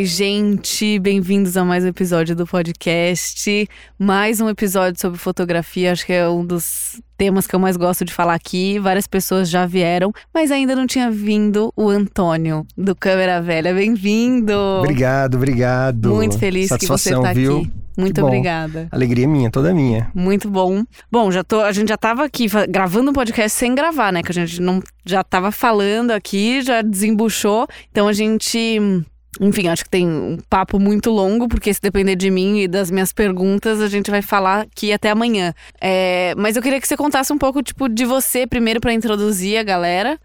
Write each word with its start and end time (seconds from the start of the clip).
Oi, 0.00 0.06
gente, 0.06 0.98
bem-vindos 0.98 1.58
a 1.58 1.62
mais 1.62 1.84
um 1.84 1.88
episódio 1.88 2.34
do 2.34 2.46
podcast. 2.46 3.68
Mais 3.98 4.40
um 4.40 4.48
episódio 4.48 4.98
sobre 4.98 5.18
fotografia, 5.18 5.92
acho 5.92 6.06
que 6.06 6.12
é 6.14 6.26
um 6.26 6.42
dos 6.42 7.02
temas 7.18 7.46
que 7.46 7.54
eu 7.54 7.60
mais 7.60 7.76
gosto 7.76 8.02
de 8.02 8.14
falar 8.14 8.32
aqui. 8.32 8.78
Várias 8.78 9.06
pessoas 9.06 9.50
já 9.50 9.66
vieram, 9.66 10.10
mas 10.32 10.50
ainda 10.50 10.74
não 10.74 10.86
tinha 10.86 11.10
vindo 11.10 11.70
o 11.76 11.90
Antônio 11.90 12.66
do 12.78 12.96
Câmera 12.96 13.42
Velha. 13.42 13.74
Bem-vindo! 13.74 14.54
Obrigado, 14.78 15.34
obrigado. 15.34 16.14
Muito 16.14 16.38
feliz 16.38 16.68
Satisfação, 16.70 17.20
que 17.20 17.28
você 17.28 17.28
tá 17.28 17.34
viu? 17.34 17.58
aqui. 17.58 17.72
Muito 17.98 18.24
obrigada. 18.24 18.88
Alegria 18.90 19.28
minha, 19.28 19.50
toda 19.50 19.74
minha. 19.74 20.10
Muito 20.14 20.48
bom. 20.48 20.82
Bom, 21.12 21.30
já 21.30 21.44
tô, 21.44 21.60
a 21.60 21.72
gente 21.72 21.90
já 21.90 21.98
tava 21.98 22.24
aqui 22.24 22.46
gravando 22.70 23.10
um 23.10 23.12
podcast 23.12 23.58
sem 23.58 23.74
gravar, 23.74 24.10
né? 24.10 24.22
Que 24.22 24.30
a 24.30 24.34
gente 24.34 24.62
não 24.62 24.82
já 25.04 25.22
tava 25.22 25.52
falando 25.52 26.10
aqui, 26.12 26.62
já 26.62 26.80
desembuchou. 26.80 27.68
Então 27.90 28.08
a 28.08 28.14
gente, 28.14 29.04
enfim, 29.40 29.68
acho 29.68 29.84
que 29.84 29.90
tem 29.90 30.08
um 30.08 30.38
papo 30.48 30.78
muito 30.80 31.10
longo, 31.10 31.46
porque 31.46 31.72
se 31.72 31.80
depender 31.80 32.16
de 32.16 32.30
mim 32.30 32.60
e 32.60 32.68
das 32.68 32.90
minhas 32.90 33.12
perguntas, 33.12 33.80
a 33.80 33.88
gente 33.88 34.10
vai 34.10 34.22
falar 34.22 34.62
aqui 34.62 34.92
até 34.92 35.10
amanhã. 35.10 35.54
É, 35.80 36.34
mas 36.36 36.56
eu 36.56 36.62
queria 36.62 36.80
que 36.80 36.88
você 36.88 36.96
contasse 36.96 37.32
um 37.32 37.38
pouco, 37.38 37.62
tipo, 37.62 37.88
de 37.88 38.04
você 38.04 38.46
primeiro 38.46 38.80
para 38.80 38.92
introduzir 38.92 39.58
a 39.58 39.62
galera. 39.62 40.18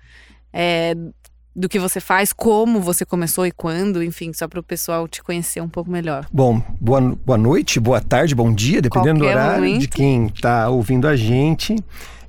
é, 0.52 0.95
do 1.55 1.70
que 1.70 1.80
você 1.80 2.02
faz, 2.02 2.34
como 2.34 2.81
você 2.81 3.05
começou 3.05 3.45
e 3.45 3.52
quando, 3.52 4.04
enfim, 4.04 4.34
só 4.34 4.45
para 4.48 4.59
o 4.59 4.64
pessoal 4.64 5.08
te 5.08 5.23
conhecer 5.23 5.62
um 5.62 5.69
pouco 5.69 5.90
melhor. 5.90 6.25
Bom, 6.31 6.62
boa, 6.81 7.00
boa 7.25 7.38
noite, 7.38 7.80
boa 7.80 8.02
tarde, 8.02 8.36
bom 8.36 8.53
dia, 8.53 8.81
dependendo 8.81 9.22
Qualquer 9.22 9.36
do 9.36 9.40
horário 9.40 9.64
momento. 9.64 9.80
de 9.80 9.88
quem 9.88 10.28
tá 10.28 10.67
ouvindo 10.67 11.08
a 11.08 11.16
gente. 11.16 11.75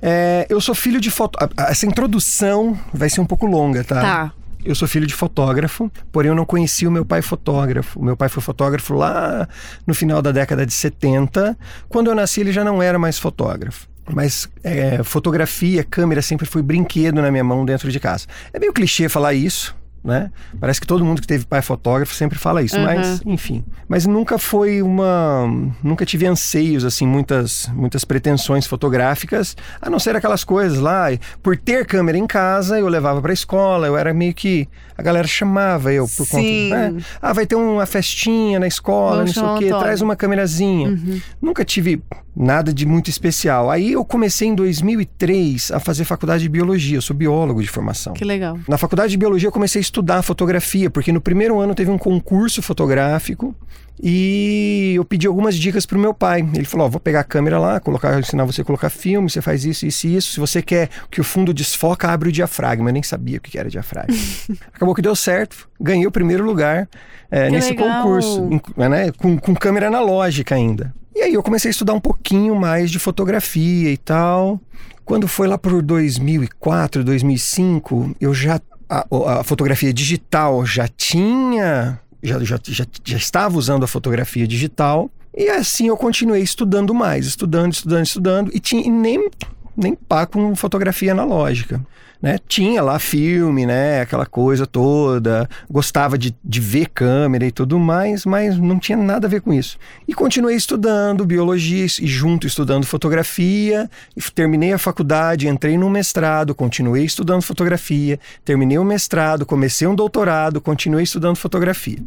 É, 0.01 0.45
eu 0.49 0.61
sou 0.61 0.73
filho 0.73 1.01
de 1.01 1.11
foto. 1.11 1.37
Essa 1.57 1.85
introdução 1.85 2.79
vai 2.93 3.09
ser 3.09 3.19
um 3.19 3.25
pouco 3.25 3.45
longa, 3.45 3.83
tá? 3.83 4.01
Tá. 4.01 4.33
Eu 4.67 4.75
sou 4.75 4.85
filho 4.85 5.07
de 5.07 5.13
fotógrafo, 5.13 5.89
porém 6.11 6.27
eu 6.27 6.35
não 6.35 6.45
conhecia 6.45 6.89
o 6.89 6.91
meu 6.91 7.05
pai 7.05 7.21
fotógrafo. 7.21 7.97
O 7.97 8.03
meu 8.03 8.17
pai 8.17 8.27
foi 8.27 8.43
fotógrafo 8.43 8.93
lá 8.93 9.47
no 9.85 9.93
final 9.93 10.21
da 10.21 10.33
década 10.33 10.65
de 10.65 10.73
70. 10.73 11.57
Quando 11.87 12.07
eu 12.09 12.15
nasci, 12.15 12.41
ele 12.41 12.51
já 12.51 12.65
não 12.65 12.83
era 12.83 12.99
mais 12.99 13.17
fotógrafo. 13.17 13.87
Mas 14.13 14.49
é, 14.61 15.01
fotografia, 15.03 15.85
câmera 15.85 16.21
sempre 16.21 16.45
foi 16.45 16.61
brinquedo 16.61 17.21
na 17.21 17.31
minha 17.31 17.45
mão 17.45 17.63
dentro 17.63 17.89
de 17.89 17.97
casa. 17.97 18.25
É 18.51 18.59
meio 18.59 18.73
clichê 18.73 19.07
falar 19.07 19.33
isso, 19.33 19.73
né? 20.07 20.31
Parece 20.57 20.79
que 20.79 20.87
todo 20.87 21.03
mundo 21.03 21.19
que 21.21 21.27
teve 21.27 21.45
pai 21.45 21.61
fotógrafo 21.61 22.15
sempre 22.15 22.39
fala 22.39 22.63
isso, 22.63 22.77
Uhum. 22.77 22.83
mas 22.85 23.21
enfim. 23.25 23.63
Mas 23.89 24.05
nunca 24.05 24.37
foi 24.37 24.81
uma. 24.81 25.45
Nunca 25.83 26.05
tive 26.05 26.25
anseios, 26.25 26.85
assim, 26.85 27.05
muitas, 27.05 27.67
muitas 27.73 28.05
pretensões 28.05 28.65
fotográficas, 28.65 29.55
a 29.81 29.89
não 29.89 29.99
ser 29.99 30.15
aquelas 30.15 30.45
coisas 30.45 30.79
lá. 30.79 31.07
Por 31.43 31.57
ter 31.57 31.85
câmera 31.85 32.17
em 32.17 32.25
casa, 32.25 32.79
eu 32.79 32.87
levava 32.87 33.21
pra 33.21 33.33
escola, 33.33 33.85
eu 33.87 33.97
era 33.97 34.13
meio 34.13 34.33
que. 34.33 34.67
A 34.97 35.03
galera 35.03 35.27
chamava 35.27 35.91
eu 35.93 36.05
por 36.07 36.25
Sim. 36.25 36.69
conta. 36.69 36.89
Né? 36.91 37.03
Ah, 37.21 37.33
vai 37.33 37.45
ter 37.45 37.55
uma 37.55 37.85
festinha 37.85 38.59
na 38.59 38.65
escola, 38.67 39.17
Vamos 39.17 39.35
não 39.35 39.57
sei 39.59 39.67
o 39.67 39.73
quê, 39.73 39.79
traz 39.79 40.01
uma 40.01 40.15
câmerazinha. 40.15 40.89
Uhum. 40.89 41.21
Nunca 41.41 41.63
tive 41.65 42.01
nada 42.37 42.71
de 42.71 42.85
muito 42.85 43.09
especial. 43.09 43.71
Aí 43.71 43.93
eu 43.93 44.05
comecei 44.05 44.47
em 44.47 44.55
2003 44.55 45.71
a 45.71 45.79
fazer 45.79 46.05
faculdade 46.05 46.43
de 46.43 46.49
biologia, 46.49 46.97
eu 46.97 47.01
sou 47.01 47.15
biólogo 47.15 47.61
de 47.61 47.67
formação. 47.67 48.13
Que 48.13 48.23
legal. 48.23 48.59
Na 48.67 48.77
faculdade 48.77 49.11
de 49.11 49.17
biologia 49.17 49.47
eu 49.47 49.51
comecei 49.51 49.79
a 49.79 49.81
estudar 49.81 50.21
fotografia, 50.21 50.89
porque 50.89 51.11
no 51.11 51.19
primeiro 51.19 51.59
ano 51.59 51.73
teve 51.73 51.89
um 51.89 51.97
concurso 51.97 52.61
fotográfico 52.61 53.55
e 54.01 54.93
eu 54.95 55.03
pedi 55.03 55.25
algumas 55.27 55.55
dicas 55.55 55.85
pro 55.85 55.97
meu 55.97 56.13
pai. 56.13 56.47
Ele 56.53 56.65
falou: 56.65 56.87
ó, 56.87 56.89
vou 56.89 56.99
pegar 56.99 57.21
a 57.21 57.23
câmera 57.23 57.59
lá, 57.59 57.79
colocar, 57.79 58.19
ensinar 58.19 58.45
você 58.45 58.61
a 58.61 58.65
colocar 58.65 58.89
filme, 58.89 59.29
você 59.29 59.41
faz 59.41 59.65
isso, 59.65 59.85
isso 59.85 60.07
e 60.07 60.15
isso. 60.15 60.33
Se 60.33 60.39
você 60.39 60.61
quer 60.61 60.89
que 61.09 61.19
o 61.19 61.23
fundo 61.23 61.53
desfoca, 61.53 62.09
abre 62.09 62.29
o 62.29 62.31
diafragma. 62.31 62.89
Eu 62.89 62.93
nem 62.93 63.03
sabia 63.03 63.37
o 63.37 63.41
que 63.41 63.57
era 63.57 63.69
diafragma. 63.69 64.15
Acabou 64.73 64.93
que 64.93 65.01
deu 65.01 65.15
certo, 65.15 65.67
ganhei 65.79 66.05
o 66.05 66.11
primeiro 66.11 66.43
lugar 66.43 66.87
é, 67.31 67.49
nesse 67.49 67.71
legal. 67.71 68.03
concurso, 68.03 68.49
né, 68.75 69.11
com, 69.17 69.37
com 69.37 69.55
câmera 69.55 69.87
analógica 69.87 70.55
ainda. 70.55 70.93
E 71.15 71.21
aí 71.21 71.33
eu 71.33 71.41
comecei 71.41 71.69
a 71.69 71.71
estudar 71.71 71.93
um 71.93 71.99
pouquinho 71.99 72.55
mais 72.55 72.91
de 72.91 72.99
fotografia 72.99 73.91
e 73.91 73.97
tal. 73.97 74.61
Quando 75.03 75.27
foi 75.27 75.47
lá 75.47 75.57
por 75.57 75.81
2004, 75.81 77.03
2005, 77.03 78.15
eu 78.21 78.33
já 78.33 78.61
a, 78.89 79.05
a 79.39 79.43
fotografia 79.43 79.93
digital 79.93 80.65
já 80.65 80.87
tinha, 80.87 81.99
já, 82.21 82.39
já, 82.39 82.59
já, 82.67 82.85
já 83.03 83.17
estava 83.17 83.57
usando 83.57 83.83
a 83.83 83.87
fotografia 83.87 84.47
digital. 84.47 85.09
E 85.35 85.49
assim 85.49 85.87
eu 85.87 85.97
continuei 85.97 86.41
estudando 86.41 86.93
mais, 86.93 87.27
estudando, 87.27 87.71
estudando, 87.73 88.05
estudando, 88.05 88.51
e, 88.53 88.59
tinha, 88.59 88.81
e 88.85 88.89
nem, 88.89 89.29
nem 89.75 89.93
pá 89.93 90.25
com 90.25 90.55
fotografia 90.55 91.11
analógica. 91.11 91.79
Né? 92.21 92.39
Tinha 92.47 92.81
lá 92.81 92.97
filme, 92.99 93.65
né? 93.65 94.01
aquela 94.01 94.25
coisa 94.25 94.65
toda, 94.65 95.47
gostava 95.69 96.17
de, 96.17 96.35
de 96.43 96.59
ver 96.59 96.89
câmera 96.89 97.45
e 97.45 97.51
tudo 97.51 97.79
mais, 97.79 98.25
mas 98.25 98.57
não 98.57 98.79
tinha 98.79 98.97
nada 98.97 99.27
a 99.27 99.29
ver 99.29 99.41
com 99.41 99.53
isso. 99.53 99.77
E 100.07 100.13
continuei 100.13 100.55
estudando 100.55 101.25
biologia 101.25 101.85
e 101.85 102.07
junto 102.07 102.47
estudando 102.47 102.85
fotografia, 102.85 103.89
terminei 104.33 104.73
a 104.73 104.77
faculdade, 104.77 105.47
entrei 105.47 105.77
no 105.77 105.89
mestrado, 105.89 106.55
continuei 106.55 107.05
estudando 107.05 107.41
fotografia, 107.41 108.19
terminei 108.43 108.77
o 108.77 108.83
mestrado, 108.83 109.45
comecei 109.45 109.87
um 109.87 109.95
doutorado, 109.95 110.59
continuei 110.59 111.03
estudando 111.03 111.35
fotografia. 111.35 111.99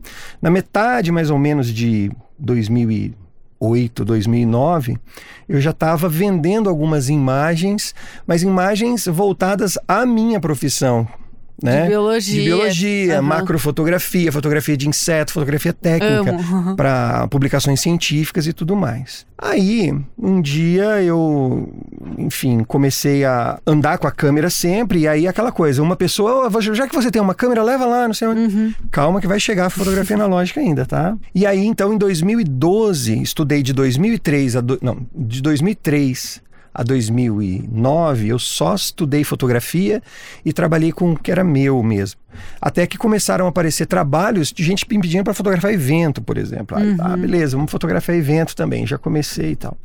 Na 0.43 0.51
metade, 0.51 1.13
mais 1.13 1.31
ou 1.31 1.39
menos, 1.39 1.73
de 1.73 2.11
2008, 3.61 4.05
2009, 4.05 4.99
eu 5.49 5.61
já 5.61 5.71
estava 5.71 6.09
vendendo 6.09 6.69
algumas 6.71 7.09
imagens, 7.09 7.95
mas 8.27 8.43
imagens 8.43 9.07
voltadas 9.07 9.79
à 9.87 10.07
minha 10.07 10.41
profissão. 10.41 11.07
Né? 11.63 11.83
De 11.83 11.89
biologia. 11.89 12.41
De 12.41 12.45
biologia, 12.49 13.15
Aham. 13.15 13.23
macrofotografia, 13.23 14.33
fotografia 14.33 14.77
de 14.77 14.89
inseto, 14.89 15.33
fotografia 15.33 15.73
técnica 15.73 16.31
Amo. 16.31 16.75
para 16.77 17.29
publicações 17.29 17.81
científicas 17.81 18.47
e 18.47 18.53
tudo 18.53 18.75
mais. 18.75 19.27
Aí, 19.37 19.95
um 20.19 20.41
dia 20.41 21.03
eu, 21.03 21.73
enfim, 22.19 22.63
comecei 22.65 23.25
a 23.25 23.59
andar 23.67 23.99
com 23.99 24.07
a 24.07 24.11
câmera 24.11 24.51
sempre, 24.51 25.01
e 25.01 25.09
aí 25.09 25.27
aquela 25.27 25.51
coisa, 25.51 25.83
uma 25.83 25.97
pessoa, 25.97 26.47
"Ó, 26.47 26.61
já 26.61 26.87
que 26.87 26.95
você 26.95 27.11
tem 27.11 27.23
uma 27.23 27.35
câmera, 27.35 27.63
leva 27.63 27.87
lá, 27.87 28.07
não 28.07 28.15
sei 28.15 28.29
onde. 28.29 28.41
Uhum. 28.41 28.75
Calma 28.91 29.21
que 29.21 29.27
vai 29.27 29.41
chegar 29.41 29.67
a 29.67 29.71
fotografia 29.71 30.17
analógica 30.17 30.61
ainda, 30.61 30.85
tá? 30.85 31.17
E 31.35 31.47
aí, 31.47 31.65
então, 31.65 31.93
em 31.93 31.99
2012, 31.99 33.23
estudei 33.23 33.63
de 33.63 33.73
2003 33.73 34.57
a... 34.57 34.61
Do... 34.61 34.79
Não, 34.83 34.99
de 35.15 35.41
2003 35.41 36.43
a 36.73 36.83
2009, 36.83 38.29
eu 38.29 38.39
só 38.39 38.75
estudei 38.75 39.25
fotografia 39.25 40.03
e 40.45 40.53
trabalhei 40.53 40.93
com 40.93 41.13
o 41.13 41.19
que 41.19 41.31
era 41.31 41.43
meu 41.43 41.83
mesmo. 41.83 42.21
Até 42.61 42.87
que 42.87 42.97
começaram 42.97 43.47
a 43.47 43.49
aparecer 43.49 43.87
trabalhos 43.87 44.53
de 44.53 44.63
gente 44.63 44.87
me 44.89 45.01
pedindo 45.01 45.25
para 45.25 45.35
fotografar 45.35 45.73
evento, 45.73 46.23
por 46.23 46.39
exemplo. 46.39 46.77
Aí, 46.77 46.97
Ah, 47.01 47.17
beleza, 47.17 47.57
vamos 47.57 47.73
fotografar 47.73 48.15
evento 48.15 48.55
também, 48.55 48.87
já 48.87 48.97
comecei 48.97 49.53
e 49.53 49.57
tal. 49.57 49.77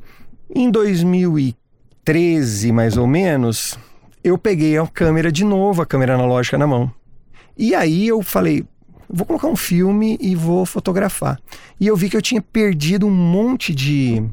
Em 0.53 0.69
2013, 0.69 2.71
mais 2.71 2.97
ou 2.97 3.07
menos, 3.07 3.77
eu 4.23 4.37
peguei 4.37 4.77
a 4.77 4.87
câmera 4.87 5.31
de 5.31 5.43
novo, 5.43 5.81
a 5.81 5.85
câmera 5.85 6.15
analógica 6.15 6.57
na 6.57 6.67
mão. 6.67 6.91
E 7.57 7.73
aí 7.73 8.07
eu 8.07 8.21
falei, 8.21 8.65
vou 9.09 9.25
colocar 9.25 9.47
um 9.47 9.55
filme 9.55 10.17
e 10.21 10.35
vou 10.35 10.65
fotografar. 10.65 11.39
E 11.79 11.87
eu 11.87 11.95
vi 11.95 12.09
que 12.09 12.17
eu 12.17 12.21
tinha 12.21 12.41
perdido 12.41 13.07
um 13.07 13.11
monte 13.11 13.73
de 13.73 14.23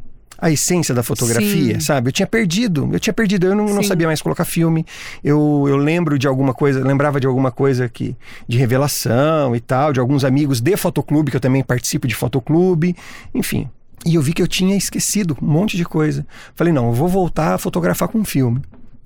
a 0.43 0.51
essência 0.51 0.93
da 0.93 1.05
fotografia, 1.05 1.75
Sim. 1.75 1.81
sabe? 1.81 2.09
Eu 2.09 2.13
tinha 2.13 2.27
perdido, 2.27 2.91
eu 2.93 2.99
tinha 2.99 3.15
perdido, 3.15 3.47
eu 3.47 3.55
não, 3.55 3.65
não 3.67 3.83
sabia 3.85 4.09
mais 4.09 4.21
colocar 4.21 4.45
filme. 4.45 4.85
Eu, 5.23 5.67
eu 5.69 5.77
lembro 5.77 6.19
de 6.19 6.27
alguma 6.27 6.53
coisa, 6.53 6.83
lembrava 6.85 7.21
de 7.21 7.29
alguma 7.29 7.53
coisa 7.53 7.89
que 7.89 8.17
de 8.49 8.59
revelação 8.59 9.55
e 9.55 9.61
tal, 9.61 9.93
de 9.93 10.01
alguns 10.01 10.25
amigos 10.25 10.61
de 10.61 10.77
fotoclube 10.77 11.31
que 11.31 11.37
eu 11.37 11.41
também 11.41 11.63
participo 11.63 12.09
de 12.09 12.15
fotoclube, 12.17 12.97
enfim. 13.33 13.71
E 14.05 14.17
eu 14.17 14.21
vi 14.21 14.33
que 14.33 14.43
eu 14.43 14.49
tinha 14.49 14.77
esquecido 14.77 15.39
um 15.41 15.47
monte 15.47 15.77
de 15.77 15.85
coisa. 15.85 16.27
Falei, 16.57 16.73
não, 16.73 16.89
eu 16.89 16.93
vou 16.93 17.07
voltar 17.07 17.55
a 17.55 17.59
fotografar 17.59 18.09
com 18.09 18.25
filme. 18.25 18.61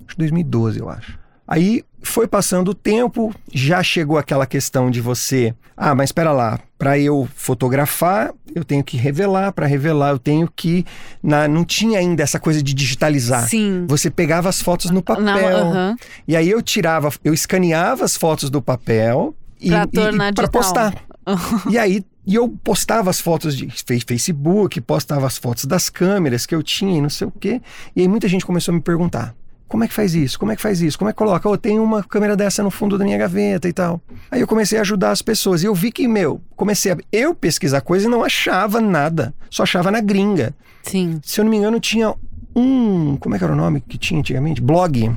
Acho 0.07 0.15
que 0.15 0.17
2012, 0.17 0.79
eu 0.79 0.89
acho. 0.89 1.19
Aí 1.47 1.83
foi 2.01 2.27
passando 2.27 2.69
o 2.69 2.73
tempo, 2.73 3.33
já 3.53 3.81
chegou 3.81 4.17
aquela 4.17 4.45
questão 4.45 4.91
de 4.91 5.01
você, 5.01 5.53
ah, 5.75 5.95
mas 5.95 6.09
espera 6.09 6.31
lá, 6.31 6.59
para 6.77 6.97
eu 6.99 7.27
fotografar, 7.35 8.33
eu 8.53 8.63
tenho 8.63 8.83
que 8.83 8.97
revelar, 8.97 9.51
para 9.51 9.65
revelar 9.65 10.09
eu 10.09 10.19
tenho 10.19 10.49
que 10.55 10.85
na, 11.23 11.47
não 11.47 11.63
tinha 11.63 11.99
ainda 11.99 12.23
essa 12.23 12.39
coisa 12.39 12.61
de 12.61 12.73
digitalizar. 12.73 13.47
Sim. 13.47 13.85
Você 13.87 14.09
pegava 14.09 14.49
as 14.49 14.61
fotos 14.61 14.91
no 14.91 15.01
papel. 15.01 15.23
Na- 15.23 15.39
aham. 15.39 15.95
E 16.27 16.35
aí 16.35 16.49
eu 16.49 16.61
tirava, 16.61 17.11
eu 17.23 17.33
escaneava 17.33 18.03
as 18.03 18.15
fotos 18.15 18.49
do 18.49 18.61
papel 18.61 19.35
e, 19.59 19.69
digital. 19.69 20.49
postar. 20.51 20.93
e 21.69 21.77
aí 21.77 22.03
e 22.25 22.35
eu 22.35 22.49
postava 22.49 23.09
as 23.09 23.21
fotos 23.21 23.55
de 23.55 23.69
Facebook, 24.05 24.81
postava 24.81 25.25
as 25.25 25.37
fotos 25.37 25.63
das 25.63 25.89
câmeras 25.89 26.45
que 26.45 26.53
eu 26.53 26.61
tinha 26.61 26.97
e 26.97 27.01
não 27.01 27.09
sei 27.09 27.25
o 27.25 27.31
quê. 27.31 27.61
E 27.95 28.01
aí 28.01 28.07
muita 28.07 28.27
gente 28.27 28.45
começou 28.45 28.73
a 28.73 28.75
me 28.75 28.81
perguntar: 28.81 29.33
Como 29.67 29.83
é 29.83 29.87
que 29.87 29.93
faz 29.93 30.15
isso? 30.15 30.39
Como 30.39 30.51
é 30.51 30.55
que 30.55 30.61
faz 30.61 30.81
isso? 30.81 30.97
Como 30.97 31.09
é 31.09 31.13
que 31.13 31.17
coloca? 31.17 31.47
Oh, 31.49 31.57
tem 31.57 31.77
uma 31.77 32.01
câmera 32.01 32.35
dessa 32.37 32.63
no 32.63 32.71
fundo 32.71 32.97
da 32.97 33.03
minha 33.03 33.17
gaveta 33.17 33.67
e 33.67 33.73
tal. 33.73 34.01
Aí 34.31 34.39
eu 34.39 34.47
comecei 34.47 34.77
a 34.77 34.81
ajudar 34.81 35.11
as 35.11 35.21
pessoas. 35.21 35.61
E 35.61 35.65
eu 35.65 35.75
vi 35.75 35.91
que, 35.91 36.07
meu, 36.07 36.41
comecei 36.55 36.91
a 36.91 36.97
eu 37.11 37.35
pesquisar 37.35 37.81
coisa 37.81 38.07
e 38.07 38.09
não 38.09 38.23
achava 38.23 38.79
nada. 38.79 39.33
Só 39.49 39.63
achava 39.63 39.91
na 39.91 39.99
gringa. 39.99 40.55
Sim. 40.83 41.19
Se 41.21 41.41
eu 41.41 41.43
não 41.43 41.51
me 41.51 41.57
engano, 41.57 41.79
tinha 41.79 42.13
um. 42.55 43.17
Como 43.17 43.35
é 43.35 43.37
que 43.37 43.43
era 43.43 43.53
o 43.53 43.57
nome 43.57 43.81
que 43.81 43.97
tinha 43.97 44.19
antigamente? 44.19 44.61
Blog. 44.61 45.11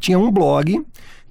Tinha 0.00 0.18
um 0.18 0.30
blog 0.30 0.82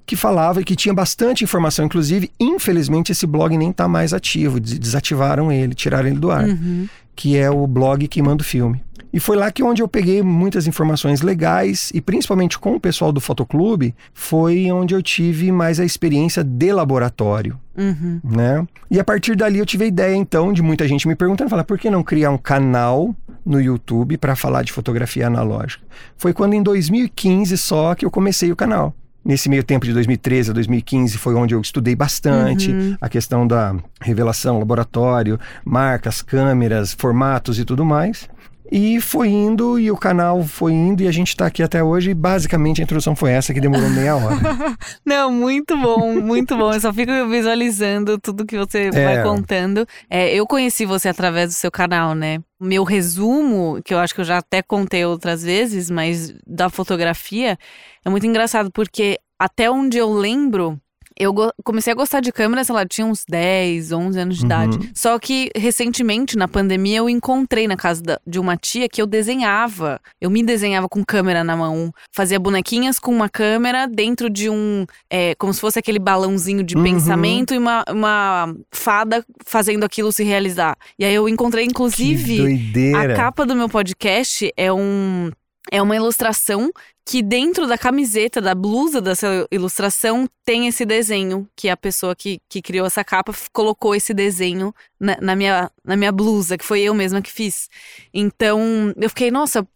que 0.06 0.15
falava 0.15 0.62
e 0.62 0.63
que 0.63 0.75
tinha 0.75 0.94
bastante 0.94 1.44
informação. 1.44 1.85
Inclusive, 1.85 2.31
infelizmente, 2.39 3.12
esse 3.12 3.25
blog 3.25 3.57
nem 3.57 3.71
está 3.71 3.88
mais 3.88 4.13
ativo. 4.13 4.59
Desativaram 4.59 5.51
ele, 5.51 5.73
tiraram 5.73 6.07
ele 6.07 6.19
do 6.19 6.29
ar. 6.29 6.47
Uhum. 6.47 6.88
Que 7.15 7.38
é 7.38 7.50
o 7.50 7.65
blog 7.65 8.07
que 8.07 8.21
manda 8.21 8.41
o 8.41 8.45
filme. 8.45 8.83
E 9.13 9.19
foi 9.19 9.36
lá 9.36 9.52
que 9.52 9.63
onde 9.63 9.81
eu 9.81 9.88
peguei 9.88 10.22
muitas 10.22 10.68
informações 10.68 11.22
legais 11.22 11.92
e 11.94 12.00
principalmente 12.00 12.58
com 12.58 12.75
o 12.75 12.80
pessoal 12.80 13.12
do 13.12 13.19
Fotoclube, 13.19 13.94
foi 14.13 14.72
onde 14.72 14.96
eu 14.96 15.02
tive 15.02 15.52
mais 15.52 15.80
a 15.80 15.86
experiência 15.86 16.44
de 16.44 16.72
laboratório. 16.72 17.60
Uhum. 17.78 18.19
Né? 18.24 18.66
E 18.90 19.00
a 19.00 19.04
partir 19.04 19.36
dali 19.36 19.60
eu 19.60 19.66
tive 19.66 19.86
a 19.86 19.88
ideia 19.88 20.16
então 20.16 20.54
de 20.54 20.62
muita 20.62 20.88
gente 20.88 21.08
me 21.08 21.16
perguntando, 21.16 21.50
falar, 21.50 21.63
por 21.63 21.78
que 21.78 21.90
não 21.90 22.04
criar 22.04 22.31
um 22.31 22.38
canal 22.38 23.16
no 23.46 23.60
YouTube 23.60 24.18
para 24.18 24.36
falar 24.36 24.63
de 24.63 24.72
fotografia 24.72 25.28
analógica? 25.28 25.84
Foi 26.18 26.34
quando 26.34 26.54
em 26.54 26.64
2015 26.64 27.57
só 27.57 27.96
que 27.96 28.06
eu 28.06 28.12
comecei 28.12 28.52
o 28.52 28.56
canal. 28.56 28.94
Nesse 29.24 29.50
meio 29.50 29.64
tempo 29.64 29.86
de 29.86 29.94
2013 29.94 30.50
a 30.50 30.54
2015 30.54 31.18
foi 31.18 31.36
onde 31.36 31.54
eu 31.54 31.62
estudei 31.62 31.96
bastante 31.96 32.72
Uhum. 32.72 32.98
a 33.00 33.07
questão 33.07 33.46
da 33.46 33.75
revelação, 34.02 34.57
laboratório, 34.57 35.40
marcas, 35.64 36.24
câmeras, 36.24 36.94
formatos 36.94 37.60
e 37.60 37.66
tudo 37.66 37.86
mais. 37.86 38.28
E 38.71 39.01
foi 39.01 39.27
indo, 39.27 39.77
e 39.77 39.91
o 39.91 39.97
canal 39.97 40.41
foi 40.44 40.71
indo, 40.71 41.03
e 41.03 41.07
a 41.07 41.12
gente 41.12 41.27
está 41.29 41.45
aqui 41.45 41.62
até 41.62 41.83
hoje. 41.83 42.12
E 42.12 42.13
basicamente 42.13 42.79
a 42.79 42.83
introdução 42.85 43.15
foi 43.15 43.31
essa, 43.31 43.53
que 43.53 43.59
demorou 43.59 43.89
meia 43.89 44.15
hora. 44.15 44.38
Não, 45.06 45.29
muito 45.31 45.75
bom, 45.77 46.21
muito 46.21 46.56
bom. 46.56 46.71
Eu 46.71 46.79
só 46.79 46.94
fico 46.94 47.12
visualizando 47.29 48.18
tudo 48.18 48.45
que 48.45 48.57
você 48.57 48.89
É. 48.94 49.06
vai 49.06 49.23
contando. 49.23 49.85
É, 50.09 50.33
eu 50.33 50.47
conheci 50.47 50.85
você 50.85 51.09
através 51.09 51.50
do 51.50 51.53
seu 51.53 51.69
canal, 51.69 52.15
né? 52.15 52.39
Meu 52.59 52.83
resumo, 52.83 53.81
que 53.83 53.94
eu 53.94 54.00
acho 54.00 54.15
que 54.15 54.21
eu 54.21 54.25
já 54.25 54.38
até 54.38 54.62
contei 54.62 55.03
outras 55.03 55.44
vezes, 55.44 55.89
mas 55.89 56.33
da 56.47 56.69
fotografia, 56.69 57.57
é 58.06 58.09
muito 58.09 58.25
engraçado, 58.25 58.71
porque 58.71 59.19
até 59.38 59.69
onde 59.69 59.97
eu 59.97 60.13
lembro. 60.13 60.79
Eu 61.21 61.33
comecei 61.63 61.94
a 61.94 61.95
gostar 61.95 62.19
de 62.19 62.31
câmera, 62.31 62.63
sei 62.63 62.73
lá, 62.73 62.85
tinha 62.85 63.06
uns 63.06 63.23
10, 63.29 63.91
11 63.91 64.19
anos 64.19 64.35
de 64.38 64.41
Uhum. 64.41 64.47
idade. 64.47 64.91
Só 64.95 65.18
que 65.19 65.50
recentemente, 65.56 66.38
na 66.38 66.47
pandemia, 66.47 66.97
eu 66.97 67.09
encontrei 67.09 67.68
na 67.68 67.77
casa 67.77 68.01
da- 68.01 68.19
de 68.25 68.39
uma 68.39 68.57
tia 68.57 68.89
que 68.89 69.01
eu 69.01 69.06
desenhava. 69.07 70.00
Eu 70.19 70.29
me 70.29 70.41
desenhava 70.44 70.89
com 70.89 71.03
câmera 71.06 71.44
na 71.44 71.56
mão. 71.56 71.94
Fazia 72.12 72.39
bonequinhas 72.39 72.97
com 73.00 73.12
uma 73.12 73.29
câmera 73.29 73.88
dentro 73.88 74.29
de 74.29 74.50
um. 74.50 74.85
é, 75.09 75.35
como 75.35 75.53
se 75.53 75.59
fosse 75.59 75.77
aquele 75.77 76.00
balãozinho 76.00 76.63
de 76.63 76.75
Uhum. 76.75 76.83
pensamento 76.83 77.53
e 77.53 77.57
uma, 77.57 77.83
uma 77.89 78.56
fada 78.73 79.23
fazendo 79.45 79.83
aquilo 79.83 80.12
se 80.12 80.23
realizar. 80.23 80.75
E 80.97 81.03
aí 81.06 81.13
eu 81.13 81.27
encontrei, 81.29 81.65
inclusive. 81.65 82.94
A 82.95 83.13
capa 83.15 83.45
do 83.45 83.56
meu 83.56 83.68
podcast 83.69 84.51
é 84.57 84.71
um 84.71 85.31
é 85.71 85.79
uma 85.81 85.95
ilustração 85.95 86.71
que 87.06 87.21
dentro 87.21 87.68
da 87.68 87.77
camiseta, 87.77 88.39
da 88.39 88.53
blusa 88.53 89.01
dessa 89.01 89.48
ilustração, 89.51 90.27
tem 90.45 90.68
esse 90.68 90.86
desenho. 90.86 91.48
Que 91.56 91.69
a 91.69 91.77
pessoa 91.77 92.15
que, 92.15 92.39
que 92.48 92.62
criou 92.62 92.86
essa 92.86 93.03
capa 93.03 93.33
colocou 93.51 93.95
esse 93.95 94.13
desenho 94.13 94.74
na, 95.00 95.18
na 95.19 95.36
minha, 95.36 95.71
na 95.83 95.95
minha 95.95 96.12
blusa, 96.12 96.57
que 96.57 96.65
foi 96.65 96.81
eu 96.81 96.94
mesma 96.94 97.21
que 97.21 97.31
fiz. 97.31 97.69
Então, 98.13 98.94
eu 98.95 99.09
fiquei, 99.09 99.31
nossa, 99.31 99.68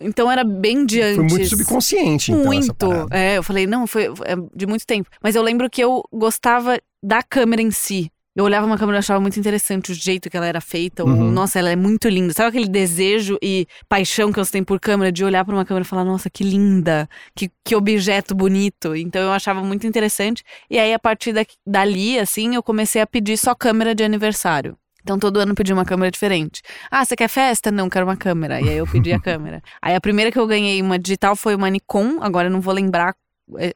então 0.00 0.30
era 0.30 0.44
bem 0.44 0.86
de 0.86 1.00
antes. 1.00 1.16
Foi 1.16 1.24
muito 1.24 1.48
subconsciente, 1.48 2.32
então, 2.32 2.44
Muito. 2.44 2.88
É, 3.10 3.38
eu 3.38 3.42
falei, 3.42 3.66
não, 3.66 3.86
foi 3.86 4.04
é 4.04 4.36
de 4.54 4.66
muito 4.66 4.86
tempo. 4.86 5.08
Mas 5.22 5.34
eu 5.34 5.42
lembro 5.42 5.68
que 5.68 5.82
eu 5.82 6.02
gostava 6.12 6.78
da 7.02 7.22
câmera 7.22 7.62
em 7.62 7.70
si. 7.70 8.10
Eu 8.38 8.44
olhava 8.44 8.64
uma 8.64 8.78
câmera 8.78 8.98
e 8.98 9.00
achava 9.00 9.18
muito 9.20 9.36
interessante 9.40 9.90
o 9.90 9.94
jeito 9.96 10.30
que 10.30 10.36
ela 10.36 10.46
era 10.46 10.60
feita. 10.60 11.04
o- 11.04 11.08
Uhum. 11.08 11.32
nossa, 11.32 11.58
ela 11.58 11.70
é 11.70 11.74
muito 11.74 12.08
linda. 12.08 12.32
Sabe 12.32 12.50
aquele 12.50 12.68
desejo 12.68 13.36
e 13.42 13.66
paixão 13.88 14.30
que 14.30 14.38
você 14.38 14.52
tem 14.52 14.62
por 14.62 14.78
câmera 14.78 15.10
de 15.10 15.24
olhar 15.24 15.44
para 15.44 15.52
uma 15.56 15.64
câmera 15.64 15.84
e 15.84 15.88
falar, 15.88 16.04
nossa, 16.04 16.30
que 16.30 16.44
linda, 16.44 17.08
que, 17.34 17.50
que 17.64 17.74
objeto 17.74 18.36
bonito. 18.36 18.94
Então 18.94 19.20
eu 19.20 19.32
achava 19.32 19.60
muito 19.60 19.88
interessante. 19.88 20.44
E 20.70 20.78
aí, 20.78 20.94
a 20.94 21.00
partir 21.00 21.32
da, 21.32 21.44
dali, 21.66 22.16
assim, 22.16 22.54
eu 22.54 22.62
comecei 22.62 23.02
a 23.02 23.06
pedir 23.08 23.36
só 23.36 23.56
câmera 23.56 23.92
de 23.92 24.04
aniversário. 24.04 24.76
Então 25.02 25.18
todo 25.18 25.38
ano 25.40 25.50
eu 25.52 25.56
pedi 25.56 25.72
uma 25.72 25.84
câmera 25.84 26.08
diferente. 26.10 26.62
Ah, 26.90 27.04
você 27.04 27.16
quer 27.16 27.28
festa? 27.28 27.72
Não, 27.72 27.88
quero 27.88 28.06
uma 28.06 28.16
câmera. 28.16 28.60
E 28.60 28.68
aí 28.68 28.76
eu 28.76 28.86
pedi 28.86 29.12
a 29.12 29.18
câmera. 29.20 29.60
Aí 29.82 29.96
a 29.96 30.00
primeira 30.00 30.30
que 30.30 30.38
eu 30.38 30.46
ganhei 30.46 30.80
uma 30.80 30.96
digital 30.98 31.34
foi 31.34 31.56
uma 31.56 31.68
Nikon, 31.68 32.18
agora 32.20 32.46
eu 32.46 32.52
não 32.52 32.60
vou 32.60 32.72
lembrar 32.72 33.14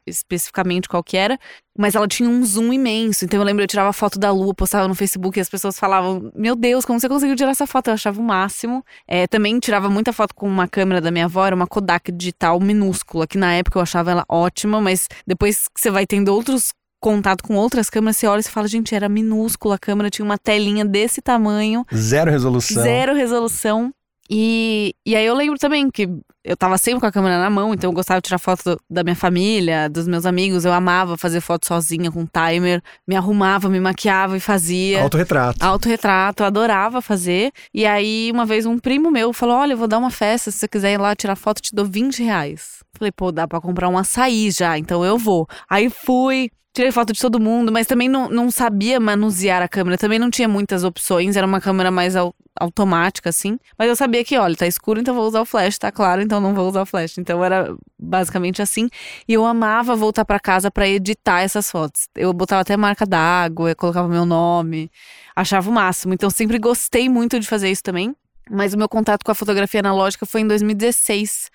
especificamente 0.05 0.87
qual 0.87 1.03
que 1.03 1.17
era, 1.17 1.37
mas 1.77 1.95
ela 1.95 2.07
tinha 2.07 2.29
um 2.29 2.43
zoom 2.45 2.71
imenso. 2.73 3.25
Então 3.25 3.39
eu 3.39 3.45
lembro 3.45 3.63
eu 3.63 3.67
tirava 3.67 3.91
foto 3.93 4.19
da 4.19 4.31
lua, 4.31 4.53
postava 4.53 4.87
no 4.87 4.95
Facebook 4.95 5.37
e 5.37 5.41
as 5.41 5.49
pessoas 5.49 5.79
falavam: 5.79 6.31
Meu 6.35 6.55
Deus, 6.55 6.85
como 6.85 6.99
você 6.99 7.09
conseguiu 7.09 7.35
tirar 7.35 7.51
essa 7.51 7.65
foto? 7.65 7.87
Eu 7.87 7.93
achava 7.93 8.19
o 8.19 8.23
máximo. 8.23 8.83
É, 9.07 9.27
também 9.27 9.59
tirava 9.59 9.89
muita 9.89 10.13
foto 10.13 10.35
com 10.35 10.47
uma 10.47 10.67
câmera 10.67 11.01
da 11.01 11.11
minha 11.11 11.25
avó, 11.25 11.45
era 11.45 11.55
uma 11.55 11.67
Kodak 11.67 12.11
digital 12.11 12.59
minúscula, 12.59 13.27
que 13.27 13.37
na 13.37 13.53
época 13.53 13.77
eu 13.77 13.81
achava 13.81 14.11
ela 14.11 14.25
ótima, 14.29 14.79
mas 14.79 15.07
depois 15.25 15.67
que 15.67 15.79
você 15.81 15.89
vai 15.89 16.05
tendo 16.05 16.29
outros 16.29 16.73
contato 17.03 17.43
com 17.43 17.55
outras 17.55 17.89
câmeras, 17.89 18.15
você 18.15 18.27
olha 18.27 18.39
e 18.39 18.43
fala, 18.43 18.65
gente, 18.65 18.95
era 18.95 19.09
minúscula 19.09 19.75
a 19.75 19.77
câmera, 19.77 20.09
tinha 20.09 20.23
uma 20.23 20.37
telinha 20.37 20.85
desse 20.85 21.21
tamanho, 21.21 21.85
Zero 21.93 22.31
resolução. 22.31 22.81
zero 22.81 23.13
resolução. 23.13 23.93
E, 24.29 24.95
e 25.05 25.15
aí 25.15 25.25
eu 25.25 25.35
lembro 25.35 25.59
também 25.59 25.89
que 25.91 26.07
eu 26.43 26.55
tava 26.57 26.77
sempre 26.77 26.99
com 27.01 27.05
a 27.05 27.11
câmera 27.11 27.37
na 27.39 27.49
mão, 27.49 27.73
então 27.73 27.89
eu 27.89 27.93
gostava 27.93 28.19
de 28.21 28.25
tirar 28.27 28.37
foto 28.37 28.63
do- 28.63 28.81
da 28.89 29.03
minha 29.03 29.15
família, 29.15 29.89
dos 29.89 30.07
meus 30.07 30.25
amigos. 30.25 30.65
Eu 30.65 30.73
amava 30.73 31.17
fazer 31.17 31.39
foto 31.41 31.67
sozinha 31.67 32.11
com 32.11 32.25
timer, 32.25 32.81
me 33.07 33.15
arrumava, 33.15 33.69
me 33.69 33.79
maquiava 33.79 34.35
e 34.37 34.39
fazia. 34.39 35.01
Autorretrato. 35.01 35.63
Autorretrato, 35.63 36.43
eu 36.43 36.47
adorava 36.47 37.01
fazer. 37.01 37.51
E 37.73 37.85
aí, 37.85 38.29
uma 38.33 38.45
vez, 38.45 38.65
um 38.65 38.77
primo 38.79 39.11
meu 39.11 39.31
falou: 39.33 39.55
Olha, 39.57 39.73
eu 39.73 39.77
vou 39.77 39.87
dar 39.87 39.99
uma 39.99 40.09
festa, 40.11 40.51
se 40.51 40.59
você 40.59 40.67
quiser 40.67 40.93
ir 40.93 40.97
lá 40.99 41.15
tirar 41.15 41.35
foto, 41.35 41.59
eu 41.59 41.63
te 41.63 41.75
dou 41.75 41.85
20 41.85 42.23
reais. 42.23 42.81
Falei, 42.97 43.11
pô, 43.11 43.31
dá 43.31 43.47
pra 43.47 43.59
comprar 43.59 43.89
um 43.89 43.97
açaí 43.97 44.51
já, 44.51 44.77
então 44.77 45.03
eu 45.03 45.17
vou. 45.17 45.47
Aí 45.69 45.89
fui. 45.89 46.49
Tirei 46.73 46.91
foto 46.91 47.13
de 47.13 47.19
todo 47.19 47.39
mundo, 47.39 47.71
mas 47.71 47.85
também 47.85 48.09
não, 48.09 48.27
não 48.29 48.49
sabia 48.49 48.99
manusear 48.99 49.61
a 49.61 49.67
câmera. 49.67 49.95
Também 49.95 50.17
não 50.17 50.31
tinha 50.31 50.47
muitas 50.47 50.83
opções, 50.83 51.37
era 51.37 51.45
uma 51.45 51.61
câmera 51.61 51.91
mais 51.91 52.15
au- 52.15 52.33
automática, 52.59 53.29
assim. 53.29 53.59
Mas 53.77 53.89
eu 53.89 53.95
sabia 53.95 54.23
que, 54.23 54.35
olha, 54.39 54.55
tá 54.55 54.65
escuro, 54.65 54.99
então 54.99 55.13
vou 55.13 55.27
usar 55.27 55.41
o 55.41 55.45
flash, 55.45 55.77
tá 55.77 55.91
claro, 55.91 56.21
então 56.23 56.41
não 56.41 56.55
vou 56.55 56.67
usar 56.67 56.81
o 56.81 56.85
flash. 56.85 57.19
Então 57.19 57.43
era 57.45 57.75
basicamente 57.99 58.59
assim. 58.59 58.89
E 59.27 59.33
eu 59.33 59.45
amava 59.45 59.95
voltar 59.95 60.25
pra 60.25 60.39
casa 60.39 60.71
pra 60.71 60.87
editar 60.87 61.41
essas 61.41 61.69
fotos. 61.69 62.07
Eu 62.15 62.33
botava 62.33 62.61
até 62.61 62.75
marca 62.75 63.05
d'água, 63.05 63.69
eu 63.69 63.75
colocava 63.75 64.07
meu 64.07 64.25
nome, 64.25 64.89
achava 65.35 65.69
o 65.69 65.73
máximo. 65.73 66.15
Então 66.15 66.29
sempre 66.31 66.57
gostei 66.57 67.07
muito 67.07 67.39
de 67.39 67.47
fazer 67.47 67.69
isso 67.69 67.83
também. 67.83 68.15
Mas 68.49 68.73
o 68.73 68.77
meu 68.79 68.89
contato 68.89 69.23
com 69.23 69.31
a 69.31 69.35
fotografia 69.35 69.79
analógica 69.79 70.25
foi 70.25 70.41
em 70.41 70.47
2016, 70.47 71.51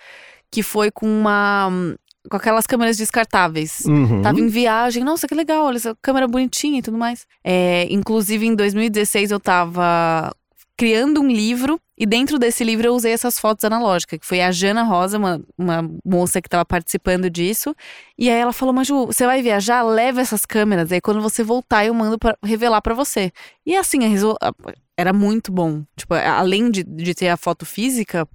que 0.51 0.63
foi 0.63 0.91
com 0.93 1.07
uma. 1.07 1.71
Com 2.29 2.37
aquelas 2.37 2.67
câmeras 2.67 2.97
descartáveis. 2.97 3.81
Uhum. 3.87 4.23
Tava 4.23 4.39
em 4.41 4.49
viagem, 4.49 5.03
nossa, 5.05 5.27
que 5.27 5.35
legal, 5.35 5.65
olha 5.65 5.77
essa 5.77 5.97
câmera 6.03 6.27
bonitinha 6.29 6.79
e 6.79 6.83
tudo 6.83 6.99
mais. 6.99 7.27
É, 7.45 7.87
inclusive, 7.91 8.47
em 8.47 8.55
2016, 8.55 9.31
eu 9.31 9.41
tava 9.41 10.33
criando 10.77 11.21
um 11.21 11.27
livro, 11.29 11.81
e 11.99 12.07
dentro 12.07 12.39
desse 12.39 12.63
livro 12.63 12.87
eu 12.87 12.95
usei 12.95 13.11
essas 13.13 13.37
fotos 13.41 13.65
analógicas, 13.65 14.21
que 14.21 14.25
foi 14.27 14.41
a 14.41 14.53
Jana 14.53 14.85
Rosa, 14.85 15.19
uma, 15.19 15.41
uma 15.59 15.91
moça 16.05 16.41
que 16.41 16.49
tava 16.49 16.65
participando 16.65 17.29
disso. 17.29 17.75
E 18.17 18.31
aí 18.31 18.39
ela 18.39 18.53
falou: 18.53 18.73
Maju, 18.73 19.07
você 19.07 19.27
vai 19.27 19.43
viajar? 19.43 19.83
Leva 19.83 20.21
essas 20.21 20.47
câmeras, 20.47 20.93
aí 20.93 21.01
quando 21.01 21.21
você 21.21 21.43
voltar, 21.43 21.85
eu 21.85 21.93
mando 21.93 22.17
pra 22.17 22.37
revelar 22.45 22.81
pra 22.81 22.95
você. 22.95 23.33
E 23.67 23.75
assim, 23.77 23.99
a 24.05 24.47
a- 24.49 24.53
era 24.97 25.13
muito 25.13 25.51
bom. 25.51 25.83
Tipo, 25.97 26.15
além 26.15 26.71
de, 26.71 26.85
de 26.85 27.15
ter 27.15 27.29
a 27.29 27.37
foto 27.37 27.67
física, 27.67 28.27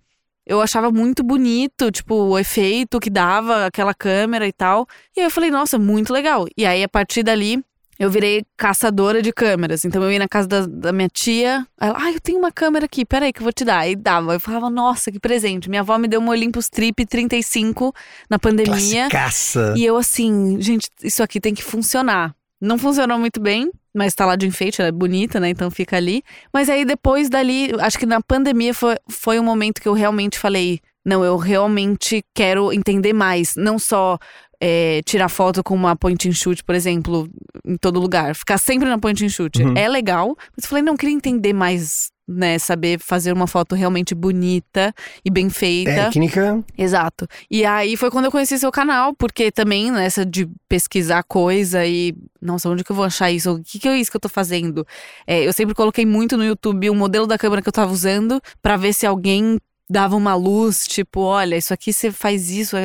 eu 0.46 0.62
achava 0.62 0.92
muito 0.92 1.24
bonito, 1.24 1.92
tipo, 1.92 2.16
o 2.16 2.38
efeito 2.38 3.00
que 3.00 3.10
dava 3.10 3.66
aquela 3.66 3.94
câmera 3.94 4.48
e 4.48 4.54
tal. 4.54 4.88
E 5.16 5.22
aí 5.22 5.26
eu 5.26 5.32
falei, 5.32 5.50
nossa, 5.50 5.80
muito 5.80 6.12
legal. 6.12 6.46
E 6.58 6.66
aí, 6.66 6.84
a 6.84 6.90
partir 6.90 7.24
dali, 7.24 7.64
eu 7.98 8.10
virei 8.10 8.44
caçadora 8.58 9.22
de 9.22 9.32
câmeras. 9.32 9.86
Então 9.86 10.04
eu 10.04 10.12
ia 10.12 10.20
na 10.20 10.28
casa 10.28 10.48
da, 10.48 10.66
da 10.66 10.92
minha 10.92 11.08
tia, 11.08 11.66
ela, 11.80 11.98
ah, 11.98 12.12
eu 12.12 12.20
tenho 12.20 12.40
uma 12.40 12.52
câmera 12.52 12.86
aqui, 12.86 13.06
peraí 13.06 13.32
que 13.32 13.40
eu 13.40 13.44
vou 13.44 13.54
te 13.54 13.64
dar. 13.64 13.80
Aí 13.80 13.96
dava. 13.96 14.34
Eu 14.34 14.40
falava, 14.40 14.70
nossa, 14.70 15.12
que 15.12 15.20
presente. 15.20 15.70
Minha 15.70 15.82
avó 15.82 15.98
me 15.98 16.08
deu 16.08 16.20
uma 16.20 16.32
Olympus 16.32 16.70
Trip 16.70 17.06
35 17.06 17.94
na 18.30 18.38
pandemia. 18.40 19.10
Classicaça. 19.10 19.74
E 19.78 19.86
eu 19.86 19.96
assim, 19.96 20.60
gente, 20.60 20.90
isso 21.02 21.24
aqui 21.24 21.40
tem 21.40 21.54
que 21.54 21.64
funcionar. 21.64 22.36
Não 22.60 22.78
funcionou 22.78 23.20
muito 23.20 23.40
bem, 23.40 23.70
mas 23.94 24.16
tá 24.16 24.26
lá 24.26 24.36
de 24.36 24.48
enfeite, 24.48 24.82
ela 24.82 24.90
é 24.90 24.92
bonita, 24.92 25.40
né? 25.40 25.50
Então 25.50 25.70
fica 25.70 25.98
ali. 25.98 26.24
Mas 26.52 26.70
aí 26.70 26.84
depois 26.84 27.30
dali, 27.30 27.72
acho 27.80 28.00
que 28.00 28.06
na 28.06 28.22
pandemia 28.22 28.74
foi, 28.74 28.96
foi 29.10 29.40
um 29.40 29.44
momento 29.44 29.82
que 29.82 29.88
eu 29.88 29.94
realmente 29.94 30.40
falei: 30.40 30.80
não, 31.06 31.24
eu 31.24 31.38
realmente 31.38 32.24
quero 32.34 32.72
entender 32.72 33.14
mais. 33.14 33.56
Não 33.56 33.78
só 33.78 34.18
é, 34.60 35.02
tirar 35.06 35.28
foto 35.28 35.62
com 35.62 35.76
uma 35.76 35.96
point 35.96 36.30
and 36.30 36.32
shoot, 36.32 36.64
por 36.64 36.74
exemplo, 36.74 37.30
em 37.66 37.76
todo 37.76 38.00
lugar. 38.00 38.34
Ficar 38.34 38.58
sempre 38.58 38.88
na 38.88 38.98
point 38.98 39.24
and 39.24 39.30
shoot. 39.30 39.62
Uhum. 39.62 39.74
É 39.76 39.88
legal, 39.90 40.36
mas 40.56 40.64
eu 40.64 40.70
falei: 40.70 40.84
não, 40.84 40.94
eu 40.94 40.98
queria 40.98 41.16
entender 41.16 41.52
mais 41.52 42.13
né, 42.28 42.58
saber 42.58 43.00
fazer 43.00 43.34
uma 43.34 43.48
foto 43.48 43.76
realmente 43.76 44.16
bonita 44.16 44.94
e 45.24 45.30
bem 45.30 45.50
feita. 45.50 46.06
Técnica. 46.06 46.64
Exato. 46.78 47.28
E 47.50 47.66
aí 47.66 47.98
foi 47.98 48.10
quando 48.10 48.26
eu 48.26 48.32
conheci 48.32 48.58
seu 48.58 48.72
canal, 48.72 49.14
porque 49.14 49.52
também 49.52 49.92
nessa 49.92 50.26
de 50.26 50.50
pesquisar 50.68 51.24
coisa 51.24 51.86
e. 51.86 52.16
Nossa, 52.42 52.70
onde 52.70 52.84
que 52.84 52.92
eu 52.92 52.96
vou 52.96 53.06
achar 53.06 53.32
isso? 53.32 53.54
O 53.54 53.64
que, 53.64 53.80
que 53.80 53.88
é 53.88 53.98
isso 53.98 54.12
que 54.12 54.18
eu 54.18 54.22
tô 54.22 54.30
fazendo? 54.30 54.86
É, 55.26 55.48
eu 55.48 55.54
sempre 55.54 55.74
coloquei 55.74 56.06
muito 56.06 56.38
no 56.38 56.44
YouTube 56.44 56.90
o 56.90 56.96
modelo 56.96 57.26
da 57.26 57.38
câmera 57.38 57.62
que 57.62 57.70
eu 57.70 57.74
tava 57.74 57.92
usando 57.92 58.42
para 58.62 58.76
ver 58.76 58.94
se 58.94 59.06
alguém 59.06 59.60
dava 59.90 60.16
uma 60.16 60.36
luz, 60.36 60.86
tipo, 60.88 61.22
olha, 61.22 61.56
isso 61.56 61.74
aqui 61.74 61.92
você 61.92 62.12
faz 62.12 62.50
isso, 62.50 62.76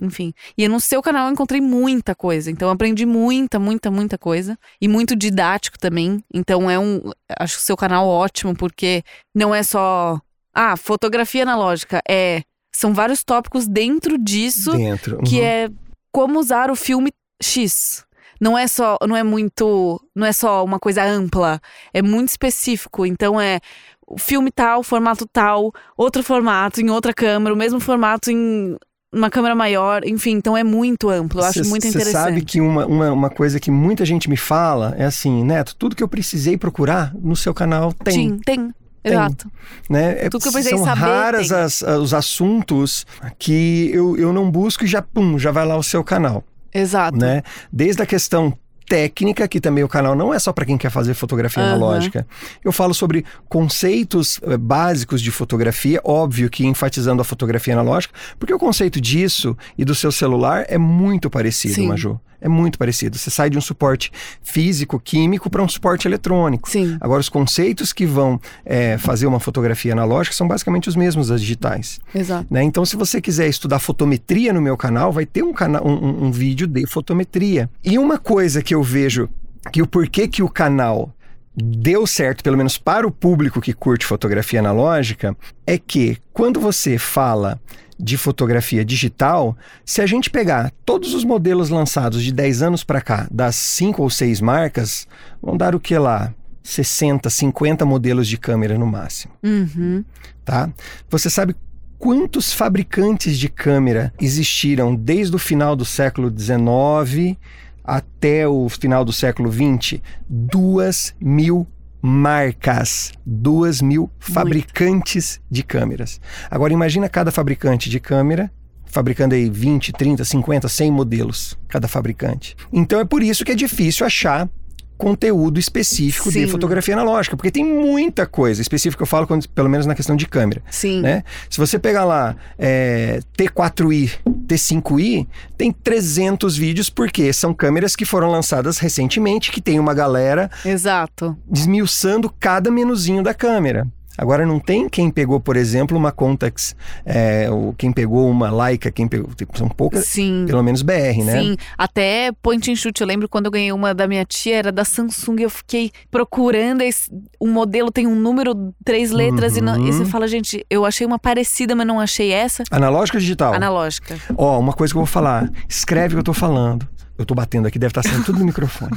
enfim. 0.00 0.32
E 0.56 0.66
no 0.68 0.80
seu 0.80 1.02
canal 1.02 1.26
eu 1.26 1.32
encontrei 1.32 1.60
muita 1.60 2.14
coisa. 2.14 2.50
Então 2.50 2.68
eu 2.68 2.72
aprendi 2.72 3.04
muita, 3.04 3.58
muita, 3.58 3.90
muita 3.90 4.16
coisa. 4.18 4.58
E 4.80 4.88
muito 4.88 5.16
didático 5.16 5.78
também. 5.78 6.22
Então 6.32 6.70
é 6.70 6.78
um. 6.78 7.10
Acho 7.38 7.58
o 7.58 7.62
seu 7.62 7.76
canal 7.76 8.06
ótimo, 8.06 8.54
porque 8.54 9.02
não 9.34 9.54
é 9.54 9.62
só. 9.62 10.20
Ah, 10.54 10.76
fotografia 10.76 11.42
analógica. 11.42 12.00
É. 12.08 12.42
São 12.74 12.92
vários 12.92 13.24
tópicos 13.24 13.66
dentro 13.66 14.18
disso. 14.18 14.72
Dentro. 14.72 15.16
Uhum. 15.16 15.24
Que 15.24 15.40
é 15.40 15.68
como 16.12 16.38
usar 16.38 16.70
o 16.70 16.76
filme 16.76 17.10
X. 17.42 18.06
Não 18.40 18.56
é 18.56 18.68
só, 18.68 18.98
não 19.06 19.16
é 19.16 19.22
muito, 19.22 20.00
não 20.14 20.26
é 20.26 20.32
só 20.32 20.62
uma 20.62 20.78
coisa 20.78 21.02
ampla, 21.02 21.60
é 21.92 22.02
muito 22.02 22.28
específico. 22.28 23.06
Então 23.06 23.40
é 23.40 23.60
o 24.06 24.18
filme 24.18 24.50
tal, 24.50 24.82
formato 24.82 25.26
tal, 25.26 25.72
outro 25.96 26.22
formato 26.22 26.80
em 26.80 26.90
outra 26.90 27.12
câmera, 27.12 27.54
o 27.54 27.58
mesmo 27.58 27.80
formato 27.80 28.30
em 28.30 28.76
uma 29.12 29.30
câmera 29.30 29.54
maior, 29.54 30.06
enfim, 30.06 30.32
então 30.32 30.56
é 30.56 30.62
muito 30.62 31.08
amplo, 31.08 31.40
eu 31.40 31.44
acho 31.44 31.64
cê, 31.64 31.70
muito 31.70 31.86
interessante. 31.86 32.12
Você 32.12 32.18
sabe 32.18 32.44
que 32.44 32.60
uma, 32.60 32.86
uma, 32.86 33.12
uma, 33.12 33.30
coisa 33.30 33.58
que 33.58 33.70
muita 33.70 34.04
gente 34.04 34.28
me 34.28 34.36
fala 34.36 34.94
é 34.98 35.04
assim, 35.04 35.42
Neto, 35.44 35.74
tudo 35.76 35.96
que 35.96 36.02
eu 36.02 36.08
precisei 36.08 36.58
procurar 36.58 37.14
no 37.14 37.34
seu 37.34 37.54
canal 37.54 37.92
tem. 37.92 38.14
Sim, 38.14 38.38
tem. 38.44 38.74
Tem, 39.02 39.12
Exato. 39.12 39.48
Né? 39.88 40.24
É, 40.24 40.28
Tudo 40.28 40.42
que 40.42 40.48
eu 40.48 40.52
precisei 40.52 40.76
são 40.76 40.84
saber, 40.84 41.00
raras 41.00 41.52
as, 41.52 41.80
os 41.80 42.12
assuntos 42.12 43.06
que 43.38 43.88
eu, 43.92 44.16
eu 44.16 44.32
não 44.32 44.50
busco 44.50 44.82
e 44.82 44.86
já, 44.88 45.00
pum, 45.00 45.38
já 45.38 45.52
vai 45.52 45.64
lá 45.64 45.76
o 45.76 45.82
seu 45.82 46.02
canal. 46.02 46.42
Exato. 46.74 47.16
Né? 47.16 47.44
Desde 47.72 48.02
a 48.02 48.06
questão 48.06 48.52
técnica, 48.88 49.46
que 49.48 49.60
também 49.60 49.84
o 49.84 49.88
canal 49.88 50.14
não 50.14 50.32
é 50.32 50.38
só 50.38 50.52
para 50.52 50.64
quem 50.64 50.78
quer 50.78 50.90
fazer 50.90 51.14
fotografia 51.14 51.62
uhum. 51.62 51.68
analógica. 51.70 52.26
Eu 52.64 52.72
falo 52.72 52.94
sobre 52.94 53.24
conceitos 53.48 54.40
eh, 54.42 54.56
básicos 54.56 55.20
de 55.20 55.30
fotografia, 55.30 56.00
óbvio 56.04 56.48
que 56.48 56.66
enfatizando 56.66 57.20
a 57.20 57.24
fotografia 57.24 57.74
analógica, 57.74 58.14
porque 58.38 58.54
o 58.54 58.58
conceito 58.58 59.00
disso 59.00 59.56
e 59.76 59.84
do 59.84 59.94
seu 59.94 60.12
celular 60.12 60.64
é 60.68 60.78
muito 60.78 61.28
parecido, 61.28 61.74
Sim. 61.74 61.88
Maju. 61.88 62.20
É 62.40 62.48
muito 62.48 62.78
parecido. 62.78 63.16
Você 63.18 63.30
sai 63.30 63.50
de 63.50 63.58
um 63.58 63.60
suporte 63.60 64.12
físico, 64.42 65.00
químico, 65.00 65.48
para 65.50 65.62
um 65.62 65.68
suporte 65.68 66.06
eletrônico. 66.06 66.68
Sim. 66.68 66.96
Agora, 67.00 67.20
os 67.20 67.28
conceitos 67.28 67.92
que 67.92 68.06
vão 68.06 68.40
é, 68.64 68.98
fazer 68.98 69.26
uma 69.26 69.40
fotografia 69.40 69.92
analógica 69.92 70.34
são 70.34 70.46
basicamente 70.46 70.88
os 70.88 70.96
mesmos 70.96 71.28
das 71.28 71.40
digitais. 71.40 72.00
Exato. 72.14 72.46
Né? 72.50 72.62
Então, 72.62 72.84
se 72.84 72.96
você 72.96 73.20
quiser 73.20 73.48
estudar 73.48 73.78
fotometria 73.78 74.52
no 74.52 74.60
meu 74.60 74.76
canal, 74.76 75.12
vai 75.12 75.26
ter 75.26 75.42
um, 75.42 75.52
cana 75.52 75.82
um, 75.82 76.26
um 76.26 76.30
vídeo 76.30 76.66
de 76.66 76.86
fotometria. 76.86 77.70
E 77.84 77.98
uma 77.98 78.18
coisa 78.18 78.62
que 78.62 78.74
eu 78.74 78.82
vejo 78.82 79.28
que 79.72 79.82
o 79.82 79.86
porquê 79.86 80.28
que 80.28 80.42
o 80.42 80.48
canal 80.48 81.12
deu 81.56 82.06
certo, 82.06 82.44
pelo 82.44 82.56
menos 82.56 82.76
para 82.76 83.06
o 83.06 83.10
público 83.10 83.60
que 83.60 83.72
curte 83.72 84.04
fotografia 84.04 84.60
analógica, 84.60 85.34
é 85.66 85.78
que 85.78 86.18
quando 86.32 86.60
você 86.60 86.98
fala 86.98 87.58
de 87.98 88.16
fotografia 88.16 88.84
digital, 88.84 89.56
se 89.84 90.02
a 90.02 90.06
gente 90.06 90.30
pegar 90.30 90.72
todos 90.84 91.14
os 91.14 91.24
modelos 91.24 91.70
lançados 91.70 92.22
de 92.22 92.32
10 92.32 92.62
anos 92.62 92.84
para 92.84 93.00
cá, 93.00 93.26
das 93.30 93.56
cinco 93.56 94.02
ou 94.02 94.10
seis 94.10 94.40
marcas, 94.40 95.06
vão 95.42 95.56
dar 95.56 95.74
o 95.74 95.80
que 95.80 95.96
lá? 95.96 96.34
60, 96.62 97.30
50 97.30 97.86
modelos 97.86 98.26
de 98.26 98.36
câmera 98.36 98.76
no 98.76 98.86
máximo. 98.86 99.32
Uhum. 99.42 100.04
Tá? 100.44 100.68
Você 101.08 101.30
sabe 101.30 101.54
quantos 101.98 102.52
fabricantes 102.52 103.38
de 103.38 103.48
câmera 103.48 104.12
existiram 104.20 104.94
desde 104.94 105.34
o 105.34 105.38
final 105.38 105.76
do 105.76 105.84
século 105.84 106.32
XIX 106.36 107.36
até 107.84 108.48
o 108.48 108.68
final 108.68 109.04
do 109.04 109.12
século 109.12 109.50
XX? 109.50 110.00
Duas 110.28 111.14
mil 111.20 111.66
marcas, 112.06 113.12
duas 113.26 113.82
mil 113.82 114.08
fabricantes 114.20 115.40
de 115.50 115.64
câmeras. 115.64 116.20
Agora 116.48 116.72
imagina 116.72 117.08
cada 117.08 117.32
fabricante 117.32 117.90
de 117.90 117.98
câmera 117.98 118.48
fabricando 118.84 119.34
aí 119.34 119.50
20, 119.50 119.92
30, 119.92 120.24
50, 120.24 120.68
100 120.68 120.90
modelos 120.92 121.58
cada 121.66 121.88
fabricante. 121.88 122.54
Então 122.72 123.00
é 123.00 123.04
por 123.04 123.24
isso 123.24 123.44
que 123.44 123.50
é 123.50 123.56
difícil 123.56 124.06
achar 124.06 124.48
conteúdo 124.96 125.58
específico 125.58 126.30
Sim. 126.30 126.40
de 126.40 126.50
fotografia 126.50 126.94
analógica, 126.94 127.36
porque 127.36 127.50
tem 127.50 127.64
muita 127.64 128.26
coisa 128.26 128.60
específica, 128.60 129.02
eu 129.02 129.06
falo 129.06 129.26
quando, 129.26 129.48
pelo 129.48 129.68
menos 129.68 129.86
na 129.86 129.94
questão 129.94 130.16
de 130.16 130.26
câmera. 130.26 130.62
Sim. 130.70 131.00
Né? 131.00 131.22
Se 131.50 131.58
você 131.58 131.78
pegar 131.78 132.04
lá 132.04 132.36
é, 132.58 133.20
T4i, 133.36 134.10
T5i, 134.46 135.26
tem 135.56 135.72
300 135.72 136.56
vídeos, 136.56 136.90
porque 136.90 137.32
são 137.32 137.52
câmeras 137.52 137.94
que 137.94 138.04
foram 138.04 138.30
lançadas 138.30 138.78
recentemente, 138.78 139.50
que 139.52 139.60
tem 139.60 139.78
uma 139.78 139.94
galera 139.94 140.50
Exato. 140.64 141.36
desmiuçando 141.48 142.32
cada 142.40 142.70
menuzinho 142.70 143.22
da 143.22 143.34
câmera. 143.34 143.86
Agora 144.16 144.46
não 144.46 144.58
tem 144.58 144.88
quem 144.88 145.10
pegou, 145.10 145.40
por 145.40 145.56
exemplo, 145.56 145.96
uma 145.96 146.12
Contax, 146.12 146.74
é, 147.04 147.48
ou 147.50 147.72
quem 147.74 147.92
pegou 147.92 148.30
uma 148.30 148.50
Leica, 148.50 148.90
quem 148.90 149.06
pegou, 149.06 149.28
tipo, 149.34 149.56
são 149.56 149.68
poucas, 149.68 150.06
Sim. 150.06 150.44
pelo 150.46 150.62
menos 150.62 150.82
BR, 150.82 151.24
né? 151.24 151.40
Sim, 151.40 151.56
até 151.76 152.30
point 152.42 152.70
and 152.70 152.76
shoot, 152.76 153.00
eu 153.00 153.06
lembro 153.06 153.28
quando 153.28 153.46
eu 153.46 153.50
ganhei 153.50 153.72
uma 153.72 153.94
da 153.94 154.06
minha 154.06 154.24
tia, 154.24 154.56
era 154.56 154.72
da 154.72 154.84
Samsung, 154.84 155.40
eu 155.40 155.50
fiquei 155.50 155.90
procurando, 156.10 156.82
esse, 156.82 157.10
o 157.38 157.46
modelo 157.46 157.90
tem 157.90 158.06
um 158.06 158.14
número, 158.14 158.74
três 158.84 159.10
letras, 159.10 159.52
uhum. 159.52 159.58
e, 159.58 159.60
não, 159.62 159.88
e 159.88 159.92
você 159.92 160.04
fala, 160.04 160.26
gente, 160.26 160.64
eu 160.70 160.84
achei 160.84 161.06
uma 161.06 161.18
parecida, 161.18 161.74
mas 161.74 161.86
não 161.86 162.00
achei 162.00 162.32
essa. 162.32 162.64
Analógica 162.70 163.18
ou 163.18 163.20
digital? 163.20 163.54
Analógica. 163.54 164.16
Ó, 164.36 164.58
uma 164.58 164.72
coisa 164.72 164.92
que 164.92 164.98
eu 164.98 165.02
vou 165.02 165.06
falar, 165.06 165.50
escreve 165.68 166.14
o 166.14 166.16
que 166.16 166.20
eu 166.20 166.24
tô 166.24 166.34
falando. 166.34 166.88
Eu 167.18 167.24
tô 167.24 167.34
batendo 167.34 167.66
aqui, 167.66 167.78
deve 167.78 167.90
estar 167.90 168.02
tá 168.02 168.08
saindo 168.08 168.24
tudo 168.24 168.38
no 168.38 168.44
microfone. 168.44 168.92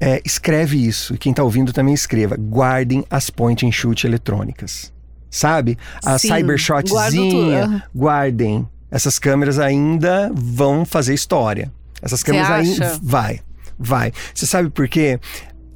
É, 0.00 0.20
escreve 0.24 0.86
isso, 0.86 1.14
e 1.14 1.18
quem 1.18 1.32
tá 1.32 1.42
ouvindo 1.42 1.72
também 1.72 1.94
escreva. 1.94 2.36
Guardem 2.36 3.04
as 3.10 3.30
point 3.30 3.66
and 3.66 3.72
shoot 3.72 4.06
eletrônicas. 4.06 4.92
Sabe? 5.30 5.76
A 6.04 6.18
Sim, 6.18 6.28
Cybershotzinha, 6.28 7.82
guardem. 7.94 8.68
Essas 8.90 9.18
câmeras 9.18 9.58
ainda 9.58 10.30
vão 10.34 10.84
fazer 10.84 11.14
história. 11.14 11.72
Essas 12.00 12.22
câmeras 12.22 12.50
ainda. 12.50 12.98
Vai, 13.02 13.40
vai. 13.78 14.12
Você 14.32 14.46
sabe 14.46 14.70
por 14.70 14.86
quê? 14.88 15.18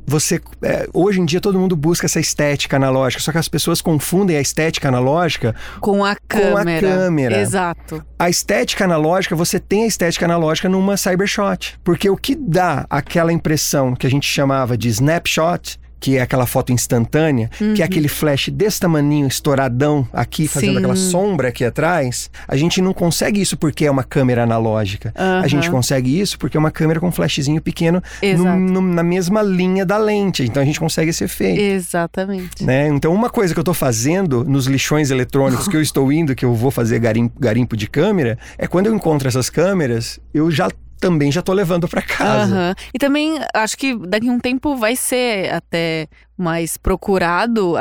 Você 0.09 0.41
é, 0.63 0.89
hoje 0.93 1.21
em 1.21 1.25
dia 1.25 1.41
todo 1.41 1.59
mundo 1.59 1.77
busca 1.77 2.07
essa 2.07 2.19
estética 2.19 2.77
analógica, 2.77 3.23
só 3.23 3.31
que 3.31 3.39
as 3.39 3.49
pessoas 3.49 3.81
confundem 3.81 4.37
a 4.37 4.41
estética 4.41 4.89
analógica 4.89 5.55
com 5.81 6.05
a 6.05 6.17
câmera. 6.27 6.81
Com 6.81 6.95
a 6.95 6.97
câmera. 6.97 7.39
Exato. 7.39 8.05
A 8.19 8.31
estética 8.31 8.85
analógica, 8.85 9.37
você 9.37 9.61
tem 9.61 9.85
a 9.85 9.87
estética 9.87 10.25
analógica 10.25 10.69
numa 10.69 10.97
cybershot, 10.97 11.79
porque 11.85 12.09
o 12.09 12.17
que 12.17 12.35
dá 12.35 12.87
aquela 12.89 13.33
impressão 13.33 13.95
que 13.95 14.07
a 14.07 14.11
gente 14.11 14.27
chamava 14.27 14.77
de 14.77 14.89
snapshot 14.89 15.79
que 16.01 16.17
é 16.17 16.23
aquela 16.23 16.47
foto 16.47 16.73
instantânea, 16.73 17.51
uhum. 17.61 17.75
que 17.75 17.83
é 17.83 17.85
aquele 17.85 18.09
flash 18.09 18.49
desse 18.49 18.81
tamaninho, 18.81 19.27
estouradão 19.27 20.07
aqui, 20.13 20.47
fazendo 20.47 20.73
Sim. 20.73 20.79
aquela 20.79 20.97
sombra 20.97 21.49
aqui 21.49 21.65
atrás, 21.65 22.31
a 22.47 22.57
gente 22.57 22.81
não 22.81 22.93
consegue 22.93 23.41
isso 23.41 23.57
porque 23.57 23.85
é 23.85 23.91
uma 23.91 24.05
câmera 24.05 24.43
analógica. 24.43 25.13
Uhum. 25.17 25.41
A 25.41 25.49
gente 25.49 25.71
consegue 25.71 26.19
isso 26.19 26.39
porque 26.39 26.57
é 26.57 26.61
uma 26.61 26.71
câmera 26.71 27.01
com 27.01 27.11
flashzinho 27.11 27.61
pequeno 27.61 28.03
no, 28.37 28.57
no, 28.57 28.81
na 28.81 29.03
mesma 29.03 29.43
linha 29.43 29.85
da 29.85 29.97
lente. 29.97 30.43
Então 30.45 30.63
a 30.63 30.67
gente 30.67 30.79
consegue 30.79 31.11
esse 31.11 31.25
efeito. 31.25 31.61
Exatamente. 31.61 32.65
Né? 32.65 32.89
Então 32.89 33.13
uma 33.13 33.31
coisa 33.31 33.53
que 33.53 33.59
eu 33.59 33.63
estou 33.63 33.75
fazendo 33.75 34.45
nos 34.45 34.67
lixões 34.67 35.11
eletrônicos 35.11 35.69
que 35.69 35.77
eu 35.77 35.83
estou 35.83 36.13
indo, 36.13 36.35
que 36.35 36.45
eu 36.45 36.55
vou 36.55 36.71
fazer 36.71 36.99
garimpo, 36.99 37.39
garimpo 37.39 37.77
de 37.77 37.89
câmera, 37.89 38.39
é 38.57 38.67
quando 38.67 38.87
eu 38.87 38.95
encontro 38.95 39.29
essas 39.29 39.51
câmeras, 39.51 40.21
eu 40.33 40.51
já 40.51 40.69
também 40.99 41.31
já 41.31 41.43
tô 41.43 41.53
levando 41.53 41.89
para 41.89 42.03
casa. 42.03 42.55
Uhum. 42.55 42.75
E 42.93 42.99
também 42.99 43.39
acho 43.55 43.77
que 43.77 43.97
daqui 43.97 44.29
a 44.29 44.33
um 44.33 44.41
tempo 44.41 44.77
vai 44.77 44.97
ser 44.97 45.53
até 45.53 46.09
mais 46.37 46.77
procurado, 46.77 47.75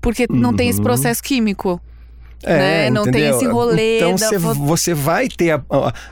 porque 0.00 0.26
uhum. 0.28 0.36
não 0.36 0.54
tem 0.54 0.68
esse 0.68 0.78
uhum. 0.78 0.84
processo 0.84 1.22
químico. 1.22 1.80
É, 2.46 2.58
né? 2.58 2.90
Não 2.90 3.02
entendeu? 3.02 3.30
tem 3.30 3.30
esse 3.30 3.46
rolê. 3.46 3.96
Então 3.96 4.16
você, 4.16 4.38
você 4.38 4.94
vai 4.94 5.28
ter 5.28 5.52
a, 5.52 5.62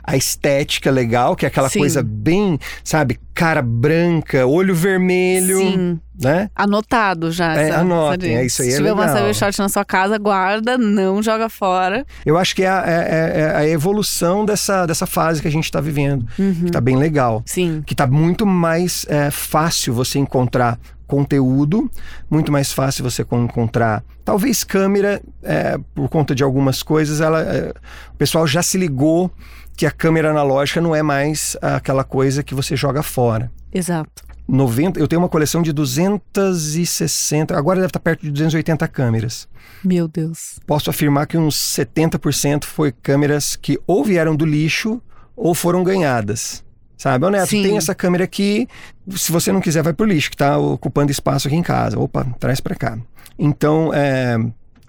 a, 0.02 0.16
estética 0.16 0.90
legal, 0.90 1.36
que 1.36 1.44
é 1.44 1.48
aquela 1.48 1.68
Sim. 1.68 1.80
coisa 1.80 2.02
bem, 2.02 2.58
sabe, 2.82 3.18
cara 3.34 3.62
branca, 3.62 4.46
olho 4.46 4.74
vermelho. 4.74 5.58
Sim. 5.58 6.00
Né? 6.20 6.50
Anotado 6.54 7.32
já. 7.32 7.56
É, 7.56 7.68
essa, 7.68 7.80
anotem, 7.80 8.36
é 8.36 8.44
isso 8.44 8.62
aí. 8.62 8.68
Se 8.68 8.74
é 8.74 8.76
tiver 8.76 8.92
legal. 8.92 9.06
uma 9.06 9.16
cybershot 9.16 9.58
na 9.58 9.68
sua 9.68 9.84
casa, 9.84 10.18
guarda, 10.18 10.78
não 10.78 11.22
joga 11.22 11.48
fora. 11.48 12.06
Eu 12.24 12.38
acho 12.38 12.54
que 12.54 12.62
é 12.62 12.68
a, 12.68 12.84
é, 12.86 13.40
é 13.40 13.56
a 13.56 13.68
evolução 13.68 14.44
dessa, 14.44 14.86
dessa 14.86 15.06
fase 15.06 15.42
que 15.42 15.48
a 15.48 15.50
gente 15.50 15.64
está 15.64 15.80
vivendo. 15.80 16.26
Uhum. 16.38 16.66
Que 16.66 16.70
tá 16.70 16.80
bem 16.80 16.96
legal. 16.96 17.42
Sim. 17.44 17.82
Que 17.84 17.94
tá 17.94 18.06
muito 18.06 18.46
mais 18.46 19.04
é, 19.08 19.30
fácil 19.30 19.94
você 19.94 20.18
encontrar 20.18 20.78
conteúdo, 21.12 21.90
muito 22.30 22.50
mais 22.50 22.72
fácil 22.72 23.04
você 23.04 23.20
encontrar. 23.20 24.02
Talvez 24.24 24.64
câmera, 24.64 25.20
é, 25.42 25.78
por 25.94 26.08
conta 26.08 26.34
de 26.34 26.42
algumas 26.42 26.82
coisas, 26.82 27.20
ela, 27.20 27.42
é, 27.42 27.74
o 28.14 28.16
pessoal 28.16 28.46
já 28.46 28.62
se 28.62 28.78
ligou 28.78 29.30
que 29.76 29.84
a 29.84 29.90
câmera 29.90 30.30
analógica 30.30 30.80
não 30.80 30.96
é 30.96 31.02
mais 31.02 31.54
aquela 31.60 32.02
coisa 32.02 32.42
que 32.42 32.54
você 32.54 32.74
joga 32.76 33.02
fora. 33.02 33.52
Exato. 33.74 34.22
90, 34.48 34.98
eu 34.98 35.06
tenho 35.06 35.20
uma 35.20 35.28
coleção 35.28 35.60
de 35.60 35.70
260, 35.70 37.56
agora 37.56 37.76
deve 37.76 37.90
estar 37.90 38.00
perto 38.00 38.22
de 38.22 38.30
280 38.30 38.88
câmeras. 38.88 39.46
Meu 39.84 40.08
Deus. 40.08 40.58
Posso 40.66 40.88
afirmar 40.88 41.26
que 41.26 41.36
uns 41.36 41.56
70% 41.56 42.64
foi 42.64 42.90
câmeras 42.90 43.54
que 43.54 43.78
ou 43.86 44.02
vieram 44.02 44.34
do 44.34 44.46
lixo 44.46 45.00
ou 45.36 45.54
foram 45.54 45.84
ganhadas. 45.84 46.64
Sabe, 47.02 47.26
ô 47.26 47.30
Neto, 47.30 47.48
Sim. 47.48 47.64
tem 47.64 47.76
essa 47.76 47.96
câmera 47.96 48.22
aqui, 48.22 48.68
se 49.16 49.32
você 49.32 49.50
não 49.50 49.60
quiser 49.60 49.82
vai 49.82 49.92
pro 49.92 50.06
lixo, 50.06 50.30
que 50.30 50.36
tá 50.36 50.56
ocupando 50.56 51.10
espaço 51.10 51.48
aqui 51.48 51.56
em 51.56 51.62
casa. 51.62 51.98
Opa, 51.98 52.24
traz 52.38 52.60
para 52.60 52.76
cá. 52.76 52.96
Então, 53.36 53.92
é, 53.92 54.38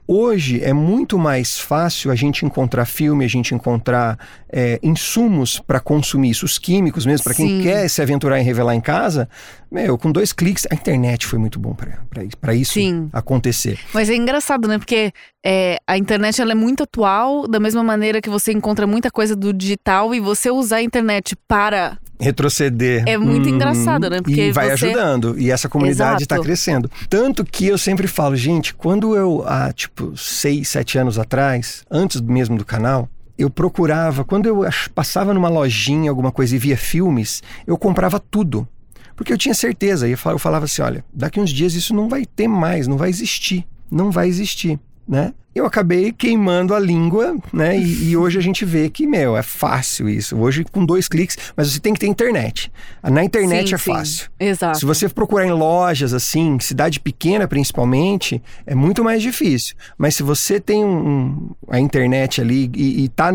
Hoje 0.05 0.62
é 0.62 0.74
muito 0.74 1.17
mais 1.17 1.58
fácil 1.58 2.12
a 2.12 2.15
gente 2.15 2.46
encontrar 2.46 2.84
filme, 2.84 3.24
a 3.24 3.27
gente 3.27 3.55
encontrar 3.55 4.20
é, 4.51 4.77
insumos 4.84 5.60
para 5.60 5.79
consumir 5.79 6.32
isso, 6.32 6.46
os 6.46 6.60
químicos 6.60 7.05
mesmo, 7.05 7.24
para 7.24 7.34
quem 7.34 7.62
quer 7.62 7.88
se 7.88 8.01
aventurar 8.01 8.38
em 8.38 8.43
revelar 8.43 8.75
em 8.75 8.82
casa. 8.82 9.29
Meu, 9.72 9.98
com 9.98 10.12
dois 10.12 10.34
cliques, 10.34 10.67
a 10.70 10.75
internet 10.75 11.25
foi 11.25 11.39
muito 11.39 11.58
bom 11.58 11.74
para 11.74 12.53
isso 12.53 12.74
Sim. 12.74 13.10
acontecer. 13.13 13.79
Mas 13.93 14.10
é 14.10 14.15
engraçado, 14.15 14.67
né? 14.67 14.77
Porque 14.77 15.13
é, 15.43 15.77
a 15.88 15.98
internet 15.98 16.41
ela 16.41 16.51
é 16.51 16.55
muito 16.55 16.84
atual, 16.84 17.48
da 17.48 17.60
mesma 17.60 17.82
maneira 17.82 18.20
que 18.20 18.29
você 18.29 18.51
encontra 18.51 18.86
muita 18.86 19.10
coisa 19.10 19.38
do 19.38 19.53
digital 19.53 20.13
e 20.13 20.20
você 20.20 20.51
usar 20.51 20.77
a 20.77 20.84
internet 20.84 21.34
para. 21.48 21.98
Retroceder. 22.24 23.03
É 23.08 23.18
muito 23.18 23.48
Hum, 23.50 23.56
engraçado, 23.56 24.10
né? 24.10 24.22
Porque 24.22 24.48
e 24.48 24.51
vai 24.51 24.68
você- 24.75 24.86
ajudando. 24.88 25.38
E 25.39 25.51
essa 25.51 25.68
comunidade 25.70 26.24
está 26.24 26.39
crescendo. 26.39 26.89
Tanto 27.10 27.44
que 27.46 27.68
eu 27.68 27.77
sempre 27.77 28.08
falo, 28.08 28.36
gente, 28.36 28.74
quando 28.74 29.15
eu, 29.15 29.44
há 29.46 29.72
tipo, 29.74 30.15
seis, 30.18 30.70
sete 30.70 30.98
anos 30.98 31.20
atrás, 31.20 31.84
antes 31.92 32.20
mesmo 32.22 32.58
do 32.58 32.65
canal, 32.65 33.08
eu 33.38 33.50
procurava, 33.50 34.24
quando 34.24 34.46
eu 34.46 34.62
passava 34.94 35.34
numa 35.34 35.50
lojinha, 35.50 36.10
alguma 36.10 36.32
coisa 36.32 36.56
e 36.56 36.60
via 36.60 36.77
filmes, 36.77 37.42
eu 37.68 37.77
comprava 37.77 38.20
tudo. 38.20 38.68
Porque 39.15 39.32
eu 39.32 39.38
tinha 39.38 39.53
certeza. 39.53 40.08
E 40.08 40.12
eu 40.12 40.18
falava 40.39 40.65
assim: 40.65 40.82
olha, 40.82 41.03
daqui 41.13 41.39
uns 41.39 41.51
dias 41.51 41.74
isso 41.75 41.94
não 41.94 42.10
vai 42.10 42.25
ter 42.25 42.48
mais, 42.48 42.88
não 42.88 42.98
vai 42.98 43.10
existir. 43.10 43.65
Não 43.92 44.10
vai 44.10 44.27
existir, 44.27 44.80
né? 45.08 45.34
Eu 45.55 45.65
acabei 45.65 46.12
queimando 46.12 46.74
a 46.74 46.79
língua, 46.79 47.36
né? 47.53 47.77
E, 47.77 48.10
e 48.10 48.17
hoje 48.17 48.39
a 48.39 48.41
gente 48.41 48.65
vê 48.65 48.89
que, 48.89 49.05
meu, 49.05 49.38
é 49.38 49.43
fácil 49.43 50.10
isso. 50.10 50.36
Hoje, 50.38 50.63
com 50.63 50.83
dois 50.86 51.07
cliques, 51.07 51.38
mas 51.55 51.72
você 51.72 51.79
tem 51.79 51.93
que 51.93 52.00
ter 52.00 52.07
internet. 52.07 52.72
Na 53.03 53.24
internet 53.24 53.69
Sim, 53.69 53.75
é 53.75 53.77
sim. 53.77 53.91
fácil. 53.93 54.29
Exato. 54.39 54.79
Se 54.79 54.86
você 54.86 55.07
procurar 55.07 55.45
em 55.45 55.51
lojas 55.51 56.13
assim, 56.13 56.60
cidade 56.60 57.00
pequena 57.00 57.48
principalmente, 57.48 58.41
é 58.65 58.74
muito 58.74 59.03
mais 59.03 59.22
difícil. 59.22 59.75
Mas 59.98 60.15
se 60.15 60.24
você 60.24 60.60
tem 60.60 60.83
um, 60.83 60.98
um- 61.07 61.50
a 61.69 61.79
internet 61.79 62.41
ali 62.41 62.69
e, 62.75 63.05
está 63.05 63.31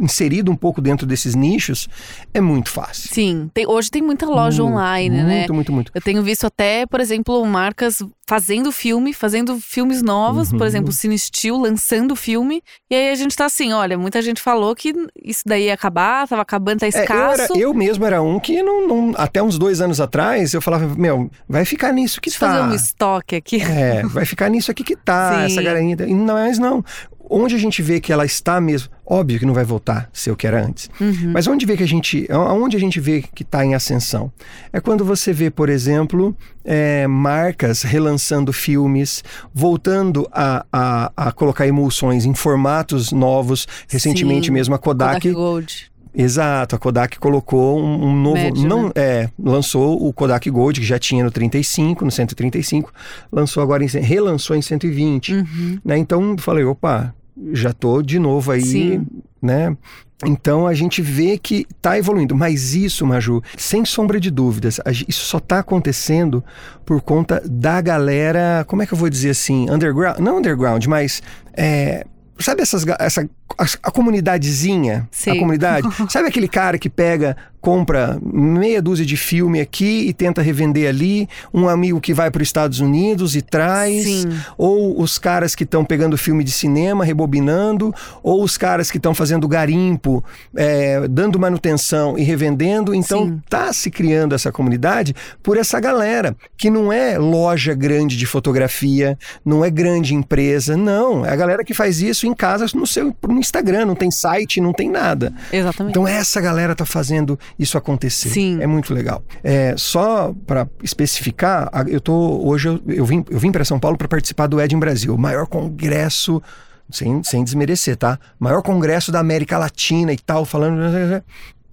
inserido 0.00 0.50
um 0.50 0.56
pouco 0.56 0.80
dentro 0.80 1.06
desses 1.06 1.34
nichos, 1.34 1.88
é 2.32 2.40
muito 2.40 2.70
fácil. 2.70 3.10
Sim, 3.12 3.50
tem- 3.54 3.66
hoje 3.66 3.90
tem 3.90 4.02
muita 4.02 4.26
loja 4.26 4.62
Muito, 4.62 4.74
online, 4.74 5.14
muito, 5.16 5.26
né? 5.28 5.38
Muito, 5.38 5.54
muito, 5.54 5.72
muito. 5.72 5.92
Eu 5.94 6.00
tenho 6.02 6.22
visto 6.22 6.46
até, 6.46 6.86
por 6.86 7.00
exemplo, 7.00 7.44
marcas 7.46 8.02
fazendo 8.26 8.72
filme, 8.72 9.12
fazendo 9.12 9.60
filmes 9.60 10.00
novos, 10.02 10.50
Uhum. 10.50 10.58
por 10.58 10.66
exemplo, 10.66 10.92
Cine 10.92 11.14
Steel 11.44 11.58
lançando 11.58 12.16
filme. 12.16 12.62
E 12.90 12.94
aí 12.94 13.10
a 13.10 13.14
gente 13.14 13.36
tá 13.36 13.44
assim, 13.44 13.72
olha, 13.72 13.98
muita 13.98 14.22
gente 14.22 14.40
falou 14.40 14.74
que 14.74 14.94
isso 15.22 15.42
daí 15.44 15.64
ia 15.66 15.74
acabar, 15.74 16.26
tava 16.26 16.40
acabando, 16.42 16.80
tá 16.80 16.86
É, 16.86 16.88
eu, 16.88 17.02
escasso. 17.02 17.42
era- 17.42 17.58
eu 17.58 17.74
mesmo 17.74 18.04
era 18.04 18.22
um 18.22 18.40
que 18.40 18.62
não, 18.62 18.86
não- 18.88 19.12
até 19.16 19.42
uns 19.42 19.58
dois 19.58 19.80
anos 19.80 20.00
atrás 20.00 20.54
eu 20.54 20.62
falava, 20.62 20.86
meu, 20.96 21.30
vai 21.48 21.64
ficar 21.64 21.92
nisso 21.92 22.20
que 22.20 22.30
Deixa 22.30 22.46
tá. 22.46 22.52
fazer 22.52 22.72
um 22.72 22.74
estoque 22.74 23.36
aqui. 23.36 23.60
É, 23.62 24.02
vai 24.06 24.24
ficar 24.24 24.48
nisso 24.48 24.70
aqui 24.70 24.82
que 24.82 24.96
tá, 24.96 25.46
Sim. 25.48 25.58
essa. 25.60 25.80
E 26.06 26.14
não, 26.14 26.34
mas 26.34 26.58
não. 26.58 26.82
Onde 27.28 27.54
a 27.54 27.58
gente 27.58 27.80
vê 27.82 28.00
que 28.00 28.12
ela 28.12 28.24
está 28.24 28.60
mesmo, 28.60 28.90
óbvio 29.04 29.38
que 29.38 29.46
não 29.46 29.54
vai 29.54 29.64
voltar 29.64 30.08
ser 30.12 30.30
o 30.30 30.36
que 30.36 30.46
era 30.46 30.64
antes. 30.64 30.90
Uhum. 31.00 31.32
Mas 31.32 31.46
onde 31.46 31.64
vê 31.64 31.76
que 31.76 31.82
a 31.82 31.88
gente, 31.88 32.26
aonde 32.30 32.76
a 32.76 32.80
gente 32.80 33.00
vê 33.00 33.22
que 33.34 33.42
está 33.42 33.64
em 33.64 33.74
ascensão? 33.74 34.30
É 34.72 34.80
quando 34.80 35.04
você 35.04 35.32
vê, 35.32 35.50
por 35.50 35.68
exemplo, 35.68 36.36
é, 36.64 37.06
marcas 37.06 37.82
relançando 37.82 38.52
filmes, 38.52 39.24
voltando 39.52 40.28
a, 40.30 40.64
a, 40.72 41.12
a 41.16 41.32
colocar 41.32 41.66
emulsões 41.66 42.24
em 42.24 42.34
formatos 42.34 43.10
novos. 43.10 43.66
Recentemente 43.88 44.46
Sim, 44.46 44.52
mesmo 44.52 44.74
a 44.74 44.78
Kodak, 44.78 45.14
Kodak 45.14 45.32
Gold. 45.32 45.94
Exato, 46.14 46.76
a 46.76 46.78
Kodak 46.78 47.18
colocou 47.18 47.80
um, 47.80 48.06
um 48.06 48.16
novo. 48.16 48.36
Médio, 48.36 48.68
não, 48.68 48.84
né? 48.84 48.92
é, 48.94 49.30
lançou 49.36 50.06
o 50.06 50.12
Kodak 50.12 50.48
Gold, 50.48 50.78
que 50.78 50.86
já 50.86 50.98
tinha 50.98 51.24
no 51.24 51.30
35, 51.30 52.04
no 52.04 52.10
135, 52.10 52.92
lançou 53.32 53.62
agora 53.62 53.82
em, 53.82 53.88
relançou 53.88 54.54
em 54.54 54.62
120. 54.62 55.34
Uhum. 55.34 55.78
Né? 55.84 55.98
Então 55.98 56.36
falei, 56.38 56.64
opa, 56.64 57.12
já 57.52 57.72
tô 57.72 58.02
de 58.02 58.18
novo 58.18 58.52
aí, 58.52 58.62
Sim. 58.62 59.06
né? 59.40 59.76
Então 60.24 60.66
a 60.66 60.74
gente 60.74 61.02
vê 61.02 61.36
que 61.36 61.66
tá 61.82 61.98
evoluindo, 61.98 62.34
mas 62.34 62.74
isso, 62.74 63.04
Maju, 63.06 63.42
sem 63.56 63.84
sombra 63.84 64.18
de 64.18 64.30
dúvidas, 64.30 64.80
a 64.84 64.90
isso 64.90 65.24
só 65.26 65.38
tá 65.40 65.58
acontecendo 65.58 66.42
por 66.84 67.00
conta 67.02 67.42
da 67.44 67.80
galera, 67.80 68.64
como 68.66 68.82
é 68.82 68.86
que 68.86 68.94
eu 68.94 68.98
vou 68.98 69.10
dizer 69.10 69.30
assim, 69.30 69.68
underground, 69.68 70.18
não 70.18 70.38
underground, 70.38 70.86
mas 70.86 71.22
é, 71.52 72.06
sabe 72.38 72.62
essas 72.62 72.86
essa 72.98 73.28
a, 73.58 73.64
a 73.82 73.90
comunidadezinha, 73.90 75.08
a 75.12 75.14
Sei. 75.14 75.38
comunidade, 75.38 75.86
sabe 76.08 76.28
aquele 76.28 76.48
cara 76.48 76.78
que 76.78 76.88
pega, 76.88 77.36
compra 77.64 78.18
meia 78.22 78.82
dúzia 78.82 79.06
de 79.06 79.16
filme 79.16 79.58
aqui 79.58 80.06
e 80.06 80.12
tenta 80.12 80.42
revender 80.42 80.86
ali, 80.86 81.26
um 81.52 81.66
amigo 81.66 81.98
que 81.98 82.12
vai 82.12 82.30
para 82.30 82.42
os 82.42 82.48
Estados 82.48 82.78
Unidos 82.78 83.34
e 83.34 83.40
traz, 83.40 84.04
Sim. 84.04 84.38
ou 84.58 85.00
os 85.00 85.18
caras 85.18 85.54
que 85.54 85.64
estão 85.64 85.82
pegando 85.82 86.18
filme 86.18 86.44
de 86.44 86.52
cinema, 86.52 87.06
rebobinando, 87.06 87.90
ou 88.22 88.44
os 88.44 88.58
caras 88.58 88.90
que 88.90 88.98
estão 88.98 89.14
fazendo 89.14 89.48
garimpo, 89.48 90.22
é, 90.54 91.08
dando 91.08 91.38
manutenção 91.38 92.18
e 92.18 92.22
revendendo. 92.22 92.94
Então 92.94 93.28
Sim. 93.28 93.40
tá 93.48 93.72
se 93.72 93.90
criando 93.90 94.34
essa 94.34 94.52
comunidade 94.52 95.14
por 95.42 95.56
essa 95.56 95.80
galera, 95.80 96.36
que 96.58 96.68
não 96.68 96.92
é 96.92 97.16
loja 97.16 97.72
grande 97.72 98.18
de 98.18 98.26
fotografia, 98.26 99.18
não 99.42 99.64
é 99.64 99.70
grande 99.70 100.14
empresa, 100.14 100.76
não. 100.76 101.24
É 101.24 101.30
a 101.30 101.36
galera 101.36 101.64
que 101.64 101.72
faz 101.72 102.02
isso 102.02 102.26
em 102.26 102.34
casa 102.34 102.66
no 102.74 102.86
seu 102.86 103.16
no 103.26 103.38
Instagram, 103.38 103.86
não 103.86 103.94
tem 103.94 104.10
site, 104.10 104.60
não 104.60 104.74
tem 104.74 104.90
nada. 104.90 105.32
Exatamente. 105.50 105.92
Então 105.92 106.06
essa 106.06 106.42
galera 106.42 106.74
tá 106.74 106.84
fazendo 106.84 107.38
isso 107.58 107.78
acontecer. 107.78 108.28
Sim. 108.28 108.60
É 108.60 108.66
muito 108.66 108.92
legal. 108.92 109.22
É, 109.42 109.74
só 109.76 110.34
para 110.46 110.68
especificar, 110.82 111.70
eu 111.88 112.00
tô 112.00 112.46
hoje 112.46 112.68
eu, 112.68 112.80
eu 112.86 113.04
vim 113.04 113.24
eu 113.30 113.38
vim 113.38 113.52
para 113.52 113.64
São 113.64 113.78
Paulo 113.78 113.96
para 113.96 114.08
participar 114.08 114.46
do 114.46 114.60
Ed 114.60 114.74
em 114.74 114.78
Brasil, 114.78 115.14
o 115.14 115.18
maior 115.18 115.46
congresso 115.46 116.42
sem, 116.90 117.22
sem 117.22 117.42
desmerecer, 117.42 117.96
tá? 117.96 118.18
Maior 118.38 118.62
congresso 118.62 119.10
da 119.10 119.20
América 119.20 119.58
Latina 119.58 120.12
e 120.12 120.18
tal, 120.18 120.44
falando 120.44 120.80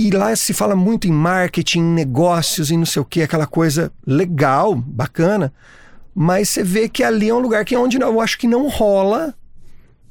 e 0.01 0.09
lá 0.09 0.35
se 0.35 0.51
fala 0.51 0.75
muito 0.75 1.07
em 1.07 1.11
marketing, 1.11 1.79
em 1.79 1.93
negócios 1.93 2.71
e 2.71 2.77
não 2.77 2.87
sei 2.87 3.03
o 3.03 3.05
que, 3.05 3.21
aquela 3.21 3.45
coisa 3.45 3.91
legal, 4.05 4.73
bacana. 4.73 5.53
Mas 6.13 6.49
você 6.49 6.63
vê 6.63 6.89
que 6.89 7.03
ali 7.03 7.29
é 7.29 7.33
um 7.35 7.39
lugar 7.39 7.63
que 7.63 7.75
é 7.75 7.79
onde 7.79 8.01
eu 8.01 8.19
acho 8.19 8.39
que 8.39 8.47
não 8.47 8.67
rola 8.67 9.31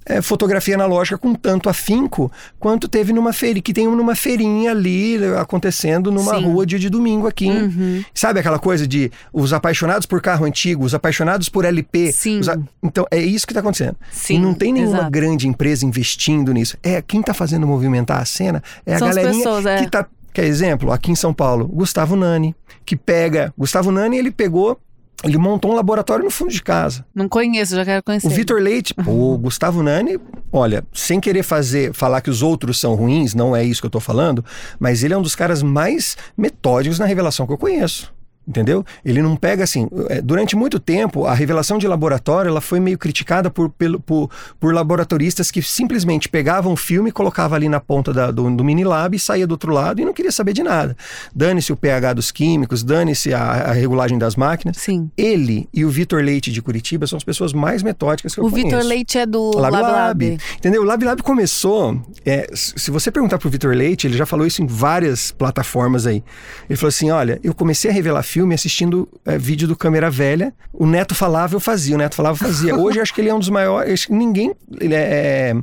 é, 0.06 0.22
fotografia 0.22 0.74
analógica 0.74 1.18
com 1.18 1.34
tanto 1.34 1.68
afinco 1.68 2.30
quanto 2.58 2.88
teve 2.88 3.12
numa 3.12 3.32
feira, 3.32 3.60
que 3.60 3.72
tem 3.72 3.86
numa 3.86 4.14
feirinha 4.14 4.70
ali 4.70 5.22
eh, 5.22 5.38
acontecendo 5.38 6.10
numa 6.10 6.36
Sim. 6.36 6.44
rua 6.44 6.64
dia 6.66 6.78
de 6.78 6.88
domingo 6.88 7.26
aqui. 7.26 7.48
Uhum. 7.48 8.02
Sabe 8.14 8.40
aquela 8.40 8.58
coisa 8.58 8.86
de 8.88 9.10
os 9.32 9.52
apaixonados 9.52 10.06
por 10.06 10.20
carro 10.22 10.44
antigo, 10.46 10.84
os 10.84 10.94
apaixonados 10.94 11.48
por 11.48 11.64
LP. 11.64 12.12
Sim. 12.12 12.40
a- 12.48 12.58
Então 12.82 13.06
é 13.10 13.18
isso 13.20 13.46
que 13.46 13.52
está 13.52 13.60
acontecendo. 13.60 13.96
Sim, 14.10 14.34
e 14.34 14.38
não 14.38 14.54
tem 14.54 14.72
nenhuma 14.72 14.96
exato. 14.98 15.10
grande 15.10 15.46
empresa 15.46 15.84
investindo 15.84 16.52
nisso. 16.52 16.76
É 16.82 17.02
quem 17.02 17.20
está 17.20 17.34
fazendo 17.34 17.66
movimentar 17.66 18.20
a 18.20 18.24
cena 18.24 18.62
é 18.86 18.94
a 18.94 18.98
São 18.98 19.08
as 19.08 19.14
galerinha 19.16 19.44
pessoas, 19.44 19.66
é. 19.66 19.82
que 19.84 19.90
tá. 19.90 20.06
Quer 20.32 20.44
exemplo? 20.44 20.92
Aqui 20.92 21.10
em 21.10 21.16
São 21.16 21.34
Paulo, 21.34 21.66
Gustavo 21.66 22.14
Nani, 22.14 22.54
que 22.86 22.96
pega. 22.96 23.52
Gustavo 23.58 23.90
Nani, 23.90 24.16
ele 24.16 24.30
pegou. 24.30 24.78
Ele 25.22 25.36
montou 25.36 25.72
um 25.72 25.74
laboratório 25.74 26.24
no 26.24 26.30
fundo 26.30 26.50
de 26.50 26.62
casa. 26.62 27.04
Não 27.14 27.28
conheço, 27.28 27.74
já 27.76 27.84
quero 27.84 28.02
conhecer. 28.02 28.26
O 28.26 28.30
Vitor 28.30 28.60
Leite, 28.60 28.94
o 29.06 29.36
Gustavo 29.36 29.82
Nani, 29.82 30.18
olha, 30.50 30.84
sem 30.92 31.20
querer 31.20 31.42
fazer, 31.42 31.92
falar 31.92 32.20
que 32.20 32.30
os 32.30 32.42
outros 32.42 32.80
são 32.80 32.94
ruins, 32.94 33.34
não 33.34 33.54
é 33.54 33.62
isso 33.62 33.80
que 33.80 33.86
eu 33.86 33.90
tô 33.90 34.00
falando, 34.00 34.44
mas 34.78 35.04
ele 35.04 35.12
é 35.12 35.18
um 35.18 35.22
dos 35.22 35.34
caras 35.34 35.62
mais 35.62 36.16
metódicos 36.36 36.98
na 36.98 37.04
revelação 37.04 37.46
que 37.46 37.52
eu 37.52 37.58
conheço. 37.58 38.12
Entendeu? 38.50 38.84
Ele 39.04 39.22
não 39.22 39.36
pega 39.36 39.62
assim. 39.62 39.86
é, 40.08 40.20
Durante 40.20 40.56
muito 40.56 40.80
tempo, 40.80 41.24
a 41.24 41.32
revelação 41.32 41.78
de 41.78 41.86
laboratório 41.86 42.48
ela 42.48 42.60
foi 42.60 42.80
meio 42.80 42.98
criticada 42.98 43.48
por, 43.48 43.70
pelo- 43.70 44.00
por, 44.00 44.28
por 44.58 44.74
laboratoristas 44.74 45.52
que 45.52 45.62
simplesmente 45.62 46.28
pegavam 46.28 46.72
o 46.72 46.76
filme, 46.76 47.12
colocava 47.12 47.54
ali 47.54 47.68
na 47.68 47.78
ponta 47.78 48.12
da- 48.12 48.32
do, 48.32 48.50
do 48.50 48.64
mini 48.64 48.82
lab 48.82 49.14
e 49.14 49.20
saía 49.20 49.46
do 49.46 49.52
outro 49.52 49.72
lado 49.72 50.00
e 50.02 50.04
não 50.04 50.12
queria 50.12 50.32
saber 50.32 50.52
de 50.52 50.64
nada. 50.64 50.96
Dane-se 51.32 51.72
o 51.72 51.76
pH 51.76 52.14
dos 52.14 52.32
químicos, 52.32 52.82
dane-se 52.82 53.32
a, 53.32 53.40
a 53.40 53.72
regulagem 53.72 54.18
das 54.18 54.34
máquinas. 54.34 54.76
Sim. 54.78 55.08
Ele 55.16 55.68
e 55.72 55.84
o 55.84 55.88
Vitor 55.90 56.20
Leite 56.20 56.50
de 56.50 56.60
Curitiba 56.60 57.06
são 57.06 57.16
as 57.16 57.22
pessoas 57.22 57.52
mais 57.52 57.84
metódicas 57.84 58.34
que 58.34 58.40
eu 58.40 58.46
O 58.46 58.50
conheço. 58.50 58.66
Vitor 58.68 58.84
Leite 58.84 59.16
é 59.16 59.26
do 59.26 59.52
Lab 59.56 59.72
Lab 59.76 59.92
Lab. 59.92 60.38
Entendeu? 60.58 60.82
O 60.82 60.84
Lab 60.84 61.04
Lab 61.04 61.22
começou. 61.22 62.02
é, 62.26 62.50
se 62.52 62.90
você 62.90 63.12
perguntar 63.12 63.38
pro 63.38 63.48
Vitor 63.48 63.72
Leite, 63.76 64.08
ele 64.08 64.16
já 64.16 64.26
falou 64.26 64.44
isso 64.44 64.60
em 64.60 64.66
várias 64.66 65.30
plataformas 65.30 66.04
aí. 66.04 66.24
Ele 66.68 66.76
falou 66.76 66.88
assim: 66.88 67.10
olha, 67.12 67.38
eu 67.44 67.54
comecei 67.54 67.88
a 67.90 67.94
revelar 67.94 68.22
filme 68.24 68.39
assistindo 68.54 69.08
é, 69.24 69.36
vídeo 69.38 69.66
do 69.68 69.76
câmera 69.76 70.10
velha. 70.10 70.52
O 70.72 70.86
Neto 70.86 71.14
falava, 71.14 71.54
eu 71.54 71.60
fazia. 71.60 71.94
O 71.94 71.98
Neto 71.98 72.14
falava, 72.14 72.34
eu 72.34 72.48
fazia. 72.48 72.76
Hoje 72.76 72.98
eu 72.98 73.02
acho 73.02 73.12
que 73.14 73.20
ele 73.20 73.28
é 73.28 73.34
um 73.34 73.38
dos 73.38 73.48
maiores. 73.50 74.06
Ninguém 74.08 74.54
ele 74.80 74.94
é- 74.94 75.54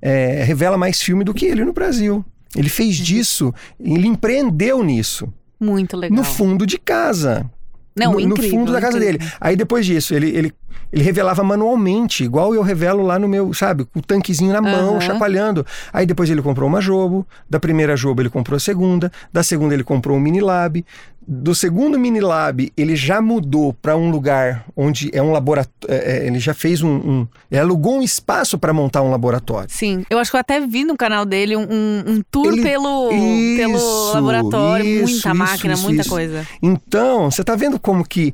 é, 0.00 0.42
revela 0.44 0.76
mais 0.76 1.00
filme 1.00 1.24
do 1.24 1.32
que 1.34 1.46
ele 1.46 1.64
no 1.64 1.72
Brasil. 1.72 2.24
Ele 2.56 2.68
fez 2.68 2.96
disso, 2.96 3.52
ele 3.78 4.06
empreendeu 4.06 4.82
nisso. 4.82 5.32
Muito 5.60 5.96
legal. 5.96 6.16
no 6.16 6.24
fundo 6.24 6.64
de 6.66 6.78
casa. 6.78 7.50
Não, 7.96 8.12
no, 8.12 8.20
no 8.20 8.26
incrível, 8.34 8.50
fundo 8.60 8.72
da 8.72 8.80
casa 8.80 8.96
incrível. 8.96 9.18
dele. 9.18 9.32
Aí 9.40 9.56
depois 9.56 9.84
disso, 9.84 10.14
ele, 10.14 10.30
ele, 10.30 10.54
ele 10.92 11.02
revelava 11.02 11.42
manualmente, 11.44 12.24
igual 12.24 12.54
eu 12.54 12.62
revelo 12.62 13.02
lá 13.02 13.18
no 13.18 13.28
meu, 13.28 13.52
sabe, 13.52 13.84
com 13.84 13.98
o 13.98 14.02
tanquezinho 14.02 14.52
na 14.52 14.60
mão, 14.62 14.92
Aham. 14.92 15.00
chacoalhando. 15.00 15.66
Aí 15.92 16.06
depois 16.06 16.30
ele 16.30 16.40
comprou 16.42 16.68
uma 16.68 16.80
Jobo, 16.80 17.26
da 17.48 17.60
primeira 17.60 17.96
Jobo 17.96 18.22
ele 18.22 18.30
comprou 18.30 18.56
a 18.56 18.60
segunda, 18.60 19.12
da 19.32 19.42
segunda 19.42 19.74
ele 19.74 19.84
comprou 19.84 20.16
um 20.16 20.20
Minilab. 20.20 20.84
Do 21.30 21.54
segundo 21.54 21.98
Minilab, 21.98 22.72
ele 22.74 22.96
já 22.96 23.20
mudou 23.20 23.74
para 23.74 23.94
um 23.94 24.10
lugar 24.10 24.64
onde 24.74 25.10
é 25.12 25.22
um 25.22 25.30
laboratório. 25.30 25.94
ele 26.26 26.38
já 26.38 26.54
fez 26.54 26.82
um. 26.82 26.88
um 26.88 27.26
ele 27.50 27.60
alugou 27.60 27.98
um 27.98 28.02
espaço 28.02 28.56
para 28.58 28.72
montar 28.72 29.02
um 29.02 29.10
laboratório. 29.10 29.68
Sim, 29.70 30.06
eu 30.08 30.18
acho 30.18 30.30
que 30.30 30.38
eu 30.38 30.40
até 30.40 30.58
vi 30.58 30.84
no 30.86 30.96
canal 30.96 31.26
dele 31.26 31.54
um, 31.54 31.60
um- 32.06 32.22
tour 32.30 32.46
Ele- 32.54 32.62
pelo, 32.62 33.12
Isso, 33.12 33.56
pelo 33.58 34.12
laboratório, 34.14 34.86
isso, 34.86 35.02
muita 35.02 35.28
isso, 35.28 35.34
máquina, 35.34 35.76
muita 35.76 36.08
coisa. 36.08 36.46
Então, 36.62 37.30
você 37.30 37.42
está 37.42 37.54
vendo 37.54 37.78
como 37.78 38.02
que. 38.08 38.32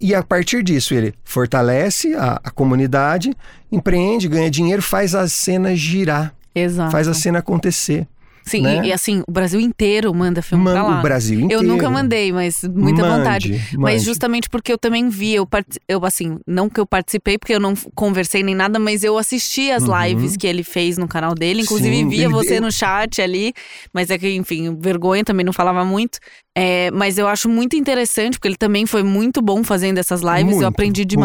E 0.00 0.14
a 0.14 0.22
partir 0.22 0.62
disso, 0.62 0.94
ele 0.94 1.14
fortalece 1.22 2.14
a, 2.14 2.40
a 2.42 2.50
comunidade, 2.50 3.36
empreende, 3.70 4.28
ganha 4.28 4.50
dinheiro, 4.50 4.80
faz 4.80 5.14
a 5.14 5.28
cena 5.28 5.76
girar, 5.76 6.34
Exato. 6.54 6.90
faz 6.90 7.06
a 7.06 7.12
cena 7.12 7.40
acontecer. 7.40 8.08
Sim, 8.50 8.62
né? 8.62 8.80
e, 8.86 8.92
assim, 8.92 9.22
o 9.26 9.32
Brasil 9.32 9.60
inteiro 9.60 10.12
manda 10.14 10.42
filme 10.42 10.64
pra 10.64 10.74
Manda 10.74 10.88
lá. 10.94 10.98
o 10.98 11.02
Brasil 11.02 11.40
inteiro. 11.40 11.62
Eu 11.62 11.66
nunca 11.66 11.88
mandei, 11.90 12.32
mas 12.32 12.62
muita 12.64 13.02
Mande, 13.02 13.16
vontade. 13.18 13.50
mande. 13.52 13.76
Mas 13.78 14.02
justamente 14.02 14.48
porque 14.48 14.72
eu 14.72 14.78
também 14.78 15.08
vi, 15.08 15.34
eu, 15.34 15.46
part- 15.46 15.78
eu 15.88 16.04
assim, 16.04 16.38
não 16.46 16.68
que 16.68 16.80
eu 16.80 16.86
participei, 16.86 17.38
porque 17.38 17.54
eu 17.54 17.60
não 17.60 17.74
conversei 17.94 18.42
nem 18.42 18.54
nada, 18.54 18.78
mas 18.78 19.04
eu 19.04 19.16
assisti 19.18 19.70
as 19.70 19.84
lives 19.84 20.36
que 20.36 20.46
ele 20.46 20.62
fez 20.62 20.98
no 20.98 21.06
canal 21.08 21.34
dele. 21.34 21.62
Inclusive, 21.62 21.90
Uhum. 21.96 22.02
Sim, 22.02 22.08
via 22.08 22.28
você 22.28 22.52
ele- 22.54 22.60
no 22.60 22.72
chat 22.72 23.20
ali, 23.22 23.52
mas 23.92 24.10
é 24.10 24.18
que, 24.18 24.32
enfim, 24.34 24.76
vergonha 24.78 25.24
também 25.24 25.44
não 25.46 25.52
falava 25.52 25.84
muito. 25.84 26.18
É, 26.56 26.90
mas 26.90 27.16
eu 27.18 27.28
acho 27.28 27.48
muito 27.48 27.76
interessante, 27.76 28.34
porque 28.34 28.48
ele 28.48 28.56
também 28.56 28.84
foi 28.86 29.02
muito 29.02 29.40
bom 29.40 29.62
fazendo 29.62 29.98
essas 29.98 30.20
lives, 30.20 30.44
Muito, 30.46 30.62
eu 30.62 30.68
aprendi 30.68 31.02
muito. 31.02 31.20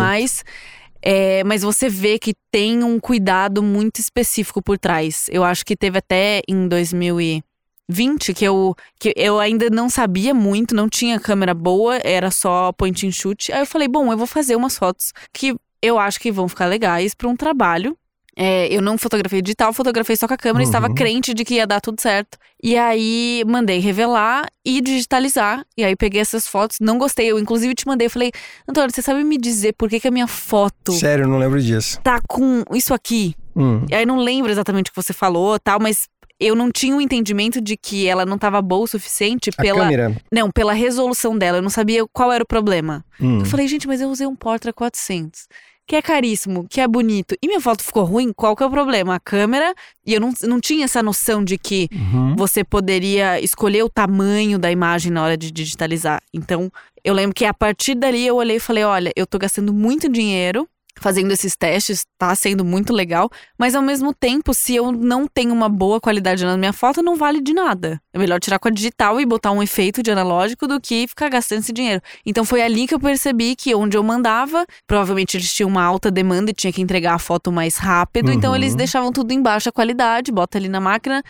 É, 1.07 1.43
mas 1.43 1.61
você 1.61 1.87
vê 1.87 2.17
que 2.17 2.33
tem 2.49 2.83
um 2.83 2.99
cuidado 2.99 3.61
muito 3.61 3.99
específico 3.99 4.59
por 4.59 4.79
trás. 4.79 5.27
Eu 5.29 5.43
acho 5.43 5.63
que 5.63 5.75
teve 5.75 5.99
até 5.99 6.41
em 6.47 6.67
2020 6.67 8.33
que 8.33 8.43
eu, 8.43 8.75
que 8.99 9.13
eu 9.15 9.39
ainda 9.39 9.69
não 9.69 9.87
sabia 9.87 10.33
muito, 10.33 10.73
não 10.73 10.89
tinha 10.89 11.19
câmera 11.19 11.53
boa, 11.53 11.97
era 11.97 12.31
só 12.31 12.71
point 12.71 13.05
and 13.05 13.11
shoot. 13.11 13.53
Aí 13.53 13.59
eu 13.59 13.67
falei, 13.67 13.87
bom, 13.87 14.11
eu 14.11 14.17
vou 14.17 14.25
fazer 14.25 14.55
umas 14.55 14.79
fotos 14.79 15.13
que 15.31 15.55
eu 15.79 15.99
acho 15.99 16.19
que 16.19 16.31
vão 16.31 16.49
ficar 16.49 16.65
legais 16.65 17.13
para 17.13 17.29
um 17.29 17.35
trabalho. 17.35 17.95
É, 18.37 18.67
eu 18.73 18.81
não 18.81 18.97
fotografei 18.97 19.41
digital, 19.41 19.71
fotografei 19.71 20.15
só 20.15 20.27
com 20.27 20.33
a 20.33 20.37
câmera, 20.37 20.63
Uhum. 20.63 20.69
estava 20.69 20.93
crente 20.93 21.33
de 21.33 21.45
que 21.45 21.55
ia 21.55 21.65
dar 21.65 21.79
tudo 21.79 22.01
certo. 22.01 22.37
E 22.61 22.77
aí 22.77 23.43
mandei 23.47 23.79
revelar 23.79 24.45
e 24.65 24.81
digitalizar. 24.81 25.65
E 25.77 25.83
aí 25.85 25.95
peguei 25.95 26.19
essas 26.19 26.47
fotos, 26.47 26.77
não 26.81 26.97
gostei. 26.97 27.27
Eu 27.31 27.39
inclusive 27.39 27.73
te 27.75 27.87
mandei, 27.87 28.07
eu 28.07 28.11
falei, 28.11 28.31
Antônio, 28.67 28.91
você 28.91 29.01
sabe 29.01 29.23
me 29.23 29.37
dizer 29.37 29.73
por 29.77 29.89
que, 29.89 29.99
que 29.99 30.07
a 30.07 30.11
minha 30.11 30.27
foto 30.27 30.91
Sério, 30.93 31.23
eu 31.23 31.29
não 31.29 31.37
lembro 31.37 31.61
disso. 31.61 31.99
tá 32.03 32.19
com 32.27 32.63
isso 32.73 32.93
aqui? 32.93 33.35
Hum. 33.55 33.85
E 33.89 33.95
aí 33.95 34.05
não 34.05 34.17
lembro 34.17 34.51
exatamente 34.51 34.89
o 34.89 34.93
que 34.93 35.01
você 35.01 35.13
falou, 35.13 35.57
tal, 35.59 35.79
mas 35.79 36.07
eu 36.37 36.53
não 36.55 36.69
tinha 36.69 36.93
o 36.93 36.99
entendimento 36.99 37.61
de 37.61 37.77
que 37.77 38.05
ela 38.07 38.25
não 38.25 38.37
tava 38.37 38.61
boa 38.61 38.83
o 38.83 38.87
suficiente 38.87 39.49
A 39.57 39.61
pela 39.61 39.79
câmera. 39.83 40.13
não, 40.29 40.51
pela 40.51 40.73
resolução 40.73 41.37
dela. 41.37 41.59
Eu 41.59 41.61
não 41.61 41.69
sabia 41.69 42.03
qual 42.11 42.33
era 42.33 42.43
o 42.43 42.47
problema. 42.47 43.05
Hum. 43.21 43.39
Eu 43.39 43.45
falei, 43.45 43.65
gente, 43.69 43.87
mas 43.87 44.01
eu 44.01 44.09
usei 44.09 44.27
um 44.27 44.35
Portra 44.35 44.73
400, 44.73 45.47
que 45.87 45.95
é 45.95 46.01
caríssimo, 46.01 46.65
que 46.69 46.81
é 46.81 46.87
bonito. 46.87 47.35
E 47.41 47.47
minha 47.47 47.61
foto 47.61 47.83
ficou 47.83 48.03
ruim? 48.03 48.33
Qual 48.33 48.55
que 48.55 48.63
é 48.63 48.65
o 48.65 48.69
problema? 48.69 49.15
A 49.15 49.19
câmera. 49.19 49.73
E 50.05 50.13
eu 50.13 50.19
não, 50.19 50.33
não 50.43 50.59
tinha 50.59 50.85
essa 50.85 51.03
noção 51.03 51.43
de 51.43 51.57
que 51.57 51.87
Uhum. 51.91 52.35
você 52.35 52.63
poderia 52.63 53.39
escolher 53.39 53.83
o 53.83 53.89
tamanho 53.89 54.57
da 54.57 54.71
imagem 54.71 55.11
na 55.11 55.23
hora 55.23 55.37
de 55.37 55.51
digitalizar. 55.51 56.21
Então, 56.33 56.71
eu 57.03 57.13
lembro 57.13 57.35
que 57.35 57.45
a 57.45 57.53
partir 57.53 57.93
dali 57.95 58.25
eu 58.25 58.35
olhei 58.35 58.57
e 58.57 58.59
falei: 58.59 58.83
olha, 58.83 59.11
eu 59.15 59.27
tô 59.27 59.37
gastando 59.37 59.71
muito 59.73 60.09
dinheiro 60.09 60.67
fazendo 60.99 61.31
esses 61.31 61.55
testes, 61.55 62.05
tá 62.17 62.33
sendo 62.35 62.63
muito 62.63 62.93
legal, 62.93 63.29
mas 63.57 63.75
ao 63.75 63.81
mesmo 63.81 64.13
tempo, 64.13 64.53
se 64.53 64.75
eu 64.75 64.91
não 64.91 65.27
tenho 65.27 65.53
uma 65.53 65.67
boa 65.69 65.99
qualidade 65.99 66.45
na 66.45 66.57
minha 66.57 66.71
foto, 66.73 67.01
não 67.03 67.15
vale 67.15 67.41
de 67.41 67.53
nada. 67.53 67.99
É 68.13 68.17
melhor 68.17 68.39
tirar 68.39 68.59
com 68.59 68.67
a 68.67 68.71
digital 68.71 69.19
e 69.19 69.25
botar 69.25 69.51
um 69.51 69.61
efeito 69.61 70.01
de 70.01 70.09
analógico 70.11 70.67
do 70.67 70.79
que 70.79 71.07
ficar 71.07 71.29
gastando 71.29 71.59
esse 71.59 71.73
dinheiro. 71.73 72.01
Então 72.25 72.45
foi 72.45 72.61
ali 72.61 72.87
que 72.87 72.95
eu 72.95 72.99
percebi 72.99 73.55
que 73.55 73.75
onde 73.75 73.97
eu 73.97 74.03
mandava, 74.03 74.65
provavelmente 74.87 75.35
eles 75.37 75.53
tinham 75.53 75.69
uma 75.69 75.83
alta 75.83 76.09
demanda 76.09 76.51
e 76.51 76.53
tinha 76.53 76.71
que 76.71 76.81
entregar 76.81 77.13
a 77.15 77.19
foto 77.19 77.51
mais 77.51 77.77
rápido, 77.77 78.31
então 78.31 78.51
Uhum. 78.51 78.55
eles 78.55 78.73
deixavam 78.75 79.11
tudo 79.11 79.31
em 79.31 79.41
baixa 79.41 79.71
qualidade, 79.71 80.31
bota 80.31 80.57
ali 80.57 80.69
na 80.69 80.79
máquina, 80.79 81.21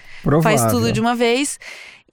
faz 0.42 0.62
Provável. 0.62 0.70
tudo 0.70 0.92
de 0.92 1.02
uma 1.02 1.16
vez. 1.16 1.58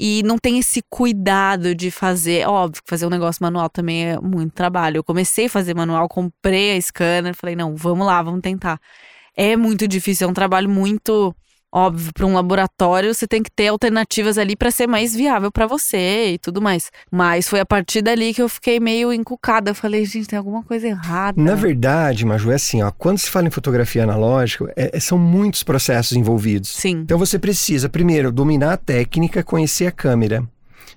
E 0.05 0.21
não 0.25 0.37
tem 0.37 0.59
esse 0.59 0.83
cuidado 0.91 1.77
de 1.77 1.89
fazer. 1.89 2.45
Óbvio 2.49 2.83
que 2.83 2.91
fazer 2.91 3.07
um 3.07 3.09
negócio 3.09 3.41
manual 3.41 3.71
também 3.71 4.05
é 4.07 4.19
muito 4.19 4.53
trabalho. 4.53 4.97
Eu 4.97 5.05
comecei 5.05 5.47
a 5.47 5.49
fazer 5.49 5.77
manual, 5.77 6.09
comprei 6.09 6.77
a 6.77 6.81
scanner, 6.83 7.37
falei, 7.37 7.55
não, 7.55 7.77
vamos 7.77 8.05
lá, 8.05 8.21
vamos 8.21 8.41
tentar. 8.41 8.81
É 9.37 9.57
muito 9.57 9.87
difícil, 9.87 10.27
é 10.27 10.31
um 10.31 10.35
trabalho 10.35 10.69
muito 10.69 11.33
óbvio 11.73 12.13
para 12.13 12.27
um 12.27 12.35
laboratório, 12.35 13.15
você 13.15 13.27
tem 13.27 13.43
que 13.43 13.51
ter 13.51 13.69
alternativas 13.69 14.37
ali 14.37 14.55
para 14.55 14.71
ser 14.71 14.87
mais 14.87 15.15
viável 15.15 15.51
para 15.51 15.67
você 15.67 16.33
e 16.35 16.39
tudo 16.39 16.61
mais. 16.61 16.91
Mas 17.11 17.49
foi 17.49 17.61
a 17.61 17.67
partir 17.67 18.03
dali 18.03 18.35
que 18.35 18.43
eu 18.43 18.49
fiquei 18.49 18.79
meio 18.79 19.13
encucada. 19.13 19.71
Eu 19.71 19.75
falei, 19.75 20.05
gente, 20.05 20.29
tem 20.29 20.39
alguma 20.39 20.63
coisa 20.63 20.87
errada. 20.87 21.41
Na 21.41 21.55
verdade, 21.55 22.27
Maju, 22.27 22.51
é 22.51 22.57
assim, 22.57 22.83
ó, 22.83 22.91
quando 22.91 23.19
se 23.19 23.31
fala 23.31 23.47
em 23.47 23.51
fotografia 23.51 24.03
analógica, 24.05 24.73
é- 24.77 24.91
é- 24.97 25.01
são 25.01 25.19
muitos 25.19 25.63
processos 25.63 26.17
envolvidos. 26.17 26.71
Sim. 26.71 27.01
Então 27.01 27.19
você 27.19 27.39
precisa, 27.39 27.89
primeiro, 27.89 28.31
dominar 28.31 28.75
a 28.75 28.77
técnica, 28.77 29.43
conhecer 29.43 29.87
a 29.87 29.93
câmera. 29.93 30.45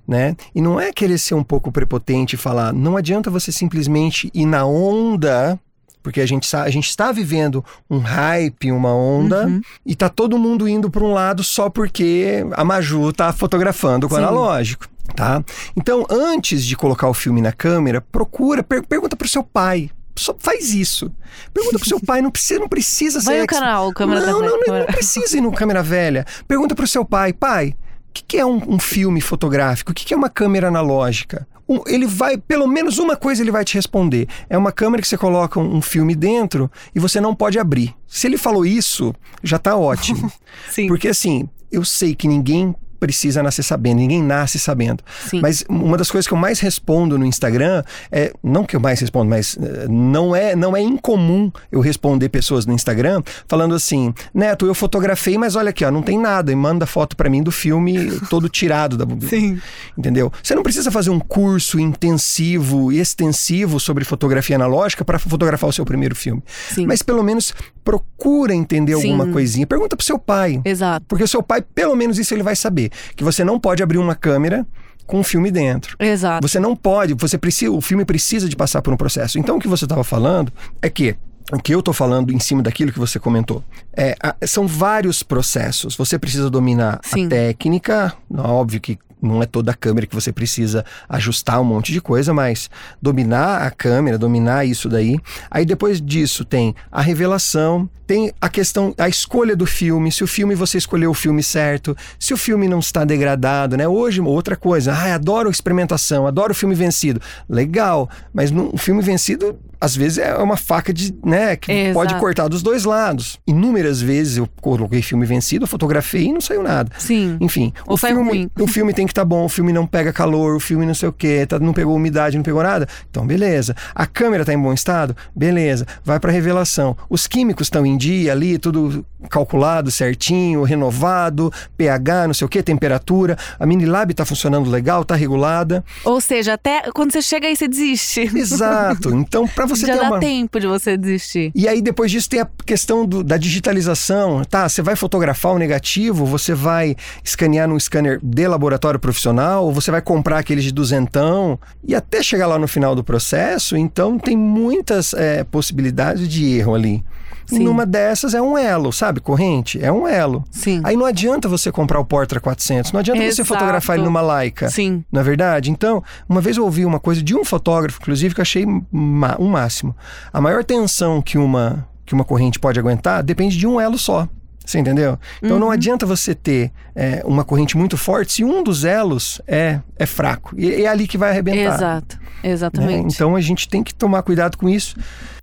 Né? 0.08 0.36
E 0.54 0.62
não 0.62 0.80
é 0.80 0.94
querer 0.94 1.18
ser 1.18 1.34
um 1.34 1.44
pouco 1.44 1.72
prepotente 1.72 2.36
e 2.36 2.38
falar, 2.38 2.72
não 2.72 2.96
adianta 2.96 3.32
você 3.32 3.52
simplesmente 3.52 4.30
ir 4.36 4.46
na 4.46 4.64
onda, 4.64 5.60
porque 6.06 6.22
a 6.22 6.26
gente, 6.28 6.56
a 6.56 6.70
gente 6.70 6.88
está 6.88 7.12
vivendo 7.12 7.66
um 7.90 7.98
hype, 7.98 8.72
uma 8.72 8.94
onda, 8.94 9.48
Uhum. 9.48 9.60
e 9.84 9.96
tá 9.96 10.08
todo 10.08 10.38
mundo 10.38 10.70
indo 10.70 10.88
para 10.88 11.04
um 11.04 11.12
lado 11.12 11.44
só 11.44 11.68
porque 11.68 12.46
a 12.52 12.64
Maju 12.64 13.12
tá 13.12 13.34
fotografando 13.34 14.08
com 14.08 14.14
Sim. 14.14 14.22
analógico. 14.22 14.86
Tá? 15.16 15.44
Então, 15.76 16.06
antes 16.08 16.64
de 16.64 16.78
colocar 16.78 17.10
o 17.10 17.14
filme 17.14 17.42
na 17.42 17.52
câmera, 17.52 18.02
procura, 18.02 18.62
per- 18.62 18.86
pergunta 18.86 19.16
pro 19.16 19.28
seu 19.28 19.44
pai. 19.44 19.90
Só 20.16 20.36
faz 20.38 20.72
isso. 20.76 21.12
Pergunta 21.52 21.80
pro 21.80 21.88
seu 21.90 22.00
pai, 22.00 22.22
não 22.22 22.30
precisa, 22.30 22.60
não 22.60 22.70
precisa 22.70 23.20
ser 23.20 23.26
Vai 23.26 23.42
no 23.42 23.48
canal, 23.48 23.92
câmera 23.94 24.20
não, 24.22 24.42
da 24.42 24.48
não, 24.48 24.60
não, 24.60 24.78
não 24.82 24.86
precisa 24.86 25.38
ir 25.38 25.42
no 25.42 25.52
câmera 25.52 25.82
velha. 25.82 26.24
Pergunta 26.48 26.76
pro 26.76 26.86
seu 26.88 27.04
pai, 27.04 27.34
pai, 27.34 27.76
que, 28.16 28.24
que 28.24 28.38
é 28.38 28.46
um, 28.46 28.76
um 28.76 28.80
filme 28.80 29.20
fotográfico? 29.22 29.92
O 29.92 29.94
que, 29.96 30.06
que 30.06 30.14
é 30.14 30.18
uma 30.18 30.30
câmera 30.30 30.68
analógica? 30.70 31.48
Um- 31.68 31.82
ele 31.88 32.06
vai, 32.06 32.38
pelo 32.38 32.68
menos 32.68 32.98
uma 32.98 33.16
coisa 33.16 33.42
ele 33.42 33.52
vai 33.52 33.66
te 33.66 33.74
responder. 33.76 34.28
É 34.50 34.58
uma 34.58 34.72
câmera 34.72 35.02
que 35.02 35.08
você 35.08 35.18
coloca 35.18 35.60
um, 35.60 35.76
um 35.78 35.82
filme 35.82 36.16
dentro 36.16 36.72
e 36.94 37.00
você 37.00 37.20
não 37.20 37.36
pode 37.36 37.60
abrir. 37.60 37.94
Se 38.08 38.28
ele 38.28 38.38
falou 38.38 38.66
isso, 38.66 39.14
já 39.44 39.58
tá 39.60 39.76
ótimo. 39.76 40.32
Sim. 40.70 40.88
Porque 40.88 41.08
assim, 41.10 41.50
eu 41.72 41.84
sei 41.84 42.16
que 42.16 42.28
ninguém 42.28 42.74
precisa 43.00 43.44
nascer 43.44 43.64
sabendo, 43.64 43.98
ninguém 43.98 44.22
nasce 44.22 44.60
sabendo. 44.60 45.04
Sim. 45.30 45.42
Mas 45.42 45.64
uma 45.70 45.98
das 45.98 46.10
coisas 46.10 46.28
que 46.28 46.34
eu 46.34 46.38
mais 46.38 46.60
respondo 46.60 47.18
no 47.18 47.26
Instagram 47.26 47.84
é, 48.12 48.34
não 48.44 48.64
que 48.64 48.76
eu 48.76 48.80
mais 48.80 49.00
respondo, 49.00 49.30
mas 49.30 49.58
eh, 49.62 49.88
não 49.90 50.36
é, 50.36 50.56
não 50.56 50.76
é 50.76 50.82
incomum 50.82 51.52
eu 51.72 51.80
responder 51.80 52.30
pessoas 52.30 52.66
no 52.66 52.74
Instagram 52.74 53.22
falando 53.48 53.76
assim: 53.76 54.14
"Neto, 54.34 54.66
eu 54.66 54.74
fotografei, 54.74 55.38
mas 55.38 55.56
olha 55.56 55.70
aqui, 55.70 55.84
ó, 55.86 55.92
não 55.92 56.02
tem 56.02 56.18
nada", 56.18 56.52
e 56.52 56.56
manda 56.56 56.86
foto 56.86 57.16
pra 57.16 57.30
mim 57.30 57.44
do 57.44 57.52
filme 57.52 58.20
todo 58.30 58.50
tirado 58.50 58.98
da 58.98 59.06
Sim. 59.28 59.60
Entendeu? 59.98 60.32
Você 60.42 60.56
não 60.56 60.64
precisa 60.64 60.92
fazer 60.92 61.10
um 61.10 61.20
curso 61.20 61.80
intensivo 61.80 62.92
e 62.92 63.00
extensivo 63.00 63.80
sobre 63.80 64.04
fotografia 64.04 64.56
analógica 64.56 65.04
para 65.06 65.20
fotografar 65.20 65.70
o 65.70 65.74
seu 65.74 65.86
primeiro 65.86 66.16
filme. 66.16 66.42
Sim. 66.70 66.86
Mas 66.86 67.02
pelo 67.02 67.24
menos 67.24 67.54
procura 67.86 68.54
entender 68.54 68.96
Sim. 68.98 69.12
alguma 69.12 69.32
coisinha. 69.32 69.66
Pergunta 69.68 69.96
pro 69.96 70.06
seu 70.06 70.18
pai. 70.20 70.60
Exato. 70.66 71.06
Porque 71.08 71.24
o 71.24 71.28
seu 71.28 71.42
pai, 71.44 71.62
pelo 71.62 71.96
menos 71.96 72.18
isso 72.20 72.34
ele 72.34 72.44
vai 72.44 72.56
saber. 72.56 72.92
Que 73.16 73.24
você 73.24 73.44
não 73.46 73.60
pode 73.60 73.82
abrir 73.84 74.00
uma 74.00 74.16
câmera 74.16 74.66
com 75.06 75.20
um 75.20 75.24
filme 75.24 75.52
dentro. 75.52 75.96
Exato. 76.00 76.46
Você 76.46 76.60
não 76.60 76.76
pode, 76.76 77.14
você 77.14 77.38
precisa, 77.38 77.72
o 77.72 77.80
filme 77.80 78.04
precisa 78.04 78.50
de 78.50 78.56
passar 78.56 78.82
por 78.82 78.92
um 78.92 78.98
processo. 78.98 79.38
Então 79.38 79.58
o 79.58 79.60
que 79.60 79.68
você 79.68 79.86
estava 79.86 80.04
falando 80.04 80.52
é 80.82 80.90
que 80.90 81.16
o 81.54 81.60
que 81.60 81.76
eu 81.76 81.80
estou 81.80 81.94
falando 81.94 82.34
em 82.34 82.40
cima 82.40 82.64
daquilo 82.64 82.92
que 82.92 82.98
você 82.98 83.20
comentou 83.20 83.64
é, 83.96 84.16
a- 84.20 84.36
são 84.48 84.66
vários 84.66 85.22
processos. 85.22 85.96
Você 85.96 86.18
precisa 86.18 86.50
dominar 86.50 87.00
Sim. 87.04 87.28
a 87.28 87.30
técnica, 87.30 88.14
óbvio 88.36 88.82
que 88.82 88.98
não 89.26 89.42
é 89.42 89.46
toda 89.46 89.72
a 89.72 89.76
câmera 89.76 90.08
que 90.08 90.16
você 90.16 90.32
precisa 90.32 90.86
ajustar 91.10 91.60
um 91.60 91.64
monte 91.64 91.92
de 91.92 92.02
coisa, 92.02 92.34
mas 92.34 92.70
dominar 93.02 93.62
a 93.62 93.72
câmera, 93.72 94.18
dominar 94.18 94.66
isso 94.66 94.88
daí. 94.88 95.18
Aí 95.50 95.66
depois 95.66 96.02
disso 96.02 96.46
tem 96.46 96.76
a 96.92 97.02
revelação, 97.02 97.90
tem 98.06 98.32
a 98.40 98.50
questão, 98.50 98.94
a 98.98 99.10
escolha 99.10 99.56
do 99.56 99.66
filme, 99.66 100.12
se 100.12 100.24
o 100.24 100.28
filme 100.28 100.54
você 100.54 100.78
escolheu 100.78 101.12
o 101.12 101.14
filme 101.14 101.42
certo, 101.42 101.98
se 102.20 102.34
o 102.34 102.38
filme 102.38 102.68
não 102.68 102.80
está 102.80 103.04
degradado, 103.04 103.76
né? 103.76 103.88
Hoje, 103.88 104.22
outra 104.22 104.56
coisa, 104.56 104.94
ai, 104.94 105.12
adoro 105.12 105.50
experimentação, 105.50 106.28
adoro 106.28 106.54
filme 106.54 106.76
vencido. 106.76 107.20
Legal, 107.50 108.10
mas 108.34 108.52
no, 108.52 108.74
o 108.74 108.78
filme 108.78 109.02
vencido, 109.02 109.58
às 109.86 109.96
vezes 109.96 110.18
é 110.18 110.36
uma 110.38 110.58
faca 110.58 110.92
de, 110.92 111.16
né, 111.24 111.56
que 111.56 111.72
Exato. 111.72 111.94
pode 111.94 112.16
cortar 112.20 112.48
dos 112.48 112.64
dois 112.64 112.86
lados. 112.86 113.40
Inúmeras 113.46 114.02
vezes 114.02 114.38
eu 114.38 114.50
coloquei 114.60 115.00
filme 115.04 115.26
vencido, 115.28 115.68
fotografei 115.68 116.24
e 116.26 116.34
não 116.34 116.42
saiu 116.42 116.64
nada. 116.64 116.92
Sim. 116.98 117.38
Enfim, 117.40 117.72
Ou 117.86 117.94
o 117.94 117.98
filme, 117.98 118.30
ruim. 118.30 118.50
o 118.60 118.68
filme 118.68 118.94
tem 118.94 119.06
que 119.06 119.12
estar 119.12 119.24
bom, 119.24 119.46
o 119.46 119.50
filme 119.50 119.72
não 119.72 119.86
pega 119.86 120.12
calor, 120.12 120.56
o 120.56 120.60
filme 120.60 120.88
não 120.88 120.96
sei 120.96 121.08
o 121.10 121.14
quê, 121.14 121.46
tá, 121.46 121.60
não 121.60 121.72
pegou 121.72 121.96
umidade, 121.96 122.36
não 122.36 122.44
pegou 122.44 122.64
nada. 122.64 122.88
Então, 123.12 123.28
beleza. 123.28 123.76
A 123.94 124.08
câmera 124.08 124.44
tá 124.44 124.52
em 124.54 124.60
bom 124.60 124.74
estado? 124.74 125.16
Beleza. 125.36 125.86
Vai 126.04 126.20
pra 126.20 126.32
revelação. 126.32 126.98
Os 127.08 127.28
químicos 127.28 127.68
estão 127.68 127.86
em 127.86 127.96
dia 127.96 128.32
ali, 128.32 128.58
tudo 128.58 129.06
calculado 129.30 129.92
certinho, 129.92 130.64
renovado, 130.64 131.52
pH, 131.78 132.28
não 132.28 132.34
sei 132.34 132.46
o 132.46 132.50
quê, 132.50 132.64
temperatura. 132.64 133.38
A 133.60 133.66
Minilab 133.66 134.14
tá 134.14 134.26
funcionando 134.26 134.70
legal, 134.70 135.06
tá 135.06 135.16
regulada. 135.16 135.84
Ou 136.04 136.20
seja, 136.20 136.54
até 136.54 136.92
quando 136.92 137.12
você 137.12 137.22
chega 137.22 137.48
aí, 137.48 137.56
você 137.56 137.68
desiste. 137.68 138.22
Exato. 138.36 139.14
Então, 139.26 139.48
pra 139.48 139.66
você 139.66 139.75
Já 139.82 139.88
ter 139.94 140.00
dá 140.00 140.08
uma 140.10 140.20
tempo 140.20 140.60
de 140.60 140.68
você 140.68 140.98
desistir. 140.98 141.52
E 141.56 141.68
aí, 141.68 141.82
depois 141.82 142.12
disso, 142.12 142.30
tem 142.30 142.40
a 142.42 142.48
questão 142.66 143.06
do- 143.06 143.24
da 143.24 143.38
digitalização. 143.38 144.44
Tá, 144.46 144.68
você 144.70 144.82
vai 144.82 144.96
fotografar 144.96 145.54
o 145.54 145.58
negativo, 145.60 146.26
você 146.26 146.54
vai 146.54 146.96
escanear 147.24 147.68
num 147.68 147.80
scanner 147.80 148.20
de 148.24 148.48
laboratório 148.48 149.00
profissional, 149.00 149.66
ou 149.66 149.72
você 149.74 149.92
vai 149.92 150.02
comprar 150.02 150.40
aqueles 150.40 150.64
de 150.64 150.72
duzentão, 150.72 151.60
e 151.88 151.94
até 151.96 152.22
chegar 152.24 152.48
lá 152.48 152.58
no 152.58 152.68
final 152.68 152.96
do 152.96 153.04
processo, 153.04 153.76
então 153.78 154.18
tem 154.18 154.36
muitas 154.38 155.14
é, 155.14 155.44
possibilidades 155.44 156.28
de 156.28 156.46
erro 156.58 156.76
ali. 156.76 157.04
Sim. 157.48 157.60
Numa 157.60 157.86
dessas 157.86 158.34
é 158.34 158.42
um 158.42 158.58
elo, 158.58 158.92
sabe? 158.92 159.20
Corrente? 159.20 159.80
É 159.80 159.92
um 159.92 160.08
elo. 160.08 160.44
Sim. 160.50 160.82
Aí 160.84 160.98
não 160.98 161.06
adianta 161.06 161.48
você 161.48 161.72
comprar 161.72 162.00
o 162.00 162.06
Portra 162.06 162.40
400, 162.40 162.92
não 162.92 163.00
adianta 163.02 163.20
você 163.22 163.28
Exato. 163.28 163.48
fotografar 163.48 163.96
ele 163.98 164.06
numa 164.06 164.20
Leica. 164.20 164.68
Sim. 164.68 165.04
Na 165.12 165.22
verdade, 165.22 165.70
então, 165.70 166.04
uma 166.28 166.42
vez 166.42 166.58
eu 166.58 166.64
ouvi 166.64 166.84
uma 166.86 167.00
coisa 167.00 167.22
de 167.22 167.36
um 167.36 167.46
fotógrafo, 167.46 168.00
inclusive, 168.02 168.34
que 168.34 168.42
eu 168.42 168.44
achei 168.44 168.66
um 168.66 169.48
máximo. 169.66 169.96
A 170.32 170.40
maior 170.40 170.64
tensão 170.64 171.22
que 171.22 171.38
uma, 171.38 171.88
que 172.06 172.14
uma 172.14 172.24
corrente 172.24 172.60
pode 172.60 172.80
aguentar 172.80 173.24
depende 173.24 173.58
de 173.58 173.68
um 173.68 173.80
elo 173.80 173.98
só. 173.98 174.28
Você 174.66 174.80
entendeu? 174.80 175.20
Então 175.38 175.58
Uhum. 175.58 175.60
não 175.60 175.72
adianta 175.72 176.08
você 176.08 176.34
ter 176.34 176.72
é, 176.96 177.22
uma 177.26 177.44
corrente 177.44 177.78
muito 177.78 177.98
forte 177.98 178.34
se 178.34 178.44
um 178.44 178.64
dos 178.64 178.84
elos 178.84 179.40
é, 179.48 179.80
é 179.96 180.06
fraco. 180.08 180.56
E 180.60 180.84
é 180.84 180.88
ali 180.88 181.08
que 181.08 181.20
vai 181.20 181.30
arrebentar. 181.30 181.76
Exato. 181.76 182.18
né? 182.18 182.52
Exatamente. 182.52 183.14
Então 183.14 183.36
a 183.36 183.42
gente 183.42 183.70
tem 183.70 183.84
que 183.84 183.94
tomar 183.94 184.24
cuidado 184.24 184.58
com 184.58 184.68
isso. 184.68 184.96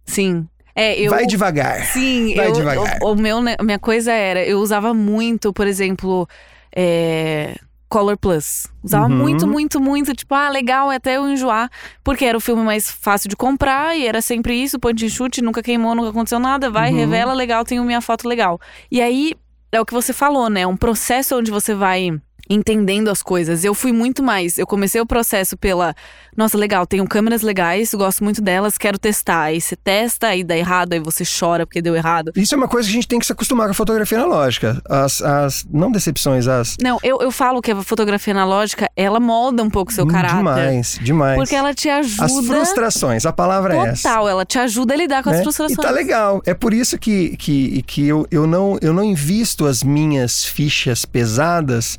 Sim. 0.04 0.46
É, 0.74 0.98
eu... 0.98 1.10
Vai 1.10 1.26
devagar. 1.26 1.84
Sim, 1.84 2.34
Vai 2.34 2.48
eu, 2.48 2.52
devagar. 2.52 2.98
O, 3.02 3.12
o 3.12 3.14
meu, 3.14 3.40
né, 3.40 3.54
minha 3.62 3.78
coisa 3.78 4.10
era, 4.10 4.44
eu 4.44 4.58
usava 4.58 4.92
muito, 4.94 5.52
por 5.52 5.66
exemplo, 5.66 6.26
é, 6.74 7.54
Color 7.92 8.16
Plus. 8.16 8.66
Usava 8.82 9.06
Uhum. 9.06 9.18
muito, 9.18 9.46
muito, 9.46 9.78
muito. 9.78 10.14
Tipo, 10.14 10.34
ah, 10.34 10.48
legal, 10.48 10.90
é 10.90 10.96
até 10.96 11.18
eu 11.18 11.28
enjoar. 11.28 11.70
Porque 12.02 12.24
era 12.24 12.38
o 12.38 12.40
filme 12.40 12.62
mais 12.62 12.90
fácil 12.90 13.28
de 13.28 13.36
comprar 13.36 13.94
e 13.94 14.06
era 14.06 14.22
sempre 14.22 14.54
isso, 14.54 14.78
point 14.80 15.04
and 15.04 15.10
shoot, 15.10 15.42
nunca 15.42 15.62
queimou, 15.62 15.94
nunca 15.94 16.08
aconteceu 16.08 16.38
nada. 16.38 16.70
Vai, 16.70 16.90
Uhum. 16.90 16.96
revela, 16.96 17.34
legal, 17.34 17.64
tenho 17.66 17.84
minha 17.84 18.00
foto 18.00 18.26
legal. 18.26 18.58
E 18.90 19.02
aí, 19.02 19.34
é 19.70 19.78
o 19.78 19.84
que 19.84 19.92
você 19.92 20.12
falou, 20.14 20.48
né? 20.48 20.66
Um 20.66 20.76
processo 20.76 21.36
onde 21.36 21.50
você 21.50 21.74
vai 21.74 22.10
entendendo 22.48 23.08
as 23.08 23.22
coisas. 23.22 23.64
Eu 23.64 23.74
fui 23.74 23.92
muito 23.92 24.22
mais. 24.22 24.58
Eu 24.58 24.66
comecei 24.66 25.00
o 25.00 25.06
processo 25.06 25.56
pela. 25.56 25.94
Nossa, 26.36 26.56
legal, 26.56 26.86
tenho 26.86 27.06
câmeras 27.06 27.42
legais, 27.42 27.92
gosto 27.92 28.24
muito 28.24 28.40
delas, 28.40 28.78
quero 28.78 28.98
testar. 28.98 29.42
Aí 29.42 29.60
você 29.60 29.76
testa, 29.76 30.28
aí 30.28 30.42
dá 30.42 30.56
errado, 30.56 30.94
aí 30.94 31.00
você 31.00 31.24
chora 31.24 31.66
porque 31.66 31.82
deu 31.82 31.94
errado. 31.94 32.32
Isso 32.34 32.54
é 32.54 32.58
uma 32.58 32.68
coisa 32.68 32.88
que 32.88 32.92
a 32.92 32.94
gente 32.94 33.08
tem 33.08 33.18
que 33.18 33.26
se 33.26 33.32
acostumar 33.32 33.66
com 33.66 33.72
a 33.72 33.74
fotografia 33.74 34.18
analógica. 34.18 34.80
As, 34.88 35.20
as 35.22 35.66
não 35.70 35.90
decepções, 35.90 36.48
as. 36.48 36.76
Não, 36.80 36.98
eu, 37.02 37.20
eu 37.20 37.30
falo 37.30 37.60
que 37.60 37.70
a 37.70 37.82
fotografia 37.82 38.32
analógica, 38.32 38.90
ela 38.96 39.20
molda 39.20 39.62
um 39.62 39.70
pouco 39.70 39.90
o 39.90 39.94
seu 39.94 40.04
Hum, 40.04 40.08
caráter. 40.08 40.36
Demais, 40.36 40.98
demais. 41.00 41.36
Porque 41.36 41.54
ela 41.54 41.74
te 41.74 41.88
ajuda. 41.88 42.24
As 42.24 42.46
frustrações, 42.46 43.26
a 43.26 43.32
palavra 43.32 43.74
é 43.74 43.78
essa. 43.88 44.08
Total, 44.08 44.28
ela 44.28 44.44
te 44.44 44.58
ajuda 44.58 44.94
a 44.94 44.96
lidar 44.96 45.22
com 45.22 45.30
as 45.30 45.36
né? 45.36 45.42
frustrações. 45.42 45.78
E 45.78 45.82
tá 45.82 45.90
legal. 45.90 46.42
É 46.44 46.54
por 46.54 46.72
isso 46.74 46.98
que, 46.98 47.36
que, 47.36 47.82
que 47.82 48.06
eu, 48.06 48.26
eu, 48.30 48.46
não, 48.46 48.78
eu 48.80 48.92
não 48.92 49.04
invisto 49.04 49.66
as 49.66 49.82
minhas 49.82 50.44
fichas 50.44 51.04
pesadas 51.04 51.98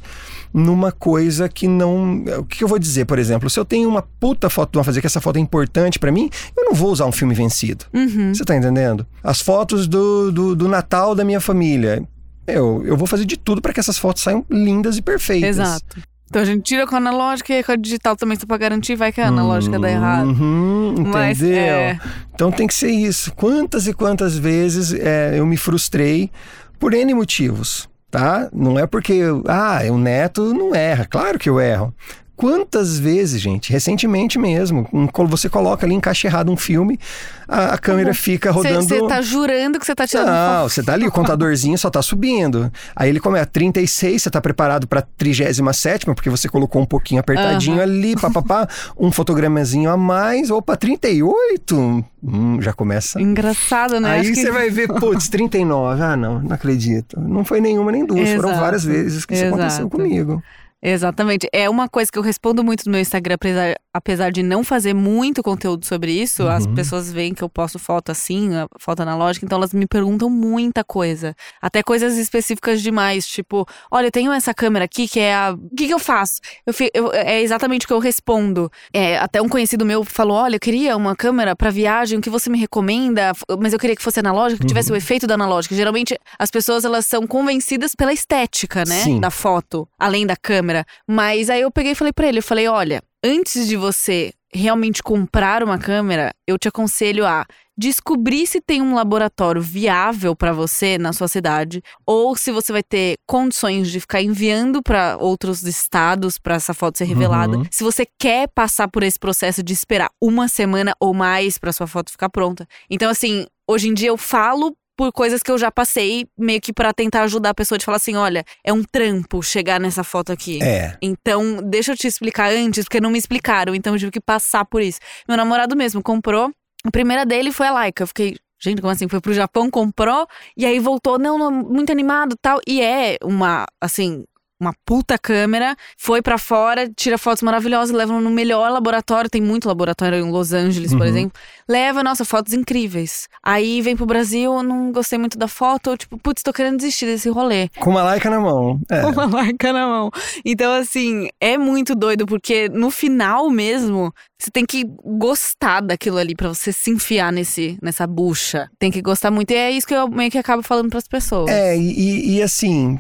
numa 0.54 0.92
coisa 0.92 1.50
que 1.50 1.68
não. 1.68 2.24
O 2.40 2.46
que 2.46 2.64
eu 2.64 2.68
vou 2.68 2.78
dizer, 2.78 3.06
por 3.06 3.18
exemplo? 3.18 3.50
Se 3.50 3.60
eu 3.60 3.66
tenho 3.66 3.90
uma 3.90 4.02
puta 4.02 4.50
foto 4.50 4.78
de 4.80 4.86
fazer 4.86 5.02
que 5.02 5.08
essa 5.08 5.20
foto 5.20 5.38
é 5.38 5.40
importante 5.40 5.98
pra 5.98 6.12
mim, 6.12 6.30
eu 6.56 6.66
não 6.66 6.74
vou 6.74 6.92
usar 6.92 7.06
um 7.06 7.12
filme 7.12 7.34
vencido. 7.34 7.86
Uhum. 7.94 8.34
Você 8.34 8.46
tá 8.46 8.56
entendendo? 8.56 9.06
As 9.24 9.42
fotos 9.42 9.88
do, 9.88 10.32
do, 10.32 10.56
do 10.56 10.68
Natal 10.68 11.16
da 11.16 11.24
minha 11.24 11.42
família. 11.42 12.04
Eu, 12.46 12.84
eu 12.86 12.98
vou 12.98 13.08
fazer 13.08 13.26
de 13.26 13.38
tudo 13.38 13.62
pra 13.62 13.74
que 13.74 13.80
essas 13.80 13.98
fotos 13.98 14.22
saiam 14.22 14.46
lindas 14.50 14.98
e 14.98 15.02
perfeitas. 15.02 15.58
Exato. 15.58 15.98
Então 16.34 16.42
a 16.42 16.46
gente 16.46 16.64
tira 16.64 16.88
com 16.88 16.96
a 16.96 16.98
analógica 16.98 17.54
e 17.54 17.64
com 17.64 17.72
a 17.72 17.76
digital 17.76 18.16
também, 18.16 18.38
só 18.40 18.48
pra 18.48 18.58
garantir, 18.58 18.96
vai 18.96 19.12
que 19.12 19.22
a 19.22 19.28
analógica 19.28 19.78
dá 19.80 19.90
errado. 19.90 20.30
Uhum, 20.30 20.96
Mas, 21.06 21.40
entendeu? 21.40 21.60
é. 21.62 22.00
Então 22.34 22.52
tem 22.52 22.66
que 22.66 22.74
ser 22.74 22.90
isso. 22.90 23.32
Quantas 23.34 23.86
e 23.86 23.94
quantas 23.94 24.36
vezes 24.36 24.94
é, 24.94 25.38
eu 25.38 25.46
me 25.46 25.56
frustrei 25.56 26.32
por 26.80 26.92
N 26.94 27.14
motivos, 27.14 27.88
tá? 28.14 28.48
Não 28.54 28.78
é 28.78 28.86
porque, 28.86 29.22
ah, 29.48 29.80
o 29.90 29.98
neto 29.98 30.54
não 30.54 30.76
erra. 30.76 31.08
Claro 31.10 31.40
que 31.40 31.50
eu 31.50 31.60
erro. 31.60 31.92
Quantas 32.36 32.98
vezes, 32.98 33.40
gente, 33.40 33.72
recentemente 33.72 34.40
mesmo, 34.40 34.88
um- 34.92 35.06
quando 35.08 35.30
você 35.30 35.48
coloca 35.48 35.86
ali 35.86 35.94
em 35.94 36.00
caixa 36.00 36.28
errado 36.28 36.52
um 36.52 36.58
filme, 36.58 37.00
a, 37.48 37.76
a 37.76 37.78
câmera 37.78 38.12
fica 38.14 38.50
rodando. 38.52 38.82
Você 38.82 39.08
tá 39.08 39.22
jurando 39.22 39.80
que 39.80 39.86
você 39.86 39.94
tá 39.94 40.08
tirando 40.08 40.28
Não, 40.28 40.68
você 40.68 40.82
tá 40.82 40.94
ali, 40.94 41.08
o 41.08 41.12
contadorzinho 41.12 41.78
só 41.78 41.92
tá 41.92 42.02
subindo. 42.02 42.72
Aí 42.96 43.08
ele 43.10 43.20
começa 43.20 43.46
36, 43.46 44.24
você 44.24 44.30
tá 44.32 44.42
preparado 44.42 44.88
pra 44.88 45.02
37, 45.02 46.06
porque 46.08 46.30
você 46.30 46.50
colocou 46.50 46.82
um 46.82 46.86
pouquinho 46.86 47.20
apertadinho 47.20 47.76
Aham. 47.76 47.84
ali, 47.84 48.16
papapá, 48.16 48.68
um 48.98 49.12
fotogramazinho 49.12 49.90
a 49.92 49.96
mais, 49.96 50.50
opa, 50.50 50.76
38. 50.76 52.04
Hum, 52.26 52.60
já 52.62 52.74
começa. 52.74 53.22
Engraçado, 53.22 54.00
né? 54.00 54.10
Aí 54.10 54.22
Acho 54.22 54.30
que- 54.32 54.42
você 54.42 54.52
vai 54.52 54.70
ver, 54.72 54.88
putz, 54.88 55.30
39. 55.30 56.02
Ah, 56.02 56.16
não, 56.18 56.40
não 56.40 56.54
acredito. 56.56 57.20
Não 57.20 57.46
foi 57.46 57.62
nenhuma 57.62 57.92
nem 57.92 58.06
duas, 58.06 58.28
foram 58.32 58.50
Exato, 58.50 58.60
várias 58.62 58.84
vezes 58.84 59.24
que 59.26 59.34
isso 59.36 59.46
aconteceu 59.46 59.68
exato. 59.86 59.90
comigo. 59.90 60.42
Exatamente. 60.84 61.48
É 61.54 61.70
uma 61.70 61.88
coisa 61.88 62.12
que 62.12 62.18
eu 62.20 62.22
respondo 62.22 62.64
muito 62.64 62.86
no 62.86 62.92
meu 62.92 63.00
Instagram, 63.00 63.36
apesar, 63.36 63.76
apesar 63.94 64.32
de 64.32 64.44
não 64.44 64.64
fazer 64.64 64.94
muito 64.94 65.42
conteúdo 65.42 65.86
sobre 65.86 66.12
isso. 66.12 66.48
As 66.48 66.66
Uhum. 66.66 66.76
pessoas 66.76 67.12
veem 67.12 67.34
que 67.34 67.42
eu 67.42 67.48
posto 67.48 67.80
foto 67.80 68.12
assim, 68.12 68.50
foto 68.80 69.02
analógica, 69.02 69.46
então 69.46 69.58
elas 69.58 69.74
me 69.74 69.88
perguntam 69.88 70.30
muita 70.30 70.84
coisa. 70.84 71.34
Até 71.62 71.82
coisas 71.82 72.18
específicas 72.18 72.82
demais, 72.82 73.26
tipo, 73.26 73.66
olha, 73.90 74.08
eu 74.08 74.12
tenho 74.12 74.34
essa 74.34 74.54
câmera 74.54 74.84
aqui 74.86 75.08
que 75.08 75.20
é 75.22 75.34
a. 75.34 75.54
O 75.54 75.76
que, 75.76 75.88
que 75.88 75.94
eu 75.94 76.00
faço? 76.00 76.42
Eu, 76.68 76.74
eu- 76.94 77.12
é 77.14 77.42
exatamente 77.42 77.86
o 77.86 77.88
que 77.88 77.94
eu 77.94 78.00
respondo. 78.00 78.70
É, 78.94 79.18
até 79.18 79.42
um 79.42 79.48
conhecido 79.48 79.86
meu 79.86 80.04
falou: 80.04 80.36
olha, 80.38 80.58
eu 80.58 80.60
queria 80.60 80.98
uma 80.98 81.16
câmera 81.16 81.56
pra 81.56 81.70
viagem, 81.70 82.20
o 82.20 82.22
que 82.22 82.30
você 82.30 82.50
me 82.50 82.60
recomenda? 82.60 83.32
Mas 83.60 83.72
eu 83.72 83.80
queria 83.80 83.96
que 83.96 84.04
fosse 84.04 84.20
analógica, 84.20 84.60
que 84.62 84.68
tivesse 84.68 84.90
Uhum. 84.90 84.96
o 84.96 84.98
efeito 84.98 85.26
da 85.28 85.36
analógica. 85.36 85.74
Geralmente 85.76 86.18
as 86.38 86.52
pessoas 86.52 86.84
elas 86.84 87.06
são 87.06 87.26
convencidas 87.26 87.96
pela 87.96 88.12
estética, 88.12 88.80
né? 88.86 89.02
Sim. 89.04 89.20
Da 89.22 89.30
foto, 89.32 89.88
além 89.98 90.26
da 90.28 90.36
câmera. 90.36 90.73
Mas 91.08 91.50
aí 91.50 91.62
eu 91.62 91.72
peguei 91.72 91.92
e 91.92 91.96
falei 91.96 92.14
pra 92.14 92.28
ele, 92.28 92.40
eu 92.40 92.44
falei, 92.44 92.68
olha, 92.68 93.02
antes 93.24 93.68
de 93.68 93.78
você 93.78 94.34
realmente 94.54 95.02
comprar 95.02 95.64
uma 95.64 95.78
câmera, 95.78 96.32
eu 96.48 96.58
te 96.58 96.68
aconselho 96.68 97.26
a 97.26 97.46
descobrir 97.76 98.46
se 98.46 98.62
tem 98.62 98.82
um 98.82 98.94
laboratório 98.94 99.62
viável 99.62 100.36
pra 100.36 100.54
você 100.54 100.98
na 100.98 101.12
sua 101.12 101.28
cidade 101.28 101.82
ou 102.06 102.36
se 102.36 102.52
você 102.52 102.72
vai 102.72 102.84
ter 102.84 103.18
condições 103.28 103.90
de 103.90 104.00
ficar 104.00 104.22
enviando 104.22 104.82
pra 104.84 105.18
outros 105.20 105.64
estados 105.64 106.38
pra 106.38 106.56
essa 106.56 106.74
foto 106.74 107.00
ser 107.00 107.06
revelada. 107.06 107.58
Uhum. 107.58 107.66
Se 107.72 107.84
você 107.84 108.06
quer 108.20 108.48
passar 108.50 108.88
por 108.88 109.02
esse 109.02 109.18
processo 109.18 109.64
de 109.64 109.74
esperar 109.74 110.12
uma 110.22 110.48
semana 110.48 110.94
ou 111.00 111.16
mais 111.16 111.58
pra 111.58 111.74
sua 111.74 111.88
foto 111.88 112.12
ficar 112.12 112.30
pronta. 112.30 112.68
Então 112.90 113.10
assim, 113.10 113.48
hoje 113.68 113.90
em 113.90 113.94
dia 113.94 114.10
eu 114.10 114.18
falo 114.18 114.76
por 114.96 115.12
coisas 115.12 115.42
que 115.42 115.52
eu 115.52 115.58
já 115.58 115.72
passei, 115.72 116.28
meio 116.38 116.62
que 116.62 116.72
pra 116.72 116.94
tentar 116.94 117.24
ajudar 117.24 117.50
a 117.50 117.54
pessoa 117.54 117.78
de 117.78 117.86
falar 117.86 117.98
assim, 117.98 118.16
olha, 118.16 118.44
é 118.64 118.72
um 118.72 118.84
trampo 118.84 119.42
chegar 119.42 119.80
nessa 119.80 120.04
foto 120.04 120.32
aqui. 120.32 120.62
É. 120.62 120.98
Então, 121.02 121.62
deixa 121.64 121.94
eu 121.94 121.98
te 121.98 122.08
explicar 122.08 122.52
antes, 122.52 122.86
porque 122.86 123.02
não 123.02 123.10
me 123.10 123.18
explicaram, 123.18 123.74
então 123.74 123.94
eu 123.94 124.00
tive 124.00 124.12
que 124.12 124.22
passar 124.22 124.66
por 124.66 124.82
isso. 124.82 125.00
Meu 125.28 125.38
namorado 125.38 125.76
mesmo 125.76 126.02
comprou, 126.02 126.52
a 126.86 126.92
primeira 126.92 127.26
dele 127.26 127.52
foi 127.52 127.68
a 127.68 127.80
Leica. 127.82 128.04
Eu 128.04 128.08
fiquei, 128.08 128.38
gente, 128.62 128.82
como 128.82 128.92
assim? 128.92 129.08
Foi 129.08 129.22
pro 129.22 129.34
Japão, 129.34 129.70
comprou, 129.70 130.28
e 130.56 130.66
aí 130.66 130.80
voltou, 130.80 131.18
não, 131.18 131.38
não 131.38 131.52
muito 131.52 131.92
animado 131.92 132.36
tal. 132.42 132.60
E 132.68 132.82
é 132.82 133.18
uma, 133.24 133.66
assim, 133.82 134.26
uma 134.64 134.74
puta 134.86 135.18
câmera, 135.18 135.76
foi 135.98 136.22
pra 136.22 136.38
fora, 136.38 136.90
tira 136.96 137.18
fotos 137.18 137.42
maravilhosas, 137.44 137.96
leva 137.96 138.20
no 138.20 138.30
melhor 138.30 138.72
laboratório, 138.72 139.30
tem 139.30 139.42
muito 139.42 139.68
laboratório 139.68 140.18
em 140.20 140.32
Los 140.32 140.54
Angeles, 140.54 140.92
por 140.92 141.02
Uhum. 141.02 141.08
exemplo. 141.08 141.42
Leva, 141.68 142.04
nossa, 142.04 142.26
fotos 142.26 142.54
incríveis. 142.54 143.28
Aí 143.44 143.82
vem 143.82 143.96
pro 143.96 144.06
Brasil, 144.06 144.62
não 144.64 144.92
gostei 144.92 145.18
muito 145.20 145.38
da 145.38 145.48
foto, 145.48 145.96
tipo, 145.98 146.18
putz, 146.18 146.42
tô 146.44 146.52
querendo 146.52 146.78
desistir 146.78 147.06
desse 147.06 147.30
rolê 147.30 147.70
Com 147.80 147.92
uma 147.92 148.04
Leica 148.12 148.30
na 148.30 148.40
mão. 148.40 148.80
É. 148.90 149.02
com 149.02 149.10
uma 149.10 149.28
marca 149.28 149.72
na 149.74 149.86
mão. 149.88 150.10
Então, 150.46 150.74
assim, 150.74 151.28
é 151.40 151.58
muito 151.58 151.96
doido, 151.96 152.26
porque 152.26 152.70
no 152.70 152.90
final 152.92 153.50
mesmo, 153.50 154.14
você 154.44 154.52
tem 154.52 154.66
que 154.66 154.84
gostar 155.06 155.80
daquilo 155.80 156.18
ali 156.18 156.36
pra 156.36 156.50
você 156.50 156.74
se 156.74 156.92
enfiar 156.92 157.32
nesse, 157.32 157.78
nessa 157.82 158.06
bucha. 158.06 158.70
Tem 158.78 158.92
que 158.92 159.02
gostar 159.02 159.32
muito. 159.32 159.52
E 159.52 159.56
é 159.56 159.72
isso 159.72 159.88
que 159.88 159.94
eu 159.94 160.10
meio 160.10 160.30
que 160.30 160.38
acabo 160.38 160.62
falando 160.62 160.90
pras 160.90 161.08
pessoas. 161.08 161.50
É, 161.50 161.78
e, 161.78 162.36
e- 162.38 162.44
assim, 162.44 163.00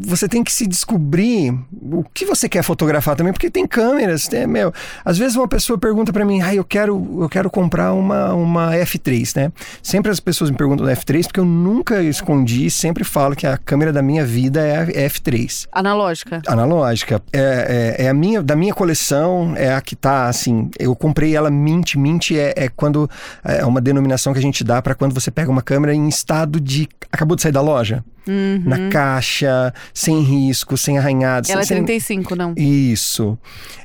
você 0.00 0.28
tem 0.28 0.42
que 0.42 0.50
se 0.52 0.66
descobrir 0.66 1.54
o 1.70 2.02
que 2.12 2.24
você 2.24 2.48
quer 2.48 2.64
fotografar 2.64 3.14
também, 3.14 3.32
porque 3.32 3.48
tem 3.48 3.64
câmeras, 3.64 4.26
tem, 4.26 4.44
meu, 4.44 4.72
às 5.04 5.16
vezes 5.16 5.36
uma 5.36 5.46
pessoa 5.46 5.78
pergunta 5.78 6.12
para 6.12 6.24
mim, 6.24 6.40
ah, 6.42 6.52
eu 6.52 6.64
quero, 6.64 7.22
eu 7.22 7.28
quero 7.28 7.48
comprar 7.48 7.92
uma, 7.92 8.34
uma 8.34 8.72
F3, 8.72 9.36
né? 9.36 9.52
Sempre 9.80 10.10
as 10.10 10.18
pessoas 10.18 10.50
me 10.50 10.56
perguntam 10.56 10.84
da 10.84 10.92
F3, 10.96 11.24
porque 11.26 11.38
eu 11.38 11.44
nunca 11.44 12.02
escondi, 12.02 12.68
sempre 12.70 13.04
falo 13.04 13.36
que 13.36 13.46
a 13.46 13.56
câmera 13.56 13.92
da 13.92 14.02
minha 14.02 14.26
vida 14.26 14.60
é 14.66 14.78
a 14.78 14.86
F3. 15.08 15.68
Analógica. 15.70 16.42
Analógica. 16.44 17.22
É, 17.32 17.94
é, 17.98 18.04
é 18.06 18.08
a 18.08 18.14
minha, 18.14 18.42
da 18.42 18.56
minha 18.56 18.74
coleção, 18.74 19.54
é 19.56 19.72
a 19.72 19.80
que 19.80 19.94
tá, 19.94 20.26
assim, 20.26 20.71
eu 20.78 20.94
comprei 20.94 21.36
ela 21.36 21.50
mint, 21.50 21.94
mint 21.96 22.32
é, 22.32 22.52
é 22.56 22.68
quando, 22.68 23.08
é 23.44 23.64
uma 23.64 23.80
denominação 23.80 24.32
que 24.32 24.38
a 24.38 24.42
gente 24.42 24.62
dá 24.64 24.80
para 24.80 24.94
quando 24.94 25.12
você 25.12 25.30
pega 25.30 25.50
uma 25.50 25.62
câmera 25.62 25.94
em 25.94 26.08
estado 26.08 26.60
de, 26.60 26.88
acabou 27.10 27.36
de 27.36 27.42
sair 27.42 27.52
da 27.52 27.60
loja. 27.60 28.04
Uhum. 28.26 28.62
Na 28.64 28.88
caixa, 28.88 29.74
sem 29.92 30.20
risco, 30.20 30.76
sem 30.76 30.96
arranhado. 30.96 31.50
Ela 31.50 31.62
é 31.62 31.64
sem, 31.64 31.78
35, 31.78 32.36
não? 32.36 32.54
Isso. 32.56 33.36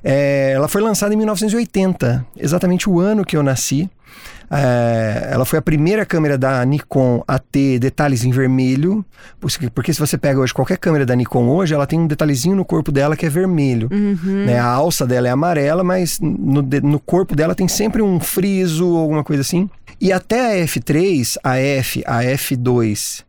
É, 0.03 0.51
ela 0.53 0.67
foi 0.67 0.81
lançada 0.81 1.13
em 1.13 1.17
1980, 1.17 2.25
exatamente 2.37 2.87
o 2.87 2.99
ano 2.99 3.25
que 3.25 3.35
eu 3.35 3.41
nasci. 3.41 3.89
É, 4.49 5.29
ela 5.31 5.45
foi 5.45 5.59
a 5.59 5.61
primeira 5.61 6.05
câmera 6.05 6.37
da 6.37 6.63
Nikon 6.63 7.21
a 7.27 7.37
ter 7.37 7.79
detalhes 7.79 8.23
em 8.23 8.31
vermelho, 8.31 9.05
porque, 9.39 9.69
porque, 9.69 9.93
se 9.93 9.99
você 9.99 10.17
pega 10.17 10.39
hoje 10.39 10.53
qualquer 10.53 10.77
câmera 10.77 11.05
da 11.05 11.15
Nikon 11.15 11.49
hoje, 11.49 11.73
ela 11.73 11.85
tem 11.85 11.99
um 11.99 12.07
detalhezinho 12.07 12.55
no 12.55 12.63
corpo 12.63 12.91
dela 12.91 13.15
que 13.15 13.25
é 13.25 13.29
vermelho. 13.29 13.89
Uhum. 13.91 14.45
Né? 14.45 14.57
A 14.57 14.65
alça 14.65 15.05
dela 15.05 15.27
é 15.27 15.31
amarela, 15.31 15.83
mas 15.83 16.19
no, 16.21 16.61
no 16.61 16.99
corpo 16.99 17.35
dela 17.35 17.53
tem 17.53 17.67
sempre 17.67 18.01
um 18.01 18.19
friso 18.19 18.87
ou 18.87 18.97
alguma 18.97 19.23
coisa 19.23 19.41
assim. 19.41 19.69
E 19.99 20.11
até 20.13 20.61
a 20.61 20.65
F3, 20.65 21.35
a 21.43 21.57
F, 21.57 22.03
a 22.05 22.23
F2 22.23 23.25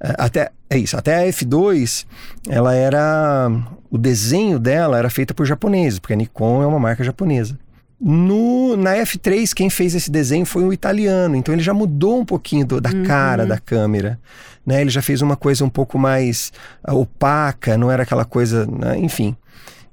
até 0.00 0.50
é 0.68 0.78
isso, 0.78 0.96
até 0.96 1.16
a 1.16 1.28
F2, 1.28 2.06
ela 2.48 2.74
era 2.74 3.50
o 3.90 3.98
desenho 3.98 4.58
dela 4.58 4.96
era 4.96 5.10
feita 5.10 5.34
por 5.34 5.44
japoneses, 5.44 5.98
porque 5.98 6.12
a 6.12 6.16
Nikon 6.16 6.62
é 6.62 6.66
uma 6.66 6.78
marca 6.78 7.04
japonesa. 7.04 7.58
No, 8.00 8.76
na 8.76 8.94
F3, 8.96 9.52
quem 9.52 9.68
fez 9.68 9.94
esse 9.94 10.10
desenho 10.10 10.46
foi 10.46 10.64
um 10.64 10.72
italiano, 10.72 11.36
então 11.36 11.54
ele 11.54 11.62
já 11.62 11.74
mudou 11.74 12.18
um 12.20 12.24
pouquinho 12.24 12.64
do, 12.66 12.80
da 12.80 12.90
Uhum. 12.90 13.02
cara 13.04 13.44
da 13.44 13.58
câmera. 13.58 14.18
Né? 14.64 14.80
Ele 14.80 14.90
já 14.90 15.02
fez 15.02 15.20
uma 15.20 15.36
coisa 15.36 15.64
um 15.64 15.68
pouco 15.68 15.98
mais 15.98 16.50
ah, 16.82 16.94
opaca, 16.94 17.76
não 17.76 17.90
era 17.90 18.02
aquela 18.04 18.24
coisa, 18.24 18.66
né? 18.66 18.96
enfim. 18.98 19.36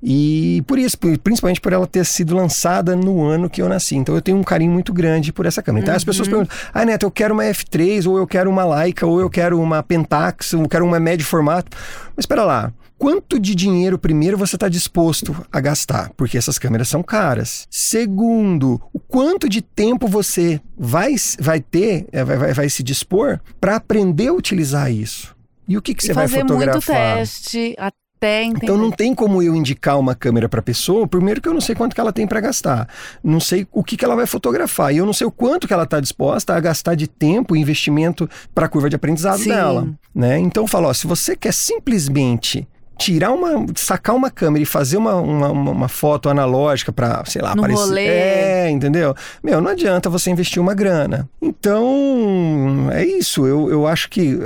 E 0.02 0.64
por 0.68 0.78
isso, 0.78 0.96
principalmente 1.24 1.60
por 1.60 1.74
ela 1.74 1.88
ter 1.88 2.06
sido 2.06 2.36
lançada 2.36 2.96
no 2.96 3.26
ano 3.26 3.50
que 3.50 3.62
eu 3.62 3.68
nasci. 3.68 3.96
Então 3.96 4.14
eu 4.14 4.22
tenho 4.22 4.38
um 4.38 4.44
carinho 4.44 4.72
muito 4.72 4.94
grande 4.94 5.34
por 5.34 5.46
essa 5.48 5.62
câmera. 5.62 5.84
Então 5.84 5.96
as 5.96 6.04
pessoas 6.04 6.28
perguntam: 6.28 6.56
ah, 6.72 6.86
Neto, 6.86 7.04
eu 7.04 7.12
quero 7.12 7.34
uma 7.34 7.44
F3, 7.44 8.08
ou 8.08 8.18
eu 8.18 8.28
quero 8.28 8.48
uma 8.50 8.64
Leica, 8.64 9.08
ou 9.08 9.20
eu 9.20 9.30
quero 9.30 9.60
uma 9.60 9.82
Pentax, 9.82 10.54
ou 10.54 10.62
eu 10.62 10.70
quero 10.70 10.86
uma 10.86 11.00
médio 11.00 11.26
formato. 11.26 11.76
Mas 12.16 12.24
espera 12.24 12.44
lá. 12.46 12.72
Quanto 12.98 13.40
de 13.40 13.54
dinheiro, 13.54 13.98
primeiro, 14.00 14.38
você 14.38 14.56
está 14.56 14.68
disposto 14.68 15.36
a 15.52 15.60
gastar? 15.60 16.12
Porque 16.18 16.38
essas 16.38 16.58
câmeras 16.58 16.88
são 16.88 17.04
caras. 17.04 17.68
Segundo, 17.70 18.82
o 18.92 19.00
quanto 19.00 19.48
de 19.48 19.62
tempo 19.62 20.08
você 20.08 20.60
vai, 20.76 21.14
vai 21.40 21.60
ter, 21.60 22.08
eh, 22.12 22.24
vai, 22.24 22.38
vai, 22.38 22.54
vai 22.54 22.70
se 22.70 22.82
dispor 22.82 23.40
para 23.62 23.76
aprender 23.76 24.30
a 24.30 24.34
utilizar 24.34 24.92
isso? 24.92 25.36
E 25.68 25.78
o 25.78 25.82
que, 25.82 25.94
que 25.94 26.04
você 26.04 26.14
vai 26.14 26.28
fazer 26.28 26.44
muito 26.44 26.54
fotografar? 26.54 27.18
teste 27.18 27.76
até 27.78 28.44
entender. 28.44 28.66
Então 28.66 28.78
não 28.78 28.90
tem 28.90 29.14
como 29.14 29.44
eu 29.44 29.56
indicar 29.56 30.00
uma 30.00 30.16
câmera 30.16 30.50
para 30.50 30.62
pessoa, 30.62 31.08
primeiro 31.08 31.40
que 31.40 31.48
eu 31.48 31.54
não 31.54 31.62
sei 31.62 31.76
quanto 31.76 31.94
que 31.94 32.02
ela 32.02 32.12
tem 32.12 32.26
para 32.26 32.40
gastar, 32.42 32.88
não 33.24 33.40
sei 33.40 33.68
o 33.72 33.84
que, 33.84 33.96
que 33.96 34.04
ela 34.04 34.16
vai 34.16 34.26
fotografar 34.26 34.94
e 34.94 34.98
eu 34.98 35.06
não 35.06 35.14
sei 35.14 35.28
o 35.28 35.32
quanto 35.32 35.68
que 35.68 35.74
ela 35.74 35.84
está 35.84 36.00
disposta 36.00 36.56
a 36.56 36.60
gastar 36.60 36.96
de 36.96 37.08
tempo 37.08 37.56
e 37.56 37.60
investimento 37.60 38.28
para 38.56 38.66
a 38.66 38.70
curva 38.70 38.90
de 38.90 38.96
aprendizado 38.96 39.40
Sim. 39.40 39.50
dela, 39.50 39.88
né? 40.16 40.40
Então 40.40 40.64
eu 40.64 40.68
falo, 40.68 40.88
ó, 40.88 40.94
se 40.94 41.06
você 41.06 41.36
quer 41.36 41.54
simplesmente 41.54 42.68
tirar 42.98 43.32
uma, 43.32 43.66
sacar 43.76 44.16
uma 44.16 44.30
câmera 44.32 44.64
e 44.64 44.66
fazer 44.66 44.98
uma, 44.98 45.16
uma, 45.16 45.50
uma- 45.50 45.88
foto 45.88 46.30
analógica 46.30 46.92
para, 46.92 47.24
sei 47.26 47.42
lá, 47.42 47.56
No 47.56 47.62
aparecer, 47.64 47.82
rolê. 47.86 48.06
é, 48.08 48.70
entendeu? 48.70 49.16
Meu, 49.44 49.62
não 49.62 49.72
adianta 49.72 50.10
você 50.10 50.30
investir 50.30 50.62
uma 50.62 50.74
grana. 50.74 51.30
Então 51.42 52.90
é 52.92 53.06
isso. 53.06 53.46
Eu, 53.48 53.70
eu 53.70 53.88
acho 53.88 54.10
que 54.10 54.40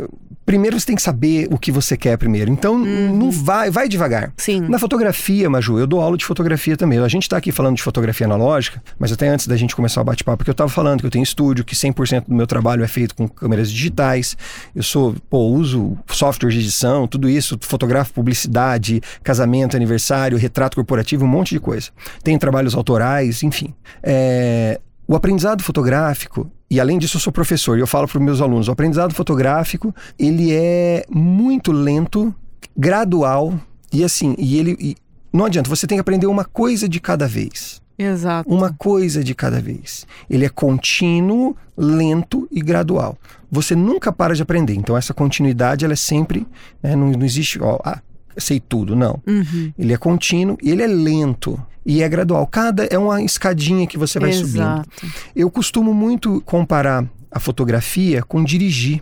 primeiro 0.46 0.80
você 0.80 0.86
tem 0.86 0.96
que 0.96 1.02
saber 1.02 1.48
o 1.52 1.58
que 1.58 1.72
você 1.72 1.96
quer 1.96 2.18
primeiro. 2.18 2.52
Então 2.52 2.76
Uhum. 2.76 3.16
não 3.18 3.32
vai, 3.32 3.70
vai 3.70 3.88
devagar. 3.88 4.34
Sim. 4.38 4.62
Na 4.62 4.78
fotografia, 4.80 5.50
Maju, 5.50 5.80
eu 5.80 5.88
dou 5.88 6.02
aula 6.02 6.18
de 6.18 6.26
fotografia 6.26 6.76
também. 6.76 7.00
A 7.00 7.08
gente 7.08 7.24
está 7.24 7.38
aqui 7.38 7.52
falando 7.52 7.76
de 7.76 7.84
fotografia 7.84 8.26
analógica, 8.26 8.82
mas 9.00 9.12
até 9.12 9.28
antes 9.28 9.48
da 9.48 9.56
gente 9.56 9.76
começar 9.76 10.02
o 10.02 10.04
bate-papo, 10.04 10.38
porque 10.38 10.50
eu 10.50 10.54
estava 10.54 10.70
falando 10.70 11.02
que 11.02 11.06
eu 11.06 11.12
tenho 11.12 11.24
estúdio, 11.24 11.64
que 11.64 11.76
100% 11.76 12.26
do 12.28 12.34
meu 12.36 12.48
trabalho 12.48 12.84
é 12.84 12.88
feito 12.88 13.16
com 13.16 13.28
câmeras 13.28 13.72
digitais. 13.72 14.36
Eu 14.76 14.84
sou, 14.84 15.16
pô, 15.30 15.48
uso 15.48 15.98
software 16.08 16.50
de 16.50 16.60
edição, 16.60 17.08
tudo 17.08 17.30
isso, 17.30 17.58
fotografo 17.62 18.14
publicidade, 18.14 19.02
casamento, 19.24 19.76
aniversário, 19.76 20.38
retrato 20.38 20.76
corporativo, 20.76 21.26
um 21.26 21.28
monte 21.28 21.52
de 21.52 21.60
coisa. 21.60 21.90
Tenho 22.24 22.38
trabalhos 22.40 22.76
autorais, 22.76 23.44
enfim. 23.44 23.74
É, 24.04 24.80
o 25.08 25.16
aprendizado 25.16 25.62
fotográfico, 25.64 26.50
e 26.72 26.80
além 26.80 26.98
disso 26.98 27.18
eu 27.18 27.22
sou 27.22 27.34
professor, 27.34 27.78
e 27.78 27.82
eu 27.82 27.86
falo 27.86 28.08
para 28.08 28.18
os 28.18 28.24
meus 28.24 28.40
alunos, 28.40 28.70
o 28.70 28.72
aprendizado 28.72 29.14
fotográfico, 29.14 29.94
ele 30.18 30.54
é 30.54 31.06
muito 31.10 31.74
lento, 31.74 32.34
gradual, 32.78 33.60
e 33.92 34.06
assim, 34.06 34.34
e 34.38 34.58
ele... 34.58 34.78
e 34.80 34.96
não 35.34 35.44
adianta, 35.44 35.70
você 35.70 35.86
tem 35.86 35.98
que 35.98 36.02
aprender 36.02 36.28
uma 36.28 36.46
coisa 36.46 36.88
de 36.88 37.02
cada 37.02 37.28
vez. 37.28 37.82
Exato. 38.00 38.50
Uma 38.50 38.74
coisa 38.74 39.22
de 39.22 39.36
cada 39.36 39.60
vez. 39.60 40.08
Ele 40.30 40.46
é 40.46 40.50
contínuo, 40.50 41.58
lento 41.76 42.48
e 42.50 42.62
gradual. 42.62 43.18
Você 43.52 43.76
nunca 43.76 44.12
para 44.12 44.34
de 44.34 44.42
aprender. 44.42 44.74
Então, 44.74 44.96
essa 44.96 45.14
continuidade, 45.14 45.84
ela 45.84 45.94
é 45.94 45.98
sempre. 45.98 46.48
né, 46.82 46.96
não, 46.96 47.12
não 47.12 47.26
existe, 47.26 47.62
ó, 47.62 47.80
ah, 47.84 48.00
sei 48.38 48.60
tudo. 48.60 48.96
Não. 48.96 49.20
Uhum. 49.28 49.72
Ele 49.78 49.94
é 49.94 49.98
contínuo 49.98 50.58
e 50.62 50.70
ele 50.72 50.82
é 50.84 50.88
lento. 50.88 51.62
E 51.86 52.04
é 52.04 52.08
gradual. 52.10 52.46
Cada 52.46 52.86
é 52.86 52.98
uma 52.98 53.22
escadinha 53.24 53.88
que 53.88 53.98
você 53.98 54.20
vai 54.20 54.32
subindo. 54.34 54.58
Exato. 54.62 54.90
Eu 55.36 55.50
costumo 55.50 55.94
muito 55.94 56.42
comparar 56.46 57.06
a 57.32 57.40
fotografia 57.40 58.22
com 58.22 58.44
dirigir. 58.44 59.02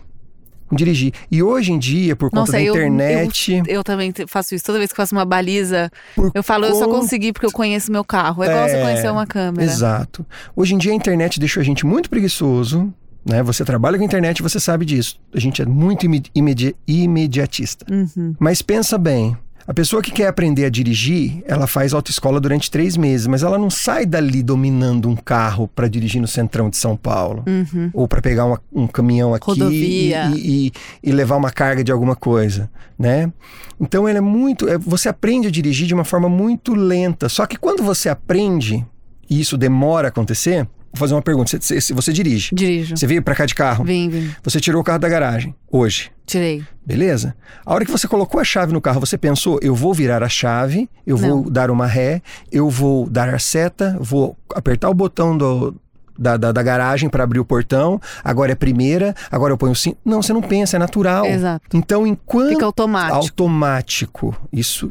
Com 0.66 0.76
dirigir. 0.76 1.12
E 1.30 1.42
hoje 1.42 1.72
em 1.72 1.78
dia, 1.78 2.14
por 2.16 2.30
conta 2.30 2.40
Nossa, 2.40 2.52
da 2.52 2.62
eu- 2.62 2.72
internet. 2.72 3.60
Eu 3.66 3.82
também 3.84 4.12
te- 4.12 4.26
faço 4.26 4.54
isso. 4.54 4.64
Toda 4.64 4.78
vez 4.78 4.90
que 4.90 4.96
faço 4.96 5.14
uma 5.14 5.24
baliza, 5.24 5.90
eu 6.32 6.42
falo, 6.42 6.64
eu 6.64 6.74
só 6.74 6.86
conta- 6.86 7.00
consegui 7.00 7.32
porque 7.32 7.44
eu 7.46 7.50
conheço 7.52 7.90
meu 7.92 8.04
carro. 8.04 8.42
É 8.44 8.46
igual 8.48 8.68
você 8.68 8.76
É, 8.76 8.82
conhecer 8.82 9.10
uma 9.10 9.26
câmera. 9.26 9.64
Exato. 9.70 10.24
Hoje 10.56 10.74
em 10.74 10.78
dia 10.78 10.92
a 10.92 10.94
internet 10.94 11.38
deixou 11.40 11.60
a 11.60 11.64
gente 11.64 11.84
muito 11.84 12.08
preguiçoso. 12.08 12.94
Né? 13.30 13.42
Você 13.44 13.64
trabalha 13.64 13.96
com 13.96 14.04
internet, 14.04 14.42
você 14.42 14.58
sabe 14.58 14.84
disso. 14.84 15.20
A 15.32 15.38
gente 15.38 15.62
é 15.62 15.66
muito 15.66 16.04
imedi- 16.04 16.30
imedi- 16.34 16.74
imediatista. 16.86 17.86
Uhum. 17.90 18.34
Mas 18.38 18.60
pensa 18.60 18.98
bem. 18.98 19.36
A 19.66 19.72
pessoa 19.74 20.02
que 20.02 20.10
quer 20.10 20.26
aprender 20.26 20.64
a 20.64 20.68
dirigir, 20.70 21.44
ela 21.46 21.66
faz 21.68 21.94
autoescola 21.94 22.40
durante 22.40 22.68
três 22.68 22.96
meses, 22.96 23.28
mas 23.28 23.44
ela 23.44 23.56
não 23.56 23.70
sai 23.70 24.04
dali 24.04 24.42
dominando 24.42 25.08
um 25.08 25.14
carro 25.14 25.68
para 25.68 25.86
dirigir 25.86 26.20
no 26.20 26.26
centrão 26.26 26.68
de 26.68 26.76
São 26.76 26.96
Paulo. 26.96 27.44
Uhum. 27.46 27.88
Ou 27.92 28.08
para 28.08 28.20
pegar 28.20 28.46
uma- 28.46 28.60
um 28.72 28.88
caminhão 28.88 29.32
aqui 29.32 29.44
e, 29.70 30.12
e- 30.34 30.72
e- 31.04 31.12
levar 31.12 31.36
uma 31.36 31.50
carga 31.52 31.84
de 31.84 31.92
alguma 31.92 32.16
coisa, 32.16 32.68
né? 32.98 33.32
Então 33.80 34.08
ele 34.08 34.18
é 34.18 34.22
muito. 34.22 34.68
é, 34.68 34.76
Você 34.76 35.08
aprende 35.08 35.46
a 35.46 35.50
dirigir 35.52 35.86
de 35.86 35.94
uma 35.94 36.04
forma 36.04 36.28
muito 36.28 36.74
lenta. 36.74 37.28
Só 37.28 37.46
que 37.46 37.56
quando 37.56 37.82
você 37.84 38.08
aprende, 38.08 38.84
e 39.28 39.40
isso 39.40 39.56
demora 39.56 40.08
a 40.08 40.10
acontecer, 40.10 40.66
vou 40.92 40.98
fazer 40.98 41.14
uma 41.14 41.22
pergunta. 41.22 41.50
Você, 41.60 41.80
você- 41.80 41.94
você 41.94 42.12
dirige. 42.12 42.54
Dirijo. 42.54 42.96
Você 42.96 43.06
veio 43.06 43.22
para 43.22 43.34
cá 43.34 43.46
de 43.46 43.54
carro. 43.54 43.84
Vim, 43.84 44.08
vim. 44.08 44.30
Você 44.42 44.60
tirou 44.60 44.80
o 44.80 44.84
carro 44.84 44.98
da 44.98 45.08
garagem 45.08 45.54
hoje. 45.70 46.10
Tirei. 46.26 46.62
Beleza? 46.86 47.34
A 47.66 47.74
hora 47.74 47.84
que 47.84 47.90
você 47.90 48.06
colocou 48.06 48.40
a 48.40 48.44
chave 48.44 48.72
no 48.72 48.80
carro, 48.80 49.00
você 49.00 49.18
pensou: 49.18 49.58
eu 49.62 49.74
vou 49.74 49.92
virar 49.94 50.22
a 50.22 50.28
chave, 50.28 50.88
eu 51.06 51.16
vou 51.16 51.50
dar 51.50 51.70
uma 51.70 51.86
ré, 51.86 52.22
eu 52.52 52.68
vou 52.70 53.08
dar 53.08 53.28
a 53.34 53.38
seta, 53.38 53.96
vou 54.00 54.36
apertar 54.54 54.88
o 54.90 54.94
botão 54.94 55.36
do, 55.36 55.74
da, 56.18 56.36
da, 56.36 56.52
da 56.52 56.62
garagem 56.62 57.08
para 57.08 57.24
abrir 57.24 57.40
o 57.40 57.44
portão, 57.44 58.00
agora 58.22 58.52
é 58.52 58.54
primeira, 58.54 59.14
agora 59.30 59.52
eu 59.52 59.58
ponho 59.58 59.72
o 59.72 59.76
cinto. 59.76 59.98
Não, 60.04 60.22
você 60.22 60.32
não 60.32 60.42
pensa, 60.42 60.76
é 60.76 60.78
natural. 60.78 61.26
Exato. 61.26 61.76
Então, 61.76 62.06
enquanto. 62.06 62.50
Fica 62.50 62.64
automático. 62.66 63.16
automático. 63.16 64.36
Isso 64.52 64.90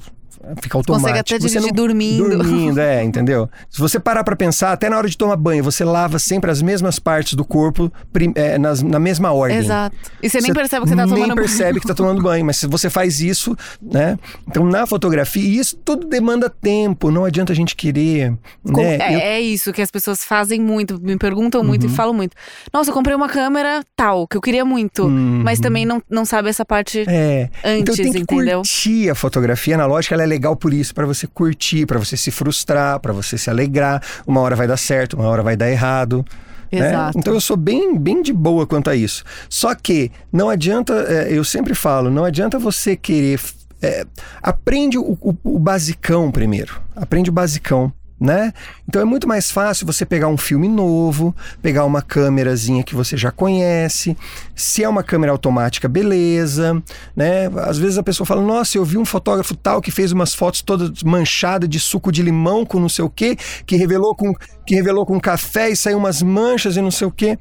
fica 0.62 0.78
automático. 0.78 0.92
Consegue 1.08 1.20
até 1.20 1.36
Você 1.40 1.48
dirigir 1.48 1.62
não- 1.62 1.70
dormindo. 1.76 2.30
Dormindo, 2.38 2.80
é, 2.80 3.04
entendeu? 3.06 3.50
Se 3.70 3.80
você 3.80 4.00
parar 4.00 4.24
pra 4.24 4.36
pensar, 4.36 4.72
até 4.72 4.90
na 4.90 4.98
hora 4.98 5.10
de 5.10 5.18
tomar 5.18 5.36
banho, 5.36 5.64
você 5.64 5.84
lava 5.84 6.18
sempre 6.20 6.50
as 6.52 6.62
mesmas 6.62 7.00
partes 7.00 7.34
do 7.34 7.44
corpo 7.46 7.92
prim- 8.12 8.34
é, 8.36 8.58
nas- 8.58 8.82
na 8.82 9.00
mesma 9.00 9.32
ordem. 9.32 9.58
Exato. 9.58 9.96
E 10.22 10.30
você 10.30 10.42
nem 10.42 10.54
percebe 10.54 10.84
que 10.84 10.90
você 10.90 10.96
tá 10.96 11.06
nem 11.06 11.16
tomando 11.16 11.36
percebe 11.36 11.80
que 11.80 11.88
tá 11.88 11.94
tomando 11.94 12.22
banho, 12.22 12.46
mas 12.46 12.58
se 12.58 12.68
você 12.68 12.90
faz 12.90 13.20
isso, 13.22 13.56
né? 13.82 14.18
Então 14.48 14.64
na 14.66 14.86
fotografia, 14.86 15.42
e 15.44 15.58
isso 15.58 15.76
tudo 15.78 16.08
demanda 16.08 16.50
tempo, 16.50 17.12
não 17.12 17.26
adianta 17.26 17.54
a 17.54 17.56
gente 17.56 17.76
querer, 17.76 18.34
Com- 18.72 18.82
né? 18.82 18.98
é, 19.00 19.16
Eu- 19.16 19.20
é 19.20 19.42
isso 19.42 19.72
que 19.74 19.82
as 19.82 19.92
pessoas 19.92 20.24
fazem 20.24 20.60
muito, 20.62 21.00
me 21.02 21.18
perguntam 21.18 21.64
muito 21.64 21.86
Uhum. 21.86 21.92
e 21.92 21.96
falam 21.96 22.14
muito. 22.14 22.36
Nossa, 22.74 22.90
eu 22.90 22.94
comprei 22.94 23.16
uma 23.16 23.28
câmera 23.30 23.84
tal, 23.96 24.28
que 24.28 24.38
eu 24.38 24.42
queria 24.42 24.64
muito, 24.66 25.04
Uhum. 25.04 25.42
mas 25.44 25.60
também 25.60 25.86
não, 25.86 26.02
não 26.10 26.26
sabe 26.26 26.50
essa 26.50 26.66
parte 26.66 27.04
É, 27.08 27.50
antes, 27.64 27.82
então 27.82 27.96
tem 27.96 28.12
que 28.12 28.20
entendeu? 28.20 28.60
curtir 28.60 29.10
a 29.10 29.16
fotografia 29.16 29.76
analógica, 29.76 30.16
ela 30.16 30.24
é 30.24 30.28
legal 30.30 30.56
por 30.56 30.74
isso, 30.74 30.94
para 30.94 31.06
você 31.06 31.28
curtir, 31.28 31.86
para 31.86 32.00
você 32.00 32.16
se 32.16 32.32
frustrar, 32.32 33.00
para 33.00 33.12
você 33.12 33.38
se 33.38 33.50
alegrar. 33.50 34.02
Uma 34.26 34.42
hora 34.42 34.56
vai 34.56 34.68
dar 34.68 34.78
certo, 34.78 35.16
uma 35.18 35.28
hora 35.28 35.44
vai 35.44 35.58
dar 35.58 35.70
errado. 35.70 36.26
né? 36.72 36.90
Exato. 36.90 37.18
Então 37.18 37.34
eu 37.34 37.42
sou 37.42 37.58
bem, 37.58 37.98
bem 37.98 38.22
de 38.22 38.32
boa 38.32 38.66
quanto 38.66 38.90
a 38.90 38.96
isso. 38.96 39.24
Só 39.50 39.74
que 39.76 40.12
não 40.32 40.50
adianta, 40.50 40.94
é, 41.08 41.34
eu 41.34 41.44
sempre 41.44 41.74
falo, 41.74 42.10
não 42.10 42.24
adianta 42.24 42.58
você 42.58 42.96
querer 42.96 43.40
é, 43.82 44.06
aprende 44.42 44.98
o, 44.98 45.18
o, 45.22 45.36
o 45.44 45.60
basicão 45.60 46.32
primeiro. 46.32 46.82
Aprende 46.96 47.30
o 47.30 47.34
basicão 47.34 47.92
né? 48.20 48.54
Então 48.88 49.02
é 49.02 49.06
muito 49.06 49.28
mais 49.28 49.50
fácil 49.50 49.86
você 49.86 50.06
pegar 50.06 50.28
um 50.28 50.38
filme 50.38 50.68
novo, 50.68 51.34
pegar 51.62 51.86
uma 51.86 52.02
câmerazinha 52.02 52.84
que 52.84 52.96
você 52.96 53.16
já 53.16 53.32
conhece. 53.32 54.18
Se 54.56 54.84
é 54.84 54.90
uma 54.90 55.04
câmera 55.04 55.32
automática, 55.32 55.88
beleza, 55.88 56.82
né? 57.16 57.50
Às 57.66 57.78
vezes 57.78 57.98
a 57.98 58.04
pessoa 58.04 58.26
fala: 58.28 58.42
"Nossa, 58.42 58.78
eu 58.78 58.84
vi 58.84 58.98
um 58.98 59.06
fotógrafo 59.06 59.56
tal 59.56 59.82
que 59.82 59.92
fez 59.92 60.12
umas 60.12 60.34
fotos 60.34 60.62
todas 60.62 61.04
manchadas 61.04 61.70
de 61.70 61.80
suco 61.80 62.12
de 62.12 62.22
limão 62.22 62.66
com 62.66 62.80
não 62.80 62.90
sei 62.90 63.06
o 63.06 63.10
quê, 63.10 63.38
que 63.66 63.76
revelou 63.76 64.16
com 64.16 64.34
que 64.66 64.76
revelou 64.76 65.06
com 65.06 65.20
café 65.20 65.70
e 65.70 65.76
saiu 65.76 65.98
umas 65.98 66.22
manchas 66.22 66.76
e 66.76 66.82
não 66.82 66.92
sei 66.92 67.08
o 67.08 67.12
quê". 67.12 67.38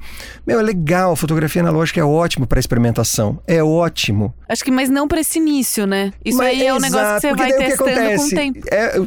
Meu, 0.46 0.60
é 0.60 0.62
legal, 0.62 1.16
fotografia 1.16 1.62
analógica 1.62 2.00
é 2.00 2.04
ótimo 2.04 2.46
para 2.46 2.60
experimentação. 2.60 3.38
É 3.46 3.62
ótimo. 3.62 4.32
Acho 4.48 4.64
que 4.64 4.70
mas 4.70 4.88
não 4.88 5.08
para 5.08 5.20
esse 5.20 5.38
início, 5.38 5.86
né? 5.86 6.12
Isso 6.24 6.38
Mas 6.38 6.48
aí 6.48 6.66
é 6.66 6.72
um 6.72 6.78
negócio 6.78 7.14
que 7.14 7.20
você 7.20 7.34
vai 7.34 7.52
testando 7.52 7.76
com 7.76 7.84
o 7.84 8.04
acontece? 8.04 8.34
tempo. 8.34 8.60
É, 8.70 8.98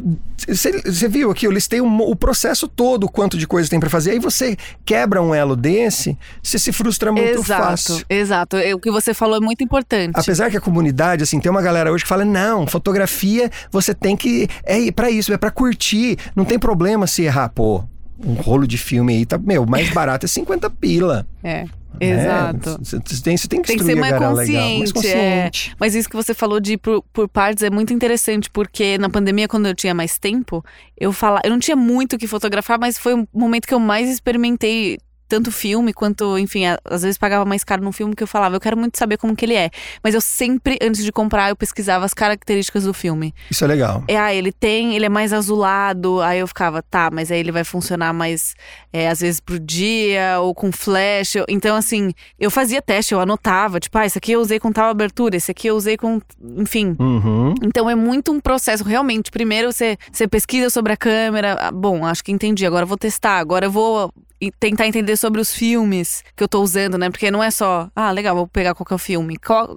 você, 0.48 1.08
viu 1.08 1.30
aqui, 1.30 1.46
eu 1.46 1.50
listei 1.50 1.80
o, 1.80 1.86
mo- 1.86 2.10
o 2.10 2.16
processo 2.16 2.66
todo, 2.68 3.08
quanto 3.08 3.36
de 3.38 3.46
coisa 3.46 3.68
tem 3.68 3.78
pra 3.80 3.90
fazer. 3.90 4.12
Aí 4.12 4.18
você 4.18 4.56
quebra 4.84 5.20
um 5.22 5.34
elo 5.34 5.54
desse, 5.56 6.16
você 6.42 6.58
se 6.58 6.72
frustra 6.72 7.10
muito 7.12 7.40
exato, 7.40 7.62
fácil. 7.62 8.04
exato. 8.08 8.56
É, 8.56 8.74
O 8.74 8.78
que 8.80 8.90
você 8.90 9.12
falou 9.14 9.36
é 9.36 9.40
muito 9.40 9.62
importante. 9.62 10.12
Apesar 10.14 10.50
que 10.50 10.56
a 10.56 10.60
comunidade, 10.60 11.22
assim, 11.22 11.40
tem 11.40 11.50
uma 11.50 11.62
galera 11.62 11.92
hoje 11.92 12.04
que 12.04 12.08
fala: 12.08 12.24
não, 12.24 12.66
fotografia 12.66 13.50
você 13.70 13.94
tem 13.94 14.16
que. 14.16 14.48
É 14.64 14.90
pra 14.92 15.10
isso, 15.10 15.32
é 15.32 15.36
pra 15.36 15.50
curtir. 15.50 16.18
Não 16.34 16.44
tem 16.44 16.58
problema 16.58 17.06
se 17.06 17.22
errar. 17.22 17.48
Pô, 17.50 17.84
um 18.24 18.34
rolo 18.34 18.66
de 18.66 18.78
filme 18.78 19.14
aí 19.14 19.26
tá. 19.26 19.38
Meu, 19.38 19.66
mais 19.66 19.90
barato 19.90 20.26
é 20.26 20.28
50 20.28 20.68
pila. 20.70 21.26
É? 21.42 21.64
Exato. 22.00 22.78
Você 22.82 23.00
tem, 23.22 23.36
você 23.36 23.48
tem 23.48 23.62
que 23.62 23.68
Tem 23.68 23.78
que 23.78 23.84
ser 23.84 23.94
mais 23.94 24.12
galera 24.12 24.32
legal, 24.32 24.36
consciente, 24.36 24.78
mais 24.78 24.92
consciente. 24.92 25.76
Mas 25.78 25.94
isso 25.94 26.08
que 26.08 26.16
você 26.16 26.34
falou 26.34 26.60
de 26.60 26.74
ir 26.74 26.78
por, 26.78 27.02
por 27.12 27.28
partes 27.28 27.62
é 27.62 27.70
muito 27.70 27.92
interessante, 27.92 28.50
porque 28.50 28.98
na 28.98 29.08
pandemia, 29.08 29.48
quando 29.48 29.66
eu 29.66 29.74
tinha 29.74 29.94
mais 29.94 30.18
tempo, 30.18 30.64
eu 30.98 31.12
fala, 31.12 31.40
eu 31.44 31.50
não 31.50 31.58
tinha 31.58 31.76
muito 31.76 32.16
o 32.16 32.18
que 32.18 32.26
fotografar, 32.26 32.78
mas 32.78 32.98
foi 32.98 33.14
o 33.14 33.28
momento 33.32 33.66
que 33.66 33.74
eu 33.74 33.80
mais 33.80 34.08
experimentei 34.08 34.98
tanto 35.32 35.50
filme 35.50 35.94
quanto, 35.94 36.38
enfim, 36.38 36.64
às 36.84 37.00
vezes 37.00 37.16
pagava 37.16 37.42
mais 37.46 37.64
caro 37.64 37.82
num 37.82 37.90
filme 37.90 38.14
que 38.14 38.22
eu 38.22 38.26
falava, 38.26 38.54
eu 38.54 38.60
quero 38.60 38.76
muito 38.76 38.98
saber 38.98 39.16
como 39.16 39.34
que 39.34 39.46
ele 39.46 39.54
é. 39.54 39.70
Mas 40.04 40.14
eu 40.14 40.20
sempre, 40.20 40.78
antes 40.82 41.02
de 41.02 41.10
comprar, 41.10 41.48
eu 41.48 41.56
pesquisava 41.56 42.04
as 42.04 42.12
características 42.12 42.84
do 42.84 42.92
filme. 42.92 43.34
Isso 43.50 43.64
é 43.64 43.66
legal. 43.66 44.04
É, 44.08 44.18
ah, 44.18 44.34
ele 44.34 44.52
tem, 44.52 44.94
ele 44.94 45.06
é 45.06 45.08
mais 45.08 45.32
azulado, 45.32 46.20
aí 46.20 46.40
eu 46.40 46.46
ficava, 46.46 46.82
tá, 46.82 47.08
mas 47.10 47.32
aí 47.32 47.40
ele 47.40 47.50
vai 47.50 47.64
funcionar 47.64 48.12
mais, 48.12 48.54
é, 48.92 49.08
às 49.08 49.20
vezes 49.20 49.40
pro 49.40 49.58
dia, 49.58 50.38
ou 50.38 50.54
com 50.54 50.70
flash. 50.70 51.36
Então, 51.48 51.76
assim, 51.76 52.12
eu 52.38 52.50
fazia 52.50 52.82
teste, 52.82 53.14
eu 53.14 53.20
anotava, 53.20 53.80
tipo, 53.80 53.96
ah, 53.96 54.04
esse 54.04 54.18
aqui 54.18 54.32
eu 54.32 54.40
usei 54.42 54.60
com 54.60 54.70
tal 54.70 54.90
abertura, 54.90 55.34
esse 55.34 55.50
aqui 55.50 55.66
eu 55.66 55.76
usei 55.76 55.96
com. 55.96 56.20
Enfim. 56.58 56.94
Uhum. 56.98 57.54
Então 57.62 57.88
é 57.88 57.94
muito 57.94 58.30
um 58.30 58.38
processo, 58.38 58.84
realmente. 58.84 59.30
Primeiro 59.30 59.72
você, 59.72 59.96
você 60.12 60.28
pesquisa 60.28 60.68
sobre 60.68 60.92
a 60.92 60.96
câmera. 60.96 61.56
ah, 61.58 61.72
Bom, 61.72 62.04
acho 62.04 62.22
que 62.22 62.32
entendi. 62.32 62.66
Agora 62.66 62.82
eu 62.82 62.86
vou 62.86 62.98
testar. 62.98 63.38
Agora 63.38 63.64
eu 63.64 63.70
vou 63.70 64.12
tentar 64.50 64.86
entender 64.86 65.16
sobre 65.16 65.40
os 65.40 65.52
filmes 65.52 66.24
que 66.36 66.42
eu 66.42 66.48
tô 66.48 66.60
usando, 66.62 66.98
né? 66.98 67.10
Porque 67.10 67.30
não 67.30 67.42
é 67.42 67.50
só, 67.50 67.88
ah, 67.94 68.10
legal, 68.10 68.34
vou 68.34 68.46
pegar 68.46 68.74
qualquer 68.74 68.98
filme. 68.98 69.36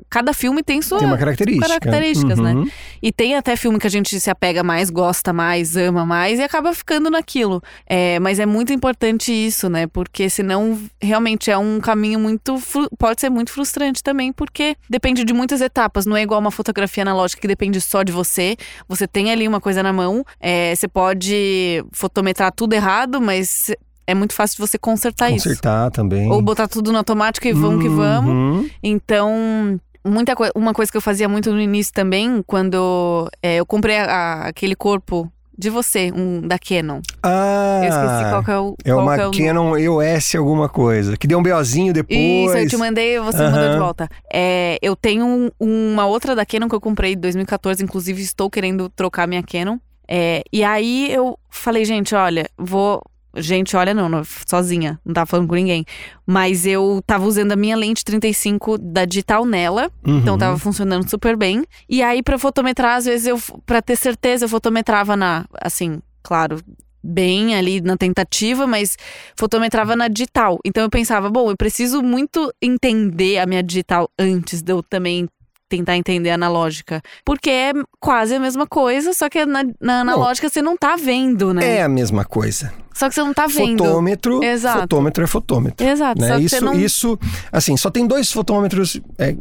Cada 0.09 0.33
filme 0.33 0.63
tem 0.63 0.81
sua 0.81 0.99
Tem 0.99 1.07
uma 1.07 1.17
característica. 1.17 1.67
características, 1.67 2.39
né? 2.39 2.53
Uhum. 2.53 2.67
E 3.01 3.11
tem 3.11 3.35
até 3.35 3.55
filme 3.55 3.79
que 3.79 3.87
a 3.87 3.89
gente 3.89 4.19
se 4.19 4.29
apega 4.29 4.63
mais, 4.63 4.89
gosta 4.89 5.31
mais, 5.31 5.75
ama 5.75 6.05
mais 6.05 6.39
e 6.39 6.43
acaba 6.43 6.73
ficando 6.73 7.09
naquilo. 7.09 7.61
É, 7.85 8.19
mas 8.19 8.39
é 8.39 8.45
muito 8.45 8.73
importante 8.73 9.31
isso, 9.31 9.69
né? 9.69 9.87
Porque 9.87 10.29
senão 10.29 10.79
realmente 11.01 11.51
é 11.51 11.57
um 11.57 11.79
caminho 11.79 12.19
muito. 12.19 12.59
pode 12.97 13.21
ser 13.21 13.29
muito 13.29 13.51
frustrante 13.51 14.01
também, 14.01 14.31
porque 14.31 14.75
depende 14.89 15.23
de 15.23 15.33
muitas 15.33 15.61
etapas. 15.61 16.05
Não 16.05 16.17
é 16.17 16.21
igual 16.23 16.39
uma 16.39 16.51
fotografia 16.51 17.03
analógica 17.03 17.41
que 17.41 17.47
depende 17.47 17.79
só 17.81 18.03
de 18.03 18.11
você. 18.11 18.55
Você 18.87 19.07
tem 19.07 19.31
ali 19.31 19.47
uma 19.47 19.61
coisa 19.61 19.83
na 19.83 19.93
mão, 19.93 20.23
é, 20.39 20.73
você 20.75 20.87
pode 20.87 21.83
fotometrar 21.91 22.51
tudo 22.51 22.73
errado, 22.73 23.21
mas 23.21 23.71
é 24.07 24.13
muito 24.13 24.33
fácil 24.33 24.55
de 24.57 24.67
você 24.69 24.77
consertar, 24.77 25.29
isso. 25.31 25.47
Consertar 25.47 25.91
também. 25.91 26.31
Ou 26.31 26.41
botar 26.41 26.67
tudo 26.67 26.91
no 26.91 26.97
automático 26.97 27.47
e 27.47 27.53
vamos 27.53 27.81
que 27.83 27.89
vamos. 27.89 28.31
Uhum. 28.31 28.69
Então, 28.83 29.79
muita 30.05 30.35
coi- 30.35 30.51
uma 30.55 30.73
coisa 30.73 30.91
que 30.91 30.97
eu 30.97 31.01
fazia 31.01 31.27
muito 31.27 31.51
no 31.51 31.59
início 31.61 31.93
também, 31.93 32.43
quando 32.45 33.29
é, 33.41 33.57
eu 33.57 33.65
comprei 33.65 33.97
a- 33.97 34.05
a- 34.05 34.47
aquele 34.47 34.75
corpo 34.75 35.31
de 35.57 35.69
você, 35.69 36.11
um 36.13 36.41
da 36.45 36.59
Canon. 36.59 36.99
Ah, 37.23 37.79
Eu 37.81 37.89
esqueci 37.89 38.29
qual 38.29 38.43
que 38.43 38.51
é 38.51 38.59
o. 38.59 38.75
é 38.83 38.91
qual 38.91 39.01
uma 39.05 39.15
que 39.15 39.21
é 39.21 39.27
o. 39.27 39.31
Canon 39.31 39.77
EOS 39.77 40.35
alguma 40.35 40.67
coisa, 40.67 41.15
que 41.15 41.25
deu 41.27 41.39
um 41.39 41.43
BOzinho 41.43 41.93
depois. 41.93 42.19
Isso, 42.19 42.57
eu 42.57 42.67
te 42.67 42.75
mandei, 42.77 43.17
você 43.21 43.37
me 43.43 43.51
mandou 43.51 43.69
de 43.71 43.77
volta. 43.79 44.09
É, 44.33 44.77
eu 44.81 44.95
tenho 44.97 45.25
um- 45.25 45.49
uma 45.59 46.05
outra 46.05 46.35
da 46.35 46.45
Canon 46.45 46.67
que 46.67 46.75
eu 46.75 46.81
comprei 46.81 47.13
em 47.13 47.17
2014, 47.17 47.81
inclusive 47.81 48.21
estou 48.21 48.49
querendo 48.49 48.89
trocar 48.89 49.27
minha 49.27 49.41
Canon. 49.41 49.77
É, 50.07 50.43
e 50.51 50.61
aí 50.63 51.09
eu 51.11 51.39
falei, 51.49 51.85
gente, 51.85 52.13
olha, 52.13 52.47
vou. 52.57 53.01
Gente, 53.35 53.75
olha, 53.75 53.93
não, 53.93 54.07
não, 54.07 54.21
sozinha, 54.47 54.99
não 55.05 55.13
tava 55.13 55.25
falando 55.25 55.47
com 55.47 55.55
ninguém. 55.55 55.85
Mas 56.25 56.65
eu 56.65 57.01
tava 57.05 57.25
usando 57.25 57.51
a 57.51 57.55
minha 57.55 57.75
lente 57.75 58.03
35 58.03 58.77
da 58.77 59.05
digital 59.05 59.45
nela. 59.45 59.91
Uhum. 60.05 60.19
Então 60.19 60.37
tava 60.37 60.57
funcionando 60.57 61.09
super 61.09 61.35
bem. 61.35 61.63
E 61.89 62.01
aí, 62.01 62.23
pra 62.23 62.37
fotometrar, 62.37 62.97
às 62.97 63.05
vezes 63.05 63.27
eu, 63.27 63.39
pra 63.65 63.81
ter 63.81 63.95
certeza, 63.95 64.45
eu 64.45 64.49
fotometrava 64.49 65.15
na, 65.15 65.45
assim, 65.61 65.99
claro, 66.23 66.59
bem 67.05 67.55
ali 67.55 67.79
na 67.81 67.95
tentativa, 67.95 68.65
mas 68.65 68.97
fotometrava 69.37 69.95
na 69.95 70.07
digital. 70.07 70.59
Então 70.65 70.83
eu 70.83 70.89
pensava, 70.89 71.29
bom, 71.29 71.49
eu 71.51 71.55
preciso 71.55 72.01
muito 72.01 72.51
entender 72.61 73.37
a 73.37 73.45
minha 73.45 73.61
digital 73.61 74.09
antes 74.17 74.61
de 74.61 74.71
eu 74.71 74.81
também 74.81 75.27
tentar 75.69 75.97
entender 75.97 76.29
a 76.29 76.35
analógica. 76.35 77.01
Porque 77.23 77.49
é 77.49 77.73
quase 77.99 78.35
a 78.35 78.39
mesma 78.39 78.67
coisa, 78.67 79.13
só 79.13 79.29
que 79.29 79.45
na, 79.45 79.63
na 79.79 80.01
analógica 80.01 80.49
você 80.49 80.61
não 80.61 80.77
tá 80.77 80.95
vendo, 80.95 81.53
né? 81.53 81.77
É 81.77 81.83
a 81.83 81.89
mesma 81.89 82.23
coisa. 82.23 82.73
Só 82.93 83.09
que 83.09 83.15
você 83.15 83.21
não 83.21 83.33
tá 83.33 83.45
vendo. 83.45 83.83
Fotômetro, 83.83 84.41
Exato. 84.41 84.81
fotômetro 84.81 85.23
é 85.23 85.27
fotômetro. 85.27 85.85
Exato, 85.85 86.21
né? 86.21 86.39
Isso, 86.39 86.63
não... 86.63 86.73
isso, 86.73 87.19
assim, 87.51 87.75
só 87.75 87.91
tem 87.91 88.07
dois 88.07 88.31
fotômetros, 88.31 89.01
é, 89.17 89.35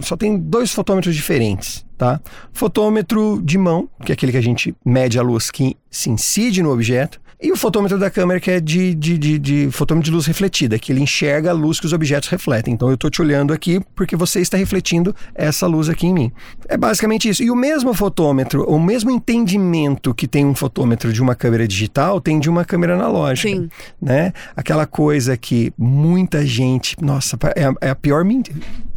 só 0.00 0.16
tem 0.16 0.36
dois 0.36 0.72
fotômetros 0.72 1.14
diferentes, 1.14 1.86
tá? 1.96 2.20
Fotômetro 2.52 3.40
de 3.44 3.56
mão, 3.56 3.88
que 4.04 4.10
é 4.10 4.14
aquele 4.14 4.32
que 4.32 4.38
a 4.38 4.42
gente 4.42 4.74
mede 4.84 5.16
a 5.16 5.22
luz 5.22 5.48
que 5.48 5.76
se 5.88 6.10
incide 6.10 6.60
no 6.60 6.72
objeto, 6.72 7.20
e 7.40 7.52
o 7.52 7.56
fotômetro 7.56 7.98
da 7.98 8.10
câmera, 8.10 8.40
que 8.40 8.50
é 8.50 8.60
de, 8.60 8.94
de, 8.94 9.16
de, 9.16 9.38
de 9.38 9.68
fotômetro 9.70 10.10
de 10.10 10.14
luz 10.14 10.26
refletida, 10.26 10.78
que 10.78 10.90
ele 10.90 11.00
enxerga 11.00 11.50
a 11.50 11.52
luz 11.52 11.78
que 11.78 11.86
os 11.86 11.92
objetos 11.92 12.28
refletem. 12.28 12.74
Então 12.74 12.88
eu 12.88 12.94
estou 12.94 13.08
te 13.08 13.22
olhando 13.22 13.52
aqui 13.52 13.80
porque 13.94 14.16
você 14.16 14.40
está 14.40 14.56
refletindo 14.56 15.14
essa 15.34 15.66
luz 15.66 15.88
aqui 15.88 16.08
em 16.08 16.14
mim. 16.14 16.32
É 16.68 16.76
basicamente 16.76 17.28
isso. 17.28 17.42
E 17.42 17.50
o 17.50 17.54
mesmo 17.54 17.94
fotômetro, 17.94 18.64
o 18.64 18.80
mesmo 18.80 19.10
entendimento 19.10 20.12
que 20.12 20.26
tem 20.26 20.44
um 20.44 20.54
fotômetro 20.54 21.12
de 21.12 21.22
uma 21.22 21.34
câmera 21.34 21.68
digital, 21.68 22.20
tem 22.20 22.40
de 22.40 22.50
uma 22.50 22.64
câmera 22.64 22.94
analógica 22.94 23.48
Sim. 23.48 23.68
né? 24.02 24.32
Aquela 24.56 24.86
coisa 24.86 25.36
que 25.36 25.72
muita 25.78 26.44
gente, 26.44 26.96
nossa, 27.00 27.38
é 27.54 27.66
a, 27.66 27.74
é 27.82 27.90
a 27.90 27.94
pior 27.94 28.24
men- 28.24 28.42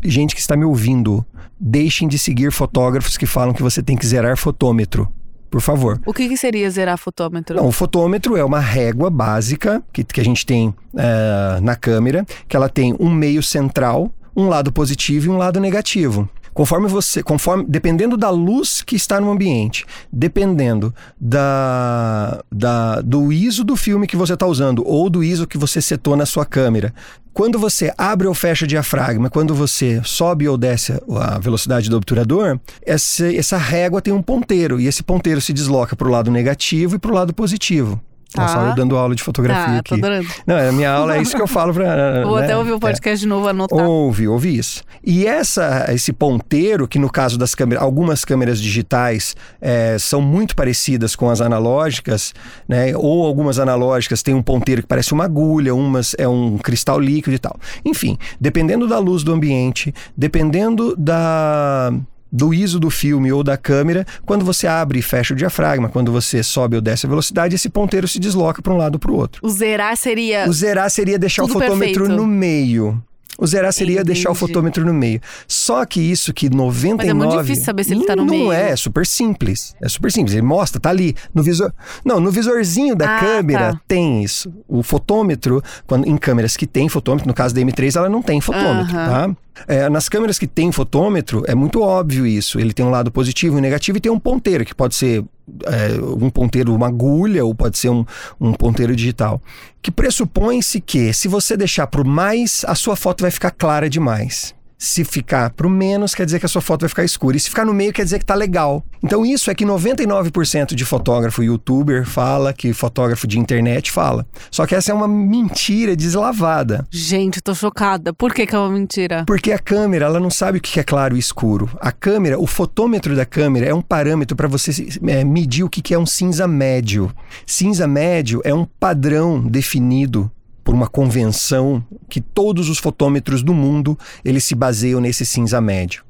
gente 0.04 0.34
que 0.34 0.42
está 0.42 0.58
me 0.58 0.66
ouvindo. 0.66 1.24
Deixem 1.60 2.08
de 2.08 2.18
seguir 2.18 2.52
fotógrafos 2.52 3.18
que 3.18 3.28
falam 3.28 3.54
que 3.54 3.62
você 3.62 3.84
tem 3.84 3.96
que 3.96 4.08
zerar 4.08 4.36
fotômetro. 4.36 5.08
Por 5.52 5.60
favor. 5.60 6.00
O 6.06 6.14
que, 6.14 6.30
que 6.30 6.38
seria 6.38 6.70
zerar 6.72 6.98
fotômetro? 6.98 7.58
Não, 7.58 7.68
o 7.68 7.72
fotômetro 7.74 8.38
é 8.38 8.44
uma 8.44 8.62
régua 8.62 9.10
básica 9.10 9.84
que, 9.92 10.02
que 10.02 10.22
a 10.22 10.24
gente 10.24 10.46
tem 10.46 10.74
eh, 10.98 11.60
na 11.62 11.76
câmera, 11.76 12.26
que 12.48 12.56
ela 12.56 12.70
tem 12.70 12.96
um 12.98 13.10
meio 13.10 13.44
central, 13.44 14.10
um 14.34 14.48
lado 14.48 14.72
positivo 14.72 15.28
e 15.28 15.30
um 15.30 15.38
lado 15.38 15.60
negativo. 15.60 16.28
Conforme 16.54 16.88
você, 16.88 17.24
conforme, 17.24 17.66
dependendo 17.68 18.18
da 18.18 18.30
luz 18.30 18.82
que 18.82 18.96
está 18.96 19.20
no 19.22 19.32
ambiente, 19.32 19.86
dependendo 20.12 20.94
da, 21.20 22.44
da, 22.52 23.02
do 23.02 23.32
ISO 23.32 23.64
do 23.64 23.76
filme 23.76 24.08
que 24.08 24.18
você 24.18 24.34
está 24.34 24.46
usando 24.46 24.84
ou 24.86 25.10
do 25.10 25.24
ISO 25.24 25.48
que 25.48 25.58
você 25.58 25.82
setou 25.82 26.16
na 26.16 26.26
sua 26.26 26.46
câmera, 26.46 26.94
quando 27.34 27.58
você 27.58 27.94
abre 27.98 28.28
ou 28.28 28.34
fecha 28.34 28.66
o 28.66 28.68
diafragma, 28.68 29.30
quando 29.30 29.56
você 29.56 30.02
sobe 30.04 30.48
ou 30.48 30.58
desce 30.58 30.94
a 31.18 31.40
velocidade 31.40 31.90
do 31.90 31.96
obturador, 31.96 32.60
essa, 32.86 33.34
essa 33.34 33.58
régua 33.58 34.02
tem 34.02 34.14
um 34.14 34.22
ponteiro 34.22 34.80
e 34.80 34.88
esse 34.88 35.02
ponteiro 35.02 35.40
se 35.40 35.54
desloca 35.54 35.96
para 35.96 36.08
o 36.08 36.12
lado 36.12 36.30
negativo 36.30 36.96
e 36.96 37.00
para 37.00 37.12
o 37.12 37.16
lado 37.16 37.34
positivo. 37.34 38.02
Tá. 38.34 38.42
Nossa, 38.44 38.58
eu 38.70 38.76
dando 38.76 38.96
aula 38.98 39.14
de 39.14 39.22
fotografia 39.22 39.66
Tá, 39.74 39.80
aqui. 39.80 39.90
tô 39.90 39.96
adorando. 39.96 40.28
Não, 40.48 40.56
a 40.58 40.72
minha 40.72 40.90
aula 40.92 41.18
é 41.18 41.22
isso 41.22 41.36
que 41.36 41.42
eu 41.42 41.48
falo 41.48 41.74
para. 41.74 42.24
Vou 42.24 42.38
né? 42.38 42.46
até 42.46 42.58
ouvir 42.58 42.72
o 42.72 42.78
É. 42.78 42.80
podcast 42.80 43.20
de 43.20 43.28
novo, 43.28 43.48
anotar. 43.48 43.86
Ouve, 43.86 44.28
ouve 44.28 44.58
isso. 44.58 44.84
E 45.04 45.26
essa, 45.28 45.88
esse 45.94 46.14
ponteiro, 46.14 46.88
que 46.88 46.98
no 46.98 47.10
caso 47.12 47.38
das 47.38 47.54
câmeras, 47.54 47.84
algumas 47.84 48.24
câmeras 48.24 48.62
digitais 48.62 49.36
eh, 49.60 49.98
são 50.00 50.22
muito 50.22 50.56
parecidas 50.56 51.16
com 51.16 51.30
as 51.30 51.42
analógicas, 51.42 52.34
né? 52.70 52.96
Ou 52.96 53.26
algumas 53.26 53.60
analógicas 53.60 54.24
têm 54.24 54.34
um 54.34 54.42
ponteiro 54.42 54.82
que 54.82 54.88
parece 54.88 55.12
uma 55.14 55.26
agulha, 55.26 55.76
umas 55.76 56.16
é 56.18 56.28
um 56.28 56.58
cristal 56.58 57.00
líquido 57.00 57.36
e 57.36 57.40
tal. 57.40 57.58
Enfim, 57.84 58.18
dependendo 58.40 58.88
da 58.88 58.98
luz 58.98 59.24
do 59.24 59.34
ambiente, 59.34 59.94
dependendo 60.16 60.96
da 60.96 61.92
do 62.32 62.54
ISO 62.54 62.80
do 62.80 62.90
filme 62.90 63.32
ou 63.32 63.44
da 63.44 63.58
câmera, 63.58 64.06
quando 64.26 64.46
você 64.46 64.66
abre 64.68 65.00
e 65.00 65.02
fecha 65.02 65.34
o 65.34 65.38
diafragma, 65.38 65.90
quando 65.90 66.12
você 66.12 66.42
sobe 66.42 66.76
ou 66.78 66.82
desce 66.82 67.06
a 67.06 67.10
velocidade, 67.10 67.56
esse 67.56 67.70
ponteiro 67.70 68.08
se 68.08 68.20
desloca 68.20 68.62
para 68.62 68.74
um 68.74 68.78
lado 68.78 68.96
ou 68.96 69.00
para 69.00 69.12
o 69.12 69.16
outro. 69.16 69.42
O 69.46 69.50
zerar 69.50 69.96
seria. 69.98 70.48
O 70.48 70.54
zerar 70.54 70.90
seria 70.90 71.20
deixar 71.20 71.44
o 71.44 71.48
fotômetro 71.48 72.04
perfeito. 72.06 72.10
no 72.10 72.26
meio. 72.26 73.04
O 73.40 73.48
zerar 73.48 73.74
seria 73.74 74.04
deixar 74.04 74.30
o 74.30 74.34
Entendi. 74.34 74.40
fotômetro 74.40 74.86
no 74.86 74.94
meio. 74.94 75.20
Só 75.48 75.84
que 75.84 76.00
isso 76.00 76.32
que 76.32 76.48
99... 76.48 76.98
Mas 76.98 77.10
é 77.10 77.14
muito 77.14 77.42
difícil 77.42 77.66
saber 77.66 77.84
se 77.84 77.94
ele 77.94 78.06
tá 78.06 78.16
no 78.16 78.24
não 78.24 78.34
meio. 78.36 78.52
é, 78.52 78.70
é 78.72 78.76
super 78.76 79.04
simples. 79.06 79.74
É 79.82 79.90
super 79.90 80.12
simples. 80.12 80.34
Ele 80.36 80.44
mostra, 80.46 80.80
tá 80.80 80.90
ali 80.92 81.16
no 81.34 81.42
visor. 81.42 81.74
Não, 82.06 82.20
no 82.20 82.30
visorzinho 82.30 82.96
da 82.96 83.18
Ah, 83.18 83.20
câmera 83.20 83.74
tá. 83.74 83.82
tem 83.88 84.24
isso. 84.24 84.54
O 84.68 84.84
fotômetro, 84.84 85.64
quando 85.88 86.08
em 86.08 86.18
câmeras 86.18 86.56
que 86.56 86.68
tem 86.68 86.88
fotômetro, 86.88 87.28
no 87.28 87.34
caso 87.34 87.56
da 87.56 87.62
M3, 87.62 87.96
ela 87.96 88.10
não 88.10 88.22
tem 88.22 88.40
fotômetro, 88.40 88.96
Aham. 88.96 89.34
tá? 89.34 89.36
É, 89.68 89.90
nas 89.90 90.10
câmeras 90.10 90.40
que 90.40 90.48
tem 90.48 90.72
fotômetro, 90.72 91.44
é 91.48 91.56
muito 91.56 91.82
óbvio 91.82 92.26
isso. 92.26 92.60
Ele 92.60 92.74
tem 92.74 92.86
um 92.86 92.90
lado 92.90 93.12
positivo 93.12 93.58
e 93.58 93.62
negativo 93.62 93.98
e 93.98 94.02
tem 94.02 94.12
um 94.12 94.20
ponteiro, 94.20 94.66
que 94.66 94.76
pode 94.76 94.96
ser 94.96 95.24
é, 95.66 96.02
um 96.02 96.30
ponteiro, 96.30 96.74
uma 96.74 96.88
agulha, 96.88 97.44
ou 97.44 97.54
pode 97.54 97.78
ser 97.78 97.90
um, 97.90 98.06
um 98.40 98.54
ponteiro 98.54 98.96
digital. 98.96 99.42
Que 99.82 99.92
pressupõe-se 99.92 100.80
que, 100.80 101.14
se 101.14 101.28
você 101.28 101.58
deixar 101.58 101.88
pro 101.88 102.06
mais, 102.06 102.64
a 102.68 102.76
sua 102.76 102.96
foto 102.96 103.22
vai 103.22 103.32
ficar 103.32 103.52
clara 103.52 103.90
demais. 103.90 104.54
Se 104.84 105.06
ficar 105.06 105.52
pro 105.52 105.70
menos, 105.70 106.16
quer 106.16 106.26
dizer 106.26 106.40
que 106.40 106.46
a 106.48 106.50
sua 106.50 106.60
foto 106.60 106.82
vai 106.82 106.90
ficar 106.90 107.04
escura. 107.04 107.38
E 107.38 107.40
se 107.40 107.50
ficar 107.50 107.64
no 107.64 107.72
meio, 107.72 107.94
quer 107.94 108.04
dizer 108.04 108.18
que 108.18 108.26
tá 108.26 108.34
legal. 108.34 108.84
Então, 109.04 109.24
isso 109.24 109.52
é 109.52 109.54
que 109.54 109.64
99% 109.64 110.74
de 110.74 110.84
fotógrafo 110.84 111.44
youtuber 111.44 112.04
fala, 112.04 112.52
que 112.52 112.74
fotógrafo 112.74 113.28
de 113.28 113.38
internet 113.38 113.92
fala. 113.92 114.26
Só 114.50 114.66
que 114.66 114.74
essa 114.74 114.92
é 114.92 114.96
uma 114.96 115.08
mentira 115.08 115.96
deslavada. 115.96 116.88
Gente, 116.90 117.36
eu 117.36 117.44
tô 117.44 117.54
chocada. 117.54 118.12
Por 118.12 118.34
que, 118.34 118.48
que 118.48 118.56
é 118.56 118.58
uma 118.58 118.72
mentira? 118.72 119.24
Porque 119.28 119.52
a 119.52 119.60
câmera, 119.60 120.06
ela 120.06 120.20
não 120.20 120.32
sabe 120.32 120.58
o 120.58 120.62
que 120.62 120.80
é 120.80 120.84
claro 120.84 121.16
e 121.16 121.20
escuro. 121.20 121.70
A 121.80 121.92
câmera, 121.92 122.40
o 122.40 122.48
fotômetro 122.48 123.16
da 123.16 123.24
câmera 123.24 123.68
é 123.68 123.74
um 123.76 123.84
parâmetro 123.84 124.36
para 124.36 124.48
você 124.48 124.72
é, 125.08 125.24
medir 125.24 125.64
o 125.64 125.70
que 125.70 125.94
é 125.94 126.00
um 126.00 126.08
cinza 126.08 126.48
médio. 126.48 127.14
Cinza 127.46 127.86
médio 127.86 128.42
é 128.44 128.52
um 128.52 128.66
padrão 128.66 129.46
definido 129.48 130.32
por 130.64 130.74
uma 130.74 130.88
convenção 130.88 131.84
que 132.10 132.22
todos 132.22 132.70
os 132.70 132.78
fotômetros 132.78 133.44
do 133.44 133.54
mundo 133.54 133.98
eles 134.24 134.44
se 134.44 134.56
baseiam 134.56 135.02
nesse 135.02 135.26
cinza 135.26 135.60
médio. 135.60 136.04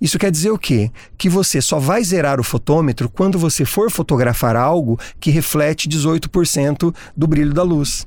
Isso 0.00 0.18
quer 0.18 0.30
dizer 0.30 0.50
o 0.50 0.58
quê? 0.58 0.90
Que 1.16 1.28
você 1.28 1.60
só 1.60 1.78
vai 1.78 2.04
zerar 2.04 2.38
o 2.38 2.44
fotômetro 2.44 3.08
quando 3.08 3.38
você 3.38 3.64
for 3.64 3.90
fotografar 3.90 4.56
algo 4.56 4.98
que 5.18 5.30
reflete 5.30 5.88
18% 5.88 6.94
do 7.16 7.26
brilho 7.26 7.54
da 7.54 7.62
luz 7.62 8.06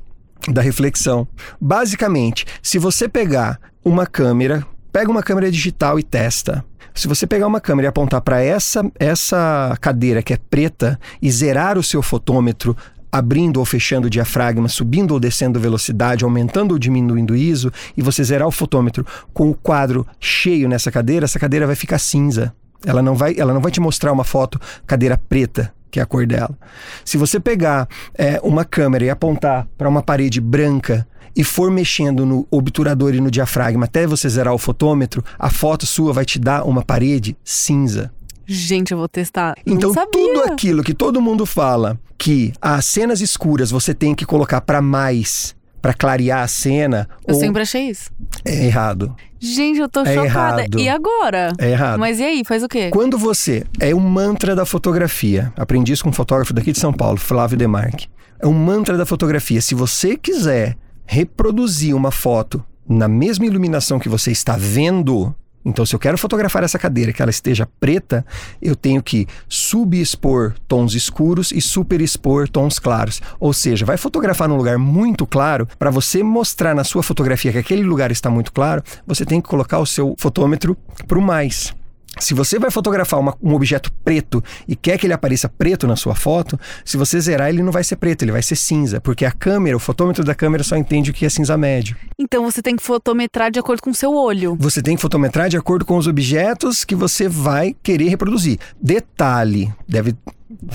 da 0.52 0.62
reflexão. 0.62 1.28
Basicamente, 1.60 2.46
se 2.62 2.78
você 2.78 3.08
pegar 3.08 3.60
uma 3.84 4.06
câmera, 4.06 4.66
pega 4.92 5.10
uma 5.10 5.24
câmera 5.24 5.52
digital 5.52 6.00
e 6.00 6.04
testa. 6.04 6.64
Se 6.94 7.08
você 7.08 7.28
pegar 7.28 7.48
uma 7.48 7.60
câmera 7.60 7.88
e 7.88 7.90
apontar 7.90 8.22
para 8.22 8.42
essa 8.42 8.90
essa 8.98 9.78
cadeira 9.82 10.24
que 10.24 10.34
é 10.34 10.38
preta 10.38 10.98
e 11.22 11.30
zerar 11.30 11.78
o 11.78 11.84
seu 11.84 12.02
fotômetro 12.02 12.76
abrindo 13.18 13.58
ou 13.58 13.66
fechando 13.66 14.08
o 14.08 14.10
diafragma, 14.10 14.68
subindo 14.68 15.12
ou 15.12 15.20
descendo 15.20 15.58
velocidade, 15.58 16.26
aumentando 16.26 16.74
ou 16.74 16.80
diminuindo 16.80 17.32
o 17.32 17.36
ISO, 17.36 17.72
e 17.96 18.02
você 18.02 18.22
zerar 18.24 18.46
o 18.46 18.52
fotômetro 18.52 19.06
com 19.34 19.50
o 19.50 19.54
quadro 19.54 20.06
cheio 20.20 20.68
nessa 20.68 20.92
cadeira, 20.92 21.24
essa 21.24 21.40
cadeira 21.40 21.66
vai 21.66 21.76
ficar 21.76 21.98
cinza. 21.98 22.54
Ela 22.86 23.02
não 23.02 23.16
vai, 23.16 23.34
ela 23.38 23.54
não 23.54 23.62
vai 23.62 23.72
te 23.72 23.80
mostrar 23.80 24.12
uma 24.12 24.26
foto 24.26 24.60
cadeira 24.86 25.18
preta, 25.18 25.74
que 25.90 25.98
é 25.98 26.04
a 26.04 26.06
cor 26.06 26.28
dela. 26.28 26.58
Se 27.06 27.18
você 27.18 27.40
pegar 27.40 27.88
é, 28.18 28.38
uma 28.44 28.66
câmera 28.66 29.06
e 29.06 29.10
apontar 29.10 29.66
para 29.78 29.88
uma 29.88 30.04
parede 30.04 30.42
branca 30.42 31.08
e 31.34 31.42
for 31.42 31.72
mexendo 31.72 32.26
no 32.26 32.46
obturador 32.52 33.16
e 33.16 33.22
no 33.22 33.32
diafragma 33.32 33.86
até 33.86 34.06
você 34.06 34.28
zerar 34.28 34.54
o 34.54 34.58
fotômetro, 34.58 35.24
a 35.40 35.50
foto 35.50 35.86
sua 35.86 36.12
vai 36.12 36.26
te 36.26 36.38
dar 36.38 36.66
uma 36.66 36.84
parede 36.84 37.38
cinza. 37.46 38.12
Gente, 38.46 38.92
eu 38.92 38.98
vou 38.98 39.08
testar. 39.08 39.56
Então, 39.66 39.94
tudo 40.12 40.44
aquilo 40.44 40.84
que 40.84 40.94
todo 40.94 41.22
mundo 41.22 41.46
fala 41.46 41.98
que 42.18 42.54
as 42.62 42.86
cenas 42.86 43.22
escuras 43.22 43.72
você 43.72 43.94
tem 43.94 44.16
que 44.16 44.26
colocar 44.26 44.62
para 44.62 44.82
mais, 44.82 45.56
para 45.82 45.94
clarear 45.94 46.44
a 46.44 46.48
cena, 46.48 47.08
Eu 47.28 47.36
ou 47.36 47.40
sempre 47.40 47.62
achei 47.62 47.90
isso. 47.90 48.10
é 48.44 48.66
errado. 48.66 49.16
Gente, 49.40 49.80
eu 49.80 49.88
tô 49.88 50.02
É 50.02 50.16
chocada. 50.16 50.62
errado. 50.62 50.80
E 50.80 50.90
agora? 50.90 51.54
É 51.60 51.72
errado. 51.72 52.00
Mas 52.00 52.20
e 52.20 52.24
aí, 52.24 52.44
faz 52.44 52.64
o 52.64 52.68
quê? 52.68 52.90
Quando 52.90 53.18
você 53.18 53.64
é 53.80 53.94
um 53.94 54.00
mantra 54.00 54.56
da 54.56 54.66
fotografia, 54.66 55.54
aprendi 55.56 55.92
isso 55.94 56.04
com 56.04 56.10
um 56.10 56.14
fotógrafo 56.14 56.54
daqui 56.54 56.72
de 56.72 56.80
São 56.80 56.92
Paulo, 56.92 57.18
Flávio 57.18 57.58
Demarque. 57.58 58.08
É 58.40 58.48
um 58.48 58.54
mantra 58.54 58.98
da 58.98 59.06
fotografia. 59.06 59.62
Se 59.62 59.76
você 59.76 60.18
quiser 60.18 60.76
reproduzir 61.06 61.96
uma 61.96 62.12
foto 62.12 62.64
na 62.90 63.08
mesma 63.08 63.46
iluminação 63.46 64.00
que 64.00 64.10
você 64.10 64.32
está 64.32 64.56
vendo, 64.58 65.34
então 65.66 65.86
se 65.86 65.96
eu 65.96 66.00
quero 66.00 66.18
fotografar 66.18 66.64
essa 66.64 66.78
cadeira 66.78 67.12
que 67.12 67.22
ela 67.22 67.32
esteja 67.32 67.68
preta, 67.80 68.26
eu 68.62 68.76
tenho 68.76 69.02
que 69.02 69.28
subexpor 69.50 70.54
tons 70.68 70.94
escuros 70.94 71.52
e 71.52 71.60
superexpor 71.60 72.48
tons 72.48 72.78
claros. 72.78 73.22
Ou 73.40 73.52
seja, 73.52 73.86
vai 73.86 73.98
fotografar 73.98 74.48
num 74.48 74.58
lugar 74.58 74.78
muito 74.78 75.26
claro, 75.26 75.68
para 75.80 75.90
você 75.90 76.22
mostrar 76.22 76.76
na 76.76 76.84
sua 76.84 77.02
fotografia 77.02 77.52
que 77.52 77.58
aquele 77.58 77.84
lugar 77.84 78.12
está 78.12 78.30
muito 78.30 78.52
claro, 78.52 78.84
você 79.08 79.26
tem 79.26 79.42
que 79.42 79.50
colocar 79.50 79.80
o 79.80 79.86
seu 79.86 80.16
fotômetro 80.20 80.78
para 81.08 81.18
o 81.18 81.22
mais. 81.22 81.74
Se 82.20 82.34
você 82.34 82.58
vai 82.60 82.72
fotografar 82.72 83.20
uma- 83.20 83.36
um 83.42 83.54
objeto 83.54 83.92
preto 84.04 84.44
e 84.68 84.76
quer 84.76 84.98
que 84.98 85.06
ele 85.06 85.14
apareça 85.14 85.50
preto 85.50 85.88
na 85.88 85.96
sua 85.96 86.16
foto, 86.16 86.60
se 86.84 86.98
você 86.98 87.20
zerar, 87.20 87.50
ele 87.50 87.62
não 87.64 87.72
vai 87.72 87.84
ser 87.84 87.96
preto, 87.98 88.24
ele 88.24 88.32
vai 88.32 88.42
ser 88.42 88.56
cinza, 88.56 89.02
porque 89.02 89.26
a 89.26 89.32
câmera, 89.32 89.76
o 89.76 89.80
fotômetro 89.80 90.24
da 90.24 90.34
câmera 90.36 90.64
só 90.64 90.76
entende 90.78 91.12
o 91.12 91.14
que 91.14 91.26
é 91.26 91.30
cinza 91.30 91.58
médio. 91.58 91.96
Então 92.18 92.44
você 92.44 92.62
tem 92.62 92.76
que 92.76 92.84
fotometrar 92.84 93.52
de 93.52 93.60
acordo 93.60 93.82
com 93.82 93.90
o 93.90 93.96
seu 93.96 94.14
olho. 94.14 94.56
Você 94.60 94.82
tem 94.82 94.96
que 94.96 95.02
fotometrar 95.02 95.50
de 95.50 95.58
acordo 95.58 95.86
com 95.86 95.98
os 95.98 96.08
objetos 96.08 96.84
que 96.86 96.96
você 96.96 97.28
vai 97.28 97.76
querer 97.84 98.10
reproduzir. 98.10 98.60
Detalhe, 98.82 99.72
deve, 99.88 100.16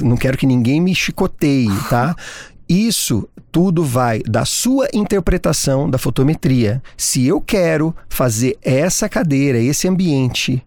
não 0.01 0.17
quero 0.17 0.37
que 0.37 0.47
ninguém 0.47 0.81
me 0.81 0.95
chicoteie, 0.95 1.69
tá? 1.89 2.15
Isso 2.69 3.29
tudo 3.51 3.83
vai 3.83 4.21
da 4.21 4.45
sua 4.45 4.87
interpretação 4.95 5.91
da 5.91 5.99
fotometria. 5.99 6.81
Se 6.97 7.27
eu 7.27 7.41
quero 7.41 7.95
fazer 8.09 8.57
essa 8.63 9.09
cadeira, 9.09 9.59
esse 9.59 9.89
ambiente 9.89 10.63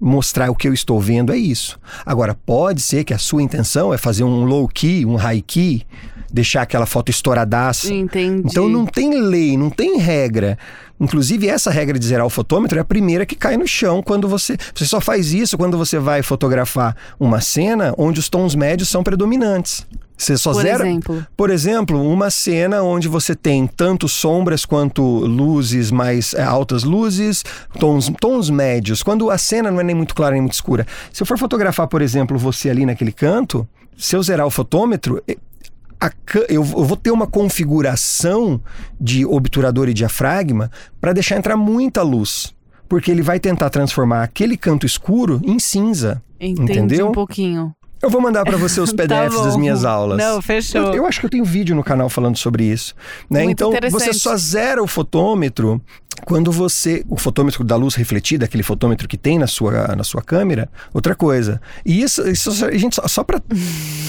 mostrar 0.00 0.50
o 0.50 0.54
que 0.54 0.68
eu 0.68 0.72
estou 0.72 1.00
vendo 1.00 1.32
é 1.32 1.36
isso. 1.36 1.78
Agora, 2.04 2.34
pode 2.34 2.80
ser 2.80 3.04
que 3.04 3.14
a 3.14 3.18
sua 3.18 3.42
intenção 3.42 3.92
é 3.92 3.98
fazer 3.98 4.24
um 4.24 4.44
low 4.44 4.68
key, 4.68 5.04
um 5.04 5.16
high 5.16 5.42
key, 5.42 5.84
deixar 6.32 6.62
aquela 6.62 6.86
foto 6.86 7.10
estouradaça. 7.10 7.92
Entendi. 7.92 8.48
Então 8.50 8.68
não 8.68 8.86
tem 8.86 9.20
lei, 9.20 9.56
não 9.56 9.70
tem 9.70 9.98
regra. 9.98 10.58
Inclusive, 11.00 11.48
essa 11.48 11.70
regra 11.70 11.98
de 11.98 12.06
zerar 12.06 12.26
o 12.26 12.30
fotômetro 12.30 12.78
é 12.78 12.80
a 12.80 12.84
primeira 12.84 13.24
que 13.24 13.36
cai 13.36 13.56
no 13.56 13.66
chão 13.66 14.02
quando 14.02 14.28
você. 14.28 14.56
Você 14.74 14.84
só 14.84 15.00
faz 15.00 15.32
isso 15.32 15.56
quando 15.56 15.78
você 15.78 15.98
vai 15.98 16.22
fotografar 16.22 16.96
uma 17.18 17.40
cena 17.40 17.94
onde 17.96 18.20
os 18.20 18.28
tons 18.28 18.54
médios 18.54 18.88
são 18.88 19.02
predominantes. 19.02 19.86
Você 20.16 20.36
só 20.36 20.52
Por 20.52 20.62
zera. 20.62 20.84
exemplo. 20.84 21.24
Por 21.36 21.48
exemplo, 21.48 22.02
uma 22.10 22.28
cena 22.28 22.82
onde 22.82 23.06
você 23.06 23.36
tem 23.36 23.68
tanto 23.68 24.08
sombras 24.08 24.64
quanto 24.64 25.02
luzes 25.02 25.92
mais 25.92 26.34
é, 26.34 26.42
altas 26.42 26.82
luzes, 26.82 27.44
tons, 27.78 28.10
tons 28.20 28.50
médios. 28.50 29.00
Quando 29.00 29.30
a 29.30 29.38
cena 29.38 29.70
não 29.70 29.80
é 29.80 29.84
nem 29.84 29.94
muito 29.94 30.16
clara 30.16 30.32
nem 30.32 30.42
muito 30.42 30.54
escura. 30.54 30.84
Se 31.12 31.22
eu 31.22 31.26
for 31.26 31.38
fotografar, 31.38 31.86
por 31.86 32.02
exemplo, 32.02 32.36
você 32.36 32.68
ali 32.68 32.84
naquele 32.84 33.12
canto, 33.12 33.66
se 33.96 34.16
eu 34.16 34.22
zerar 34.22 34.46
o 34.46 34.50
fotômetro, 34.50 35.22
a 36.00 36.10
eu 36.48 36.62
vou 36.62 36.96
ter 36.96 37.10
uma 37.10 37.26
configuração 37.26 38.60
de 39.00 39.24
obturador 39.26 39.88
e 39.88 39.94
diafragma 39.94 40.70
para 41.00 41.12
deixar 41.12 41.36
entrar 41.36 41.56
muita 41.56 42.02
luz. 42.02 42.54
Porque 42.88 43.10
ele 43.10 43.22
vai 43.22 43.38
tentar 43.38 43.68
transformar 43.68 44.22
aquele 44.22 44.56
canto 44.56 44.86
escuro 44.86 45.40
em 45.44 45.58
cinza. 45.58 46.22
Entendi 46.40 46.72
Entendeu? 46.72 47.08
um 47.08 47.12
pouquinho. 47.12 47.74
Eu 48.00 48.10
vou 48.10 48.20
mandar 48.20 48.44
para 48.44 48.56
você 48.56 48.80
os 48.80 48.92
Tá 48.94 49.02
PDFs 49.02 49.42
das 49.42 49.54
bom. 49.54 49.58
minhas 49.58 49.84
aulas. 49.84 50.18
Não, 50.18 50.40
fechou. 50.40 50.80
Eu, 50.80 50.94
eu 50.94 51.06
acho 51.06 51.20
que 51.20 51.26
eu 51.26 51.30
tenho 51.30 51.44
vídeo 51.44 51.74
no 51.74 51.82
canal 51.82 52.08
falando 52.08 52.36
sobre 52.36 52.64
isso. 52.64 52.94
Né? 53.28 53.44
Muito 53.44 53.52
Então, 53.64 53.90
você 53.90 54.12
só 54.12 54.36
zera 54.36 54.82
o 54.82 54.86
fotômetro 54.86 55.80
quando 56.24 56.50
você. 56.52 57.04
O 57.08 57.16
fotômetro 57.16 57.62
da 57.64 57.76
luz 57.76 57.94
refletida, 57.94 58.44
aquele 58.44 58.62
fotômetro 58.62 59.06
que 59.08 59.16
tem 59.16 59.38
na 59.38 59.46
sua, 59.46 59.94
na 59.96 60.04
sua 60.04 60.22
câmera, 60.22 60.68
outra 60.92 61.14
coisa. 61.14 61.60
E 61.84 62.00
isso, 62.02 62.28
isso 62.28 62.64
a 62.64 62.72
gente 62.76 62.96
só, 62.96 63.06
só 63.08 63.24
pra. 63.24 63.40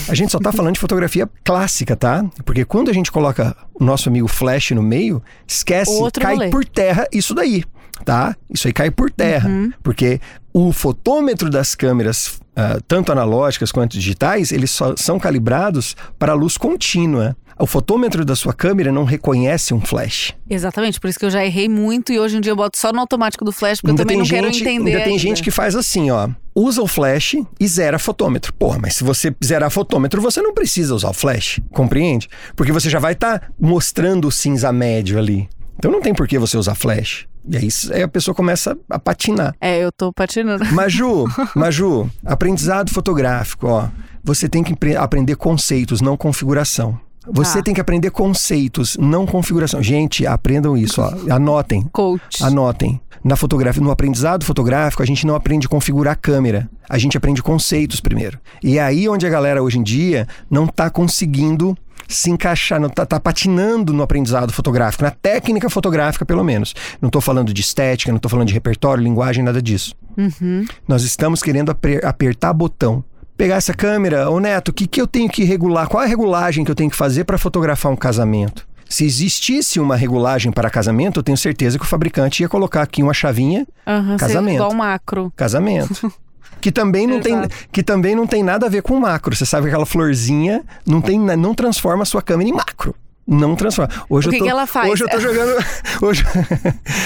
A 0.07 0.15
gente 0.15 0.31
só 0.31 0.39
tá 0.39 0.51
falando 0.51 0.73
de 0.73 0.79
fotografia 0.79 1.29
clássica, 1.43 1.95
tá? 1.95 2.25
Porque 2.45 2.65
quando 2.65 2.89
a 2.89 2.93
gente 2.93 3.11
coloca 3.11 3.55
o 3.73 3.83
nosso 3.83 4.09
amigo 4.09 4.27
flash 4.27 4.71
no 4.71 4.81
meio, 4.83 5.21
esquece, 5.47 5.91
Outro 5.91 6.21
cai 6.21 6.35
rolê. 6.35 6.49
por 6.49 6.65
terra 6.65 7.07
isso 7.11 7.33
daí. 7.33 7.63
Tá? 8.05 8.33
Isso 8.49 8.65
aí 8.65 8.73
cai 8.73 8.89
por 8.89 9.11
terra. 9.11 9.49
Uhum. 9.49 9.73
Porque 9.83 10.21
o 10.67 10.73
fotômetro 10.73 11.49
das 11.49 11.73
câmeras, 11.73 12.39
ah, 12.53 12.79
tanto 12.85 13.13
analógicas 13.13 13.71
quanto 13.71 13.93
digitais, 13.93 14.51
eles 14.51 14.71
só 14.71 14.93
são 14.97 15.17
calibrados 15.17 15.95
para 16.17 16.33
a 16.33 16.35
luz 16.35 16.57
contínua. 16.57 17.35
O 17.57 17.65
fotômetro 17.65 18.23
da 18.23 18.35
sua 18.35 18.53
câmera 18.53 18.91
não 18.91 19.03
reconhece 19.03 19.73
um 19.73 19.81
flash. 19.81 20.33
Exatamente, 20.49 20.99
por 20.99 21.09
isso 21.09 21.19
que 21.19 21.25
eu 21.25 21.29
já 21.29 21.45
errei 21.45 21.67
muito 21.67 22.11
e 22.11 22.19
hoje 22.19 22.37
em 22.37 22.41
dia 22.41 22.51
eu 22.53 22.55
boto 22.55 22.77
só 22.77 22.91
no 22.91 22.99
automático 22.99 23.43
do 23.43 23.51
flash, 23.51 23.81
porque 23.81 23.91
eu 23.91 23.97
também 23.97 24.17
não 24.17 24.25
quero 24.25 24.47
entender. 24.47 24.91
ainda 24.91 25.03
tem 25.03 25.13
ainda. 25.13 25.19
gente 25.19 25.43
que 25.43 25.51
faz 25.51 25.75
assim, 25.75 26.09
ó. 26.09 26.29
Usa 26.55 26.81
o 26.81 26.87
flash 26.87 27.35
e 27.59 27.67
zera 27.67 27.99
fotômetro. 27.99 28.53
Porra, 28.53 28.79
mas 28.81 28.95
se 28.95 29.03
você 29.03 29.33
zerar 29.43 29.69
fotômetro, 29.69 30.21
você 30.21 30.41
não 30.41 30.53
precisa 30.53 30.93
usar 30.93 31.09
o 31.09 31.13
flash. 31.13 31.61
Compreende? 31.71 32.27
Porque 32.55 32.71
você 32.71 32.89
já 32.89 32.99
vai 32.99 33.13
estar 33.13 33.49
mostrando 33.59 34.27
o 34.27 34.31
cinza 34.31 34.71
médio 34.73 35.17
ali. 35.17 35.47
Então 35.79 35.89
não 35.89 36.01
tem 36.01 36.13
por 36.13 36.27
que 36.27 36.37
você 36.37 36.57
usar 36.57 36.75
flash. 36.75 37.25
E 37.49 37.55
aí, 37.55 38.03
a 38.03 38.07
pessoa 38.07 38.35
começa 38.35 38.77
a 38.89 38.99
patinar. 38.99 39.55
É, 39.61 39.79
eu 39.79 39.91
tô 39.93 40.11
patinando. 40.11 40.65
Maju, 40.75 41.25
Maju, 41.55 42.09
aprendizado 42.25 42.91
fotográfico, 42.91 43.65
ó. 43.67 43.87
Você 44.21 44.49
tem 44.49 44.61
que 44.61 44.75
aprender 44.97 45.37
conceitos, 45.37 46.01
não 46.01 46.17
configuração. 46.17 46.99
Você 47.31 47.57
Tá. 47.59 47.63
tem 47.63 47.73
que 47.73 47.81
aprender 47.81 48.09
conceitos, 48.11 48.97
não 48.99 49.25
configuração. 49.25 49.81
Gente, 49.83 50.25
aprendam 50.25 50.75
isso, 50.77 51.01
ó. 51.01 51.11
Anotem. 51.33 51.83
Coach. 51.91 52.43
Anotem. 52.43 52.99
Na 53.23 53.35
fotografia, 53.35 53.83
no 53.83 53.91
aprendizado 53.91 54.45
fotográfico, 54.45 55.03
a 55.03 55.05
gente 55.05 55.27
não 55.27 55.35
aprende 55.35 55.67
a 55.67 55.69
configurar 55.69 56.13
a 56.13 56.15
câmera. 56.15 56.69
A 56.89 56.97
gente 56.97 57.17
aprende 57.17 57.43
conceitos 57.43 57.99
primeiro. 57.99 58.39
E 58.63 58.77
é 58.77 58.81
aí 58.81 59.09
onde 59.09 59.27
a 59.27 59.29
galera 59.29 59.61
hoje 59.61 59.77
em 59.77 59.83
dia 59.83 60.25
não 60.49 60.65
está 60.65 60.89
conseguindo 60.89 61.77
se 62.07 62.31
encaixar, 62.31 62.79
não 62.79 62.89
tá, 62.89 63.05
tá 63.05 63.19
patinando 63.19 63.93
no 63.93 64.01
aprendizado 64.01 64.51
fotográfico, 64.51 65.03
na 65.03 65.11
técnica 65.11 65.69
fotográfica, 65.69 66.25
pelo 66.25 66.43
menos. 66.43 66.73
Não 66.99 67.07
estou 67.07 67.21
falando 67.21 67.53
de 67.53 67.61
estética, 67.61 68.11
não 68.11 68.17
estou 68.17 68.29
falando 68.31 68.47
de 68.47 68.53
repertório, 68.53 69.03
linguagem, 69.03 69.43
nada 69.43 69.61
disso. 69.61 69.93
Uhum. 70.17 70.65
Nós 70.87 71.03
estamos 71.03 71.43
querendo 71.43 71.69
aper- 71.69 72.03
apertar 72.03 72.51
botão. 72.53 73.03
Pegar 73.39 73.55
essa 73.55 73.73
câmera, 73.73 74.29
ô 74.29 74.37
Neto, 74.37 74.67
o 74.67 74.73
que, 74.73 74.85
que 74.85 74.99
eu 74.99 75.07
tenho 75.07 75.29
que 75.29 75.45
regular? 75.45 75.87
Qual 75.87 76.03
é 76.03 76.05
a 76.05 76.09
regulagem 76.09 76.65
que 76.65 76.71
eu 76.71 76.75
tenho 76.75 76.89
que 76.89 76.95
fazer 76.97 77.23
para 77.23 77.37
fotografar 77.37 77.89
um 77.89 77.95
casamento? 77.95 78.67
Se 78.89 79.05
existisse 79.05 79.79
uma 79.79 79.95
regulagem 79.95 80.51
para 80.51 80.69
casamento, 80.69 81.21
eu 81.21 81.23
tenho 81.23 81.37
certeza 81.37 81.79
que 81.79 81.85
o 81.85 81.87
fabricante 81.87 82.43
ia 82.43 82.49
colocar 82.49 82.81
aqui 82.81 83.01
uma 83.01 83.13
chavinha 83.13 83.65
ser 83.85 84.17
Casamento. 84.17 84.55
Igual 84.55 84.73
macro. 84.73 85.31
casamento. 85.37 86.11
Que 86.59 86.73
também, 86.73 87.07
não 87.07 87.21
tem, 87.21 87.41
que 87.71 87.81
também 87.81 88.13
não 88.13 88.27
tem 88.27 88.43
nada 88.43 88.65
a 88.65 88.69
ver 88.69 88.81
com 88.81 88.99
macro. 88.99 89.33
Você 89.33 89.45
sabe 89.45 89.63
que 89.63 89.69
aquela 89.69 89.85
florzinha 89.85 90.61
não, 90.85 90.99
tem, 90.99 91.17
não 91.17 91.55
transforma 91.55 92.03
a 92.03 92.05
sua 92.05 92.21
câmera 92.21 92.49
em 92.49 92.51
macro. 92.51 92.93
Não 93.25 93.55
transforma. 93.55 93.93
Hoje 94.09 94.27
O 94.27 94.29
eu 94.29 94.33
que 94.33 94.39
tô, 94.39 94.43
que 94.43 94.49
ela 94.51 94.67
faz? 94.67 94.91
Hoje 94.91 95.05
eu 95.05 95.09
tô 95.09 95.21
jogando. 95.21 95.55
Hoje, 96.01 96.25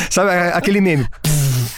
sabe 0.09 0.31
aquele 0.31 0.81
meme? 0.81 1.07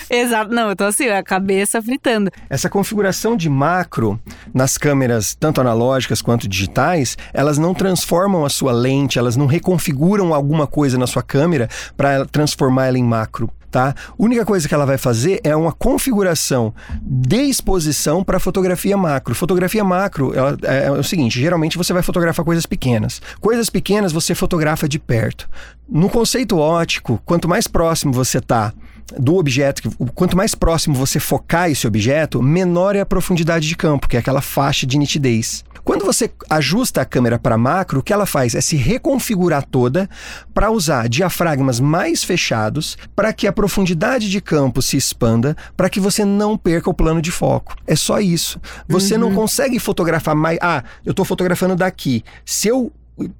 Exato. 0.09 0.53
Não, 0.53 0.69
eu 0.69 0.75
tô 0.75 0.83
assim, 0.85 1.07
a 1.07 1.23
cabeça 1.23 1.81
fritando. 1.81 2.31
Essa 2.49 2.69
configuração 2.69 3.35
de 3.35 3.49
macro 3.49 4.19
nas 4.53 4.77
câmeras, 4.77 5.35
tanto 5.35 5.61
analógicas 5.61 6.21
quanto 6.21 6.47
digitais, 6.47 7.17
elas 7.33 7.57
não 7.57 7.73
transformam 7.73 8.45
a 8.45 8.49
sua 8.49 8.71
lente, 8.71 9.17
elas 9.19 9.35
não 9.35 9.45
reconfiguram 9.45 10.33
alguma 10.33 10.67
coisa 10.67 10.97
na 10.97 11.07
sua 11.07 11.23
câmera 11.23 11.67
para 11.97 12.25
transformar 12.25 12.87
ela 12.87 12.97
em 12.97 13.03
macro. 13.03 13.49
Tá? 13.71 13.89
A 13.89 14.13
única 14.17 14.45
coisa 14.45 14.69
que 14.69 14.73
ela 14.73 14.85
vai 14.85 14.97
fazer 14.97 15.41
é 15.43 15.53
uma 15.53 15.73
configuração 15.73 16.73
de 17.01 17.41
exposição 17.41 18.23
para 18.23 18.39
fotografia 18.39 18.95
macro. 18.95 19.35
Fotografia 19.35 19.83
macro 19.83 20.33
ela- 20.33 20.57
é, 20.63 20.85
é 20.85 20.91
o 20.91 21.03
seguinte: 21.03 21.37
geralmente 21.37 21.77
você 21.77 21.91
vai 21.91 22.01
fotografar 22.01 22.45
coisas 22.45 22.65
pequenas. 22.65 23.21
Coisas 23.41 23.69
pequenas 23.69 24.13
você 24.13 24.33
fotografa 24.33 24.87
de 24.87 24.97
perto. 24.97 25.49
No 25.89 26.09
conceito 26.09 26.57
ótico, 26.57 27.21
quanto 27.25 27.49
mais 27.49 27.67
próximo 27.67 28.13
você 28.13 28.37
está 28.37 28.71
do 29.17 29.35
objeto, 29.35 29.89
quanto 30.13 30.35
mais 30.35 30.55
próximo 30.55 30.95
você 30.95 31.19
focar 31.19 31.69
esse 31.69 31.87
objeto, 31.87 32.41
menor 32.41 32.95
é 32.95 33.01
a 33.01 33.05
profundidade 33.05 33.67
de 33.67 33.75
campo, 33.75 34.07
que 34.07 34.15
é 34.15 34.19
aquela 34.19 34.41
faixa 34.41 34.85
de 34.85 34.97
nitidez. 34.97 35.63
Quando 35.85 36.03
você 36.03 36.31
ajusta 36.49 37.01
a 37.01 37.05
câmera 37.05 37.37
para 37.37 37.59
macro, 37.59 37.99
o 37.99 38.03
que 38.03 38.11
ela 38.11 38.25
faz 38.25 38.55
é 38.55 38.61
se 38.61 38.75
reconfigurar 38.75 39.63
toda 39.63 40.09
para 40.51 40.71
usar 40.71 41.07
diafragmas 41.07 41.79
mais 41.79 42.23
fechados, 42.23 42.97
para 43.15 43.31
que 43.31 43.45
a 43.45 43.53
profundidade 43.53 44.27
de 44.27 44.41
campo 44.41 44.81
se 44.81 44.97
expanda, 44.97 45.55
para 45.77 45.87
que 45.87 45.99
você 45.99 46.25
não 46.25 46.57
perca 46.57 46.89
o 46.89 46.93
plano 46.93 47.21
de 47.21 47.29
foco. 47.29 47.75
É 47.85 47.95
só 47.95 48.19
isso. 48.19 48.59
Você 48.89 49.15
não 49.15 49.31
consegue 49.35 49.77
fotografar 49.77 50.33
mais. 50.33 50.57
Ah, 50.59 50.83
eu 51.05 51.11
estou 51.11 51.23
fotografando 51.23 51.75
daqui. 51.75 52.23
Se 52.43 52.67
eu 52.67 52.91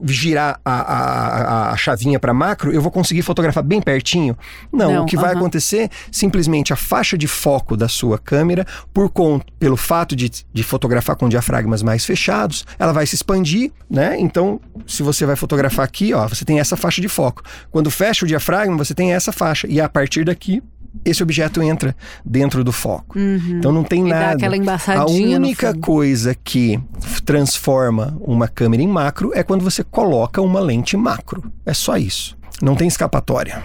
girar 0.05 0.59
a, 0.63 0.71
a, 0.73 1.71
a- 1.71 1.77
chavinha 1.77 2.19
para 2.19 2.33
macro, 2.33 2.71
eu 2.71 2.81
vou 2.81 2.91
conseguir 2.91 3.21
fotografar 3.21 3.63
bem 3.63 3.81
pertinho? 3.81 4.37
Não, 4.71 4.93
Não, 4.93 5.03
o 5.03 5.05
que 5.05 5.15
vai 5.17 5.31
aham. 5.31 5.37
acontecer 5.39 5.89
simplesmente 6.11 6.71
a 6.71 6.75
faixa 6.75 7.17
de 7.17 7.27
foco 7.27 7.75
da 7.75 7.87
sua 7.87 8.17
câmera, 8.17 8.65
por 8.93 9.09
con- 9.09 9.41
pelo 9.59 9.75
fato 9.77 10.15
de, 10.15 10.29
de 10.53 10.63
fotografar 10.63 11.15
com 11.15 11.27
diafragmas 11.27 11.83
mais 11.83 12.05
fechados, 12.05 12.65
ela 12.79 12.93
vai 12.93 13.05
se 13.05 13.15
expandir, 13.15 13.71
né? 13.89 14.15
Então, 14.19 14.59
se 14.87 15.03
você 15.03 15.25
vai 15.25 15.35
fotografar 15.35 15.85
aqui, 15.85 16.13
ó, 16.13 16.27
você 16.27 16.45
tem 16.45 16.59
essa 16.59 16.77
faixa 16.77 17.01
de 17.01 17.09
foco. 17.09 17.43
Quando 17.71 17.91
fecha 17.91 18.25
o 18.25 18.27
diafragma, 18.27 18.77
você 18.77 18.93
tem 18.93 19.13
essa 19.13 19.31
faixa 19.31 19.67
e 19.67 19.81
a 19.81 19.89
partir 19.89 20.23
daqui 20.25 20.61
esse 21.03 21.21
objeto 21.23 21.61
entra 21.61 21.95
dentro 22.23 22.63
do 22.63 22.71
foco. 22.71 23.17
Então 23.19 23.71
não 23.71 23.83
tem 23.83 24.05
E 24.07 24.09
dá 24.09 24.19
nada. 24.19 24.33
aquela 24.33 24.55
A 24.55 24.57
embaçadinha 24.57 25.37
única 25.37 25.73
coisa 25.73 26.35
que 26.35 26.79
transforma 27.25 28.17
uma 28.21 28.47
câmera 28.47 28.81
em 28.83 28.87
macro 28.87 29.31
é 29.33 29.43
quando 29.43 29.63
você 29.63 29.83
coloca 29.83 30.41
uma 30.41 30.59
lente 30.59 30.95
macro. 30.95 31.43
É 31.65 31.73
só 31.73 31.97
isso. 31.97 32.37
Não 32.61 32.75
tem 32.75 32.87
escapatória. 32.87 33.63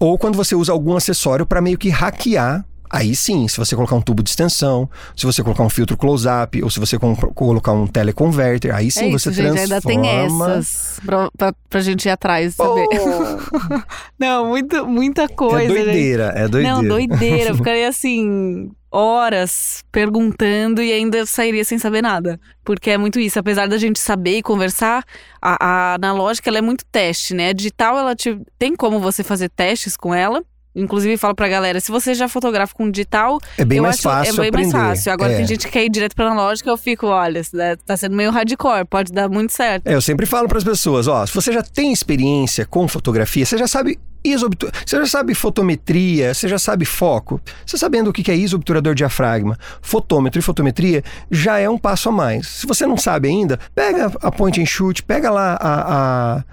Ou 0.00 0.18
quando 0.18 0.36
você 0.36 0.54
usa 0.54 0.72
algum 0.72 0.96
acessório 0.96 1.46
para 1.46 1.60
meio 1.60 1.78
que 1.78 1.88
hackear. 1.88 2.64
Aí 2.92 3.16
sim, 3.16 3.48
se 3.48 3.56
você 3.56 3.74
colocar 3.74 3.96
um 3.96 4.02
tubo 4.02 4.22
de 4.22 4.28
extensão, 4.28 4.88
se 5.16 5.24
você 5.24 5.42
colocar 5.42 5.62
um 5.62 5.70
filtro 5.70 5.96
close-up, 5.96 6.62
ou 6.62 6.68
se 6.68 6.78
você 6.78 6.98
colocar 6.98 7.72
um 7.72 7.86
teleconverter, 7.86 8.74
aí 8.74 8.90
sim 8.90 9.08
é 9.08 9.10
você 9.10 9.30
isso, 9.30 9.32
gente. 9.32 9.54
transforma. 9.54 9.74
Ainda 9.74 9.80
tem 9.80 10.26
essas 10.26 11.00
pra, 11.02 11.30
pra, 11.36 11.54
pra 11.70 11.80
gente 11.80 12.04
ir 12.04 12.10
atrás, 12.10 12.54
saber. 12.54 12.86
Oh, 12.92 13.82
Não, 14.20 14.46
muito, 14.46 14.86
muita 14.86 15.26
coisa. 15.26 15.64
é 15.64 15.68
gente. 15.68 15.84
doideira, 15.84 16.32
é 16.36 16.46
doideira. 16.46 16.76
Não, 16.76 16.86
doideira. 16.86 17.50
Eu 17.50 17.54
ficaria 17.56 17.88
assim, 17.88 18.70
horas 18.90 19.82
perguntando 19.90 20.82
e 20.82 20.92
ainda 20.92 21.24
sairia 21.24 21.64
sem 21.64 21.78
saber 21.78 22.02
nada. 22.02 22.38
Porque 22.62 22.90
é 22.90 22.98
muito 22.98 23.18
isso. 23.18 23.38
Apesar 23.38 23.66
da 23.68 23.78
gente 23.78 23.98
saber 23.98 24.36
e 24.36 24.42
conversar, 24.42 25.02
a, 25.40 25.56
a 25.64 25.94
analógica 25.94 26.50
ela 26.50 26.58
é 26.58 26.62
muito 26.62 26.84
teste, 26.92 27.32
né? 27.32 27.48
A 27.48 27.52
digital, 27.54 27.98
ela 27.98 28.14
te, 28.14 28.38
tem 28.58 28.76
como 28.76 29.00
você 29.00 29.24
fazer 29.24 29.48
testes 29.48 29.96
com 29.96 30.14
ela. 30.14 30.44
Inclusive, 30.74 31.16
falo 31.16 31.34
pra 31.34 31.48
galera, 31.48 31.80
se 31.80 31.90
você 31.90 32.14
já 32.14 32.28
fotografa 32.28 32.74
com 32.74 32.90
digital, 32.90 33.38
É 33.58 33.64
bem 33.64 33.80
mais 33.80 33.96
acho 33.96 34.02
fácil 34.04 34.34
é 34.34 34.40
bem 34.40 34.48
aprender. 34.48 34.72
mais 34.76 34.88
fácil. 34.98 35.12
Agora 35.12 35.32
É. 35.32 35.36
tem 35.36 35.46
gente 35.46 35.66
que 35.66 35.72
quer 35.72 35.84
ir 35.84 35.90
direto 35.90 36.14
pra 36.16 36.26
analógica, 36.26 36.70
eu 36.70 36.76
fico, 36.76 37.06
olha, 37.06 37.42
tá 37.84 37.96
sendo 37.96 38.16
meio 38.16 38.30
hardcore, 38.30 38.84
pode 38.86 39.12
dar 39.12 39.28
muito 39.28 39.52
certo. 39.52 39.86
É, 39.86 39.94
eu 39.94 40.00
sempre 40.00 40.24
falo 40.26 40.48
para 40.48 40.58
as 40.58 40.64
pessoas, 40.64 41.06
ó, 41.08 41.26
se 41.26 41.34
você 41.34 41.52
já 41.52 41.62
tem 41.62 41.92
experiência 41.92 42.64
com 42.64 42.88
fotografia, 42.88 43.44
você 43.44 43.58
já 43.58 43.66
sabe 43.68 43.98
isobtu... 44.24 44.70
você 44.86 44.96
já 44.98 45.06
sabe 45.06 45.34
fotometria, 45.34 46.32
você 46.32 46.48
já 46.48 46.58
sabe 46.58 46.84
foco. 46.84 47.40
Você 47.66 47.76
sabendo 47.76 48.08
o 48.10 48.12
que 48.12 48.22
que 48.22 48.30
é 48.30 48.36
isobturador 48.36 48.94
diafragma, 48.94 49.58
fotômetro 49.80 50.38
e 50.38 50.42
fotometria, 50.42 51.02
já 51.30 51.58
é 51.58 51.68
um 51.68 51.76
passo 51.76 52.08
a 52.08 52.12
mais. 52.12 52.46
Se 52.46 52.66
você 52.66 52.86
não 52.86 52.96
sabe 52.96 53.28
ainda, 53.28 53.58
pega 53.74 54.12
a 54.22 54.30
point 54.30 54.60
and 54.60 54.66
shoot, 54.66 55.02
pega 55.02 55.30
lá 55.30 55.58
a 55.60 56.36
a, 56.38 56.44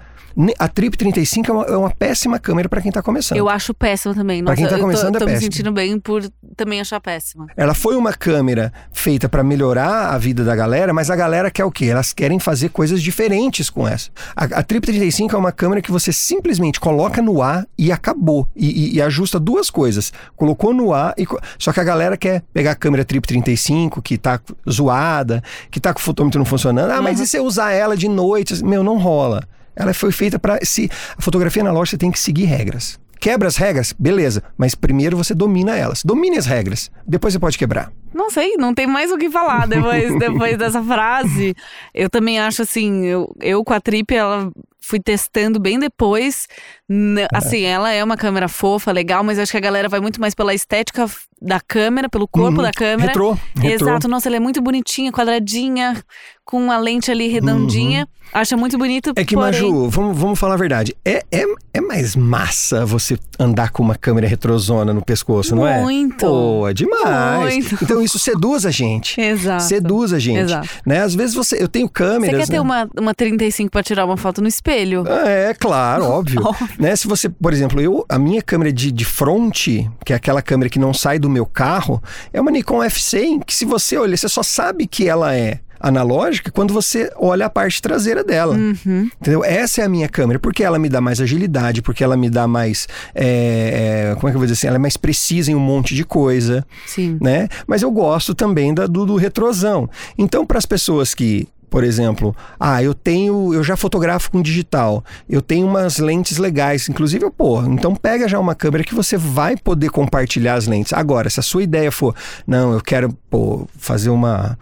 a 0.58 0.68
Trip 0.68 0.96
35 0.96 1.50
é 1.50 1.54
uma, 1.54 1.64
é 1.64 1.76
uma 1.76 1.90
péssima 1.90 2.38
câmera 2.38 2.68
para 2.68 2.80
quem 2.80 2.90
tá 2.92 3.02
começando. 3.02 3.38
Eu 3.38 3.48
acho 3.48 3.72
péssima 3.74 4.14
também. 4.14 4.42
Pra 4.44 4.52
Nossa, 4.52 4.56
quem 4.62 4.66
tá 4.66 4.74
eu 4.74 4.78
tô- 4.78 4.84
começando, 4.84 5.16
é 5.16 5.18
tô, 5.18 5.24
me 5.26 5.32
péssimo. 5.32 5.52
sentindo 5.52 5.72
bem 5.72 5.98
por 5.98 6.22
também 6.56 6.80
achar 6.80 7.00
péssima. 7.00 7.46
Ela 7.56 7.74
foi 7.74 7.96
uma 7.96 8.12
câmera 8.12 8.72
feita 8.92 9.28
para 9.28 9.42
melhorar 9.42 10.10
a 10.14 10.18
vida 10.18 10.44
da 10.44 10.54
galera, 10.54 10.92
mas 10.92 11.10
a 11.10 11.16
galera 11.16 11.50
quer 11.50 11.64
o 11.64 11.70
quê? 11.70 11.86
Elas 11.86 12.12
querem 12.12 12.38
fazer 12.38 12.68
coisas 12.70 13.02
diferentes 13.02 13.68
com 13.70 13.86
essa. 13.86 14.10
A, 14.36 14.44
a 14.44 14.62
Trip 14.62 14.86
35 14.86 15.34
é 15.34 15.38
uma 15.38 15.52
câmera 15.52 15.82
que 15.82 15.90
você 15.90 16.12
simplesmente 16.12 16.78
coloca 16.80 17.20
no 17.22 17.42
ar 17.42 17.66
e 17.78 17.90
acabou. 17.90 18.48
E, 18.54 18.68
e- 18.70 18.94
e 18.96 19.02
ajusta 19.02 19.38
duas 19.40 19.70
coisas. 19.70 20.12
Colocou 20.36 20.72
no 20.72 20.92
ar 20.92 21.14
e. 21.18 21.26
Só 21.58 21.72
que 21.72 21.80
a 21.80 21.84
galera 21.84 22.16
quer 22.16 22.42
pegar 22.52 22.72
a 22.72 22.74
câmera 22.74 23.04
Trip 23.04 23.26
35, 23.26 24.00
que 24.02 24.16
tá 24.18 24.40
zoada, 24.70 25.42
que 25.70 25.80
tá 25.80 25.92
com 25.92 25.98
o 26.00 26.02
fotômetro 26.02 26.38
não 26.38 26.44
funcionando. 26.44 26.90
Ah, 26.90 27.02
mas 27.02 27.20
e 27.20 27.26
se 27.26 27.36
eu 27.36 27.44
usar 27.44 27.72
ela 27.72 27.96
de 27.96 28.08
noite? 28.08 28.62
Meu, 28.64 28.82
não 28.82 28.98
rola. 28.98 29.42
Ela 29.80 29.94
foi 29.94 30.12
feita 30.12 30.38
para 30.38 30.58
se 30.62 30.90
a 31.16 31.22
fotografia 31.22 31.62
analógica 31.62 31.98
tem 31.98 32.10
que 32.10 32.18
seguir 32.18 32.44
regras. 32.44 32.98
Quebra 33.20 33.48
as 33.48 33.56
regras, 33.56 33.94
beleza, 33.98 34.42
mas 34.56 34.74
primeiro 34.74 35.14
você 35.14 35.34
domina 35.34 35.76
elas. 35.76 36.02
Domine 36.02 36.38
as 36.38 36.46
regras, 36.46 36.90
depois 37.06 37.34
você 37.34 37.38
pode 37.38 37.58
quebrar. 37.58 37.92
Não 38.14 38.30
sei, 38.30 38.56
não 38.56 38.74
tem 38.74 38.86
mais 38.86 39.12
o 39.12 39.18
que 39.18 39.30
falar 39.30 39.68
depois, 39.68 40.16
depois 40.18 40.56
dessa 40.56 40.82
frase. 40.82 41.54
Eu 41.94 42.08
também 42.08 42.40
acho 42.40 42.62
assim, 42.62 43.04
eu, 43.04 43.30
eu 43.40 43.62
com 43.62 43.74
a 43.74 43.80
Trip, 43.80 44.14
ela 44.14 44.50
fui 44.80 44.98
testando 44.98 45.60
bem 45.60 45.78
depois. 45.78 46.48
N- 46.92 47.26
Assim, 47.32 47.62
ela 47.62 47.92
é 47.92 48.02
uma 48.02 48.16
câmera 48.16 48.48
fofa, 48.48 48.90
legal, 48.90 49.22
mas 49.22 49.38
eu 49.38 49.42
acho 49.44 49.52
que 49.52 49.58
a 49.58 49.60
galera 49.60 49.88
vai 49.88 50.00
muito 50.00 50.20
mais 50.20 50.34
pela 50.34 50.52
estética 50.52 51.06
da 51.40 51.60
câmera, 51.60 52.08
pelo 52.08 52.26
corpo 52.28 52.56
Uhum. 52.58 52.62
da 52.64 52.72
câmera. 52.72 53.06
Retrô, 53.08 53.38
retrô. 53.56 53.88
Exato, 53.88 54.08
nossa, 54.08 54.28
ela 54.28 54.36
é 54.36 54.40
muito 54.40 54.60
bonitinha, 54.60 55.12
quadradinha, 55.12 56.02
com 56.44 56.70
a 56.70 56.78
lente 56.78 57.10
ali 57.10 57.28
redondinha. 57.28 58.08
Acha 58.32 58.56
muito 58.56 58.76
bonito. 58.78 59.08
Uhum. 59.08 59.12
É 59.16 59.24
que, 59.24 59.34
porém... 59.34 59.52
Maju, 59.62 59.88
vamos, 59.88 60.16
vamos 60.18 60.38
falar 60.38 60.54
a 60.54 60.56
verdade. 60.56 60.94
É, 61.04 61.24
é, 61.32 61.44
é 61.74 61.80
mais 61.80 62.14
massa 62.14 62.84
você 62.86 63.18
andar 63.38 63.70
com 63.70 63.82
uma 63.82 63.96
câmera 63.96 64.28
retrosona 64.28 64.92
no 64.92 65.02
pescoço, 65.02 65.56
não 65.56 65.66
é? 65.66 65.80
Muito. 65.80 66.26
Pô, 66.26 66.68
é 66.68 66.72
demais. 66.74 67.54
Muito. 67.70 67.82
Então 67.84 68.00
isso 68.02 68.18
seduz 68.20 68.64
a 68.66 68.70
gente. 68.70 69.20
Exato. 69.20 69.62
Seduz 69.64 70.12
a 70.12 70.18
gente. 70.20 70.38
Exato. 70.42 70.68
Né? 70.86 71.00
Às 71.00 71.14
vezes 71.14 71.34
você. 71.34 71.60
Eu 71.60 71.66
tenho 71.66 71.86
Você 71.86 71.92
câmeras. 71.92 72.40
quer 72.40 72.46
ter 72.46 72.52
né? 72.52 72.60
uma, 72.60 72.88
uma 72.96 73.14
35 73.14 73.68
pra 73.70 73.82
tirar 73.82 74.04
uma 74.04 74.16
foto 74.16 74.40
no 74.40 74.46
espelho? 74.46 75.04
É, 75.26 75.52
claro, 75.54 76.04
óbvio. 76.04 76.40
né? 76.80 76.96
Se 76.96 77.06
você, 77.06 77.28
por 77.28 77.52
exemplo, 77.52 77.80
eu, 77.80 78.04
a 78.08 78.18
minha 78.18 78.40
câmera 78.40 78.72
de, 78.72 78.90
de 78.90 79.04
fronte, 79.04 79.88
que 80.04 80.12
é 80.12 80.16
aquela 80.16 80.40
câmera 80.40 80.70
que 80.70 80.78
não 80.78 80.94
sai 80.94 81.18
do 81.18 81.28
meu 81.28 81.44
carro, 81.44 82.02
é 82.32 82.40
uma 82.40 82.50
Nikon 82.50 82.78
F100, 82.78 83.44
que 83.44 83.54
se 83.54 83.64
você 83.64 83.98
olhar, 83.98 84.16
você 84.16 84.28
só 84.28 84.42
sabe 84.42 84.86
que 84.86 85.06
ela 85.06 85.34
é 85.36 85.60
analógica 85.80 86.50
quando 86.50 86.74
você 86.74 87.10
olha 87.16 87.46
a 87.46 87.50
parte 87.50 87.80
traseira 87.80 88.22
dela. 88.22 88.54
Uhum. 88.54 89.10
Entendeu? 89.20 89.42
Essa 89.42 89.80
é 89.80 89.84
a 89.84 89.88
minha 89.88 90.08
câmera, 90.08 90.38
porque 90.38 90.62
ela 90.62 90.78
me 90.78 90.88
dá 90.88 91.00
mais 91.00 91.20
agilidade, 91.20 91.80
porque 91.80 92.04
ela 92.04 92.16
me 92.16 92.28
dá 92.28 92.46
mais. 92.46 92.86
é, 93.14 94.10
é, 94.12 94.14
como 94.16 94.28
é 94.28 94.30
que 94.30 94.36
eu 94.36 94.40
vou 94.40 94.46
dizer 94.46 94.54
assim? 94.54 94.66
Ela 94.66 94.76
é 94.76 94.78
mais 94.78 94.96
precisa 94.96 95.50
em 95.50 95.54
um 95.54 95.60
monte 95.60 95.94
de 95.94 96.04
coisa 96.04 96.66
Sim. 96.86 97.18
né? 97.20 97.48
Mas 97.66 97.82
eu 97.82 97.90
gosto 97.90 98.34
também 98.34 98.74
da, 98.74 98.86
do, 98.86 99.06
do 99.06 99.16
retrosão. 99.16 99.88
Então, 100.18 100.44
para 100.44 100.58
as 100.58 100.66
pessoas 100.66 101.14
que 101.14 101.48
Por 101.70 101.84
exemplo, 101.84 102.34
ah, 102.58 102.82
eu 102.82 102.92
tenho, 102.92 103.54
eu 103.54 103.62
já 103.62 103.76
fotografo 103.76 104.30
com 104.30 104.42
digital, 104.42 105.04
eu 105.28 105.40
tenho 105.40 105.66
umas 105.66 105.98
lentes 105.98 106.36
legais, 106.36 106.88
inclusive, 106.88 107.30
pô, 107.30 107.62
então 107.62 107.94
pega 107.94 108.28
já 108.28 108.38
uma 108.38 108.54
câmera 108.56 108.82
que 108.82 108.94
você 108.94 109.16
vai 109.16 109.56
poder 109.56 109.88
compartilhar 109.90 110.54
as 110.54 110.66
lentes. 110.66 110.92
Agora, 110.92 111.30
se 111.30 111.38
a 111.38 111.42
sua 111.42 111.62
ideia 111.62 111.92
for, 111.92 112.14
não, 112.46 112.72
eu 112.72 112.80
quero, 112.80 113.16
pô, 113.30 113.68
fazer 113.78 114.10
uma 114.10 114.58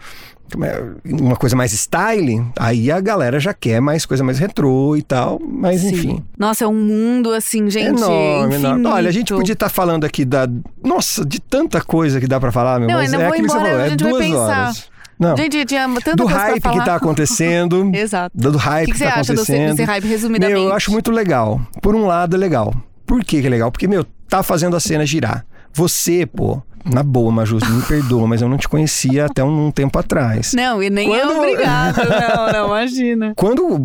uma 1.05 1.35
coisa 1.35 1.55
mais 1.55 1.71
style, 1.73 2.43
aí 2.57 2.91
a 2.91 2.99
galera 2.99 3.39
já 3.39 3.53
quer 3.53 3.79
mais 3.79 4.05
coisa 4.05 4.23
mais 4.23 4.39
retrô 4.39 4.95
e 4.95 5.01
tal, 5.01 5.39
mas 5.39 5.81
Sim. 5.81 5.89
enfim. 5.89 6.23
Nossa, 6.37 6.65
é 6.65 6.67
um 6.67 6.73
mundo 6.73 7.31
assim, 7.31 7.69
gente. 7.69 8.01
Enorme, 8.01 8.55
enorme. 8.55 8.85
Olha, 8.87 9.09
a 9.09 9.11
gente 9.11 9.33
podia 9.33 9.53
estar 9.53 9.69
falando 9.69 10.05
aqui 10.05 10.25
da. 10.25 10.47
Nossa, 10.83 11.23
de 11.23 11.39
tanta 11.39 11.81
coisa 11.81 12.19
que 12.19 12.27
dá 12.27 12.39
pra 12.39 12.51
falar, 12.51 12.79
meu, 12.79 12.87
Não, 12.87 12.95
mas 12.95 13.13
é 13.13 13.27
aquilo 13.27 13.47
que 13.47 13.51
você 13.51 13.57
embora, 13.57 13.69
falou, 13.69 13.85
é 13.85 13.95
duas 13.95 14.17
pensar. 14.17 14.39
horas. 14.39 14.89
Não. 15.19 15.35
Gente, 15.35 15.65
tinha 15.65 15.85
tanta 15.95 16.15
do 16.15 16.25
hype 16.25 16.61
que 16.61 16.85
tá 16.85 16.95
acontecendo. 16.95 17.91
Exato. 17.93 18.35
do 18.37 18.57
hype 18.57 18.83
O 18.83 18.85
que, 18.85 18.91
que 18.93 18.97
que, 18.99 19.03
você 19.05 19.11
tá 19.11 19.19
acha 19.19 19.33
desse, 19.33 19.53
acontecendo. 19.53 19.87
hype, 19.87 20.07
resumidamente? 20.07 20.59
Meu, 20.59 20.69
eu 20.69 20.73
acho 20.75 20.91
muito 20.91 21.11
legal. 21.11 21.59
Por 21.81 21.93
um 21.93 22.05
lado, 22.05 22.37
é 22.37 22.39
legal. 22.39 22.73
Por 23.05 23.23
que 23.23 23.41
que 23.41 23.47
é 23.47 23.49
legal? 23.49 23.69
Porque, 23.69 23.87
meu, 23.87 24.05
tá 24.29 24.41
fazendo 24.41 24.77
a 24.77 24.79
cena 24.79 25.05
girar. 25.05 25.45
Você, 25.73 26.25
pô, 26.25 26.61
na 26.85 27.03
boa, 27.03 27.31
Maju, 27.31 27.57
me 27.69 27.81
perdoa, 27.83 28.27
mas 28.27 28.41
eu 28.41 28.49
não 28.49 28.57
te 28.57 28.67
conhecia 28.67 29.25
até 29.25 29.43
um, 29.43 29.67
um 29.67 29.71
tempo 29.71 29.97
atrás. 29.99 30.53
Não, 30.53 30.81
e 30.81 30.89
nem 30.89 31.13
é 31.13 31.19
Quando- 31.19 31.37
obrigado. 31.37 31.97
Não, 32.09 32.51
não, 32.53 32.67
imagina. 32.67 33.33
Quando 33.35 33.77